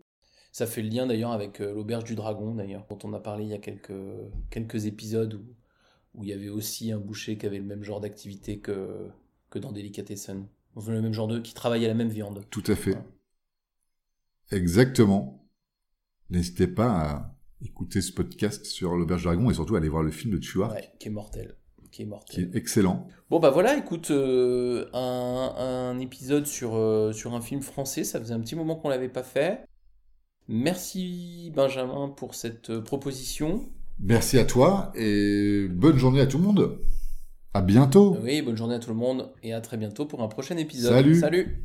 Ça 0.53 0.67
fait 0.67 0.83
le 0.83 0.89
lien 0.89 1.07
d'ailleurs 1.07 1.33
avec 1.33 1.61
euh, 1.61 1.75
l'auberge 1.75 2.05
du 2.05 2.15
dragon 2.15 2.55
d'ailleurs, 2.55 2.87
dont 2.89 2.99
on 3.05 3.13
a 3.13 3.21
parlé 3.21 3.45
il 3.45 3.51
y 3.51 3.55
a 3.55 3.59
quelques, 3.59 3.93
quelques 4.51 4.87
épisodes 4.87 5.35
où, 5.35 5.45
où 6.15 6.25
il 6.25 6.31
y 6.31 6.33
avait 6.33 6.49
aussi 6.49 6.93
un 6.93 6.99
boucher 6.99 7.39
qui 7.39 7.47
avait 7.47 7.59
le 7.59 7.65
même 7.65 7.85
genre 7.85 8.01
d'activité 8.01 8.59
que, 8.61 9.09
que 9.51 9.59
dans 9.59 9.73
Delicatessen. 9.73 10.47
Enfin, 10.75 10.93
le 10.93 11.03
même 11.03 11.13
genre 11.13 11.29
de... 11.29 11.39
qui 11.41 11.55
travaillait 11.55 11.89
la 11.89 11.95
même 11.95 12.09
viande. 12.09 12.45
Tout 12.51 12.65
à 12.67 12.75
fait. 12.77 12.95
Ouais. 12.95 13.03
Exactement. 14.51 15.45
N'hésitez 16.31 16.67
pas 16.67 16.91
à 16.91 17.35
écouter 17.63 18.01
ce 18.01 18.13
podcast 18.13 18.65
sur 18.67 18.95
l'Auberge 18.97 19.25
Dragon 19.25 19.51
et 19.51 19.55
surtout 19.55 19.75
à 19.75 19.79
aller 19.79 19.89
voir 19.89 20.03
le 20.03 20.11
film 20.11 20.33
de 20.33 20.39
Tuart, 20.39 20.73
Ouais, 20.73 20.93
qui 20.99 21.09
est 21.09 21.11
mortel. 21.11 21.57
Qui 21.91 22.03
est 22.03 22.05
qui 22.05 22.07
mortel. 22.07 22.45
est 22.45 22.57
excellent. 22.57 23.09
Bon 23.31 23.41
bah 23.41 23.51
voilà, 23.51 23.77
écoute, 23.77 24.11
euh, 24.11 24.89
un, 24.93 25.55
un 25.57 25.99
épisode 25.99 26.47
sur, 26.47 26.77
euh, 26.77 27.13
sur 27.13 27.35
un 27.35 27.41
film 27.41 27.63
français, 27.63 28.05
ça 28.05 28.21
faisait 28.21 28.35
un 28.35 28.41
petit 28.41 28.55
moment 28.57 28.77
qu'on 28.77 28.89
l'avait 28.91 29.09
pas 29.09 29.23
fait. 29.23 29.65
Merci 30.49 31.53
Benjamin 31.55 32.09
pour 32.09 32.35
cette 32.35 32.71
euh, 32.71 32.81
proposition. 32.83 33.71
Merci 34.01 34.39
à 34.39 34.45
toi 34.45 34.93
et 34.95 35.67
bonne 35.69 35.99
journée 35.99 36.21
à 36.21 36.27
tout 36.27 36.39
le 36.39 36.45
monde. 36.45 36.79
À 37.55 37.63
bientôt. 37.63 38.17
Oui, 38.23 38.43
bonne 38.43 38.57
journée 38.57 38.77
à 38.77 38.79
tout 38.79 38.91
le 38.91 38.97
monde 38.97 39.33
et 39.43 39.53
à 39.53 39.61
très 39.61 39.77
bientôt 39.77 40.07
pour 40.07 40.23
un 40.23 40.29
prochain 40.29 40.57
épisode. 40.57 40.93
Salut. 40.93 41.15
Salut 41.17 41.65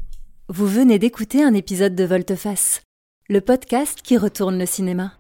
Vous 0.50 0.66
venez 0.66 0.98
d'écouter 0.98 1.44
un 1.44 1.54
épisode 1.54 1.94
de 1.94 2.04
Volteface, 2.04 2.82
le 3.30 3.42
podcast 3.42 4.02
qui 4.02 4.18
retourne 4.18 4.58
le 4.58 4.66
cinéma. 4.66 5.14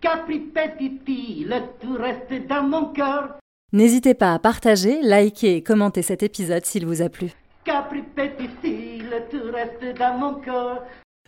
Capri 0.00 0.42
le 0.54 1.80
tout 1.80 1.94
reste 1.94 2.46
dans 2.48 2.62
mon 2.62 2.92
cœur. 2.92 3.38
N'hésitez 3.72 4.14
pas 4.14 4.34
à 4.34 4.38
partager, 4.38 5.00
liker 5.02 5.56
et 5.56 5.62
commenter 5.62 6.02
cet 6.02 6.22
épisode 6.22 6.64
s'il 6.64 6.86
vous 6.86 7.02
a 7.02 7.08
plu. 7.08 7.30
Capri 7.64 8.02
le 8.16 9.30
tout 9.30 9.52
reste 9.52 9.98
dans 9.98 10.18
mon 10.18 10.34
cœur. 10.40 10.82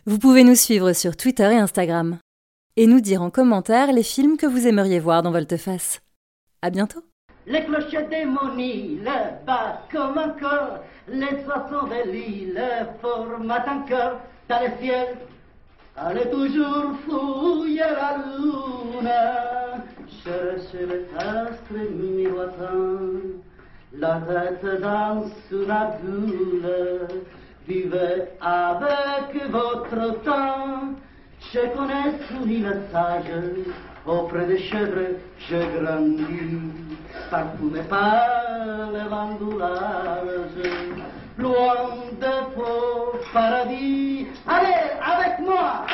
Vous 0.05 0.19
pouvez 0.19 0.43
nous 0.43 0.55
suivre 0.55 0.93
sur 0.93 1.15
Twitter 1.17 1.51
et 1.51 1.57
Instagram. 1.57 2.17
Et 2.77 2.87
nous 2.87 3.01
dire 3.01 3.21
en 3.21 3.29
commentaire 3.29 3.91
les 3.91 4.03
films 4.03 4.37
que 4.37 4.45
vous 4.45 4.65
aimeriez 4.65 4.99
voir 4.99 5.23
dans 5.23 5.31
Volteface. 5.31 6.01
À 6.61 6.69
bientôt 6.69 7.03
Les 7.45 7.65
clochettes 7.65 8.09
des 8.09 8.23
mon 8.23 8.57
île 8.57 9.11
battent 9.45 9.89
comme 9.91 10.17
un 10.17 10.29
cœur. 10.29 10.81
Les 11.09 11.43
oiseaux 11.45 11.87
de 11.87 12.11
l'île 12.11 12.63
forment 13.01 13.51
un 13.51 13.79
cœur 13.79 14.21
dans 14.47 14.61
le 14.61 14.71
ciel. 14.79 15.17
Allez 15.97 16.29
toujours 16.29 16.95
fouiller 17.05 17.81
la 17.81 18.17
lune, 18.17 19.11
chercher 20.23 20.85
les 20.85 21.05
astres 21.17 21.91
miroitants. 21.93 23.41
La 23.97 24.21
tête 24.21 24.81
dans 24.81 25.25
la 25.67 25.97
boule, 26.01 27.07
vivez 27.67 28.23
avec 28.39 29.49
votre 29.49 30.21
temps. 30.23 30.95
Je 31.53 31.59
connais 31.75 32.13
son 32.29 32.47
île 32.47 32.81
sage, 32.93 33.25
auprès 34.05 34.45
des 34.45 34.57
chèvres, 34.57 35.19
je 35.49 35.57
grandis. 35.57 36.61
Parfumé 37.29 37.81
par 37.89 38.91
les 38.93 39.09
bandoulages, 39.09 39.67
loin 41.37 41.75
des 42.21 42.55
faux 42.55 43.19
paradis. 43.33 44.27
Allez, 44.47 44.91
avec 45.01 45.39
moi! 45.39 45.85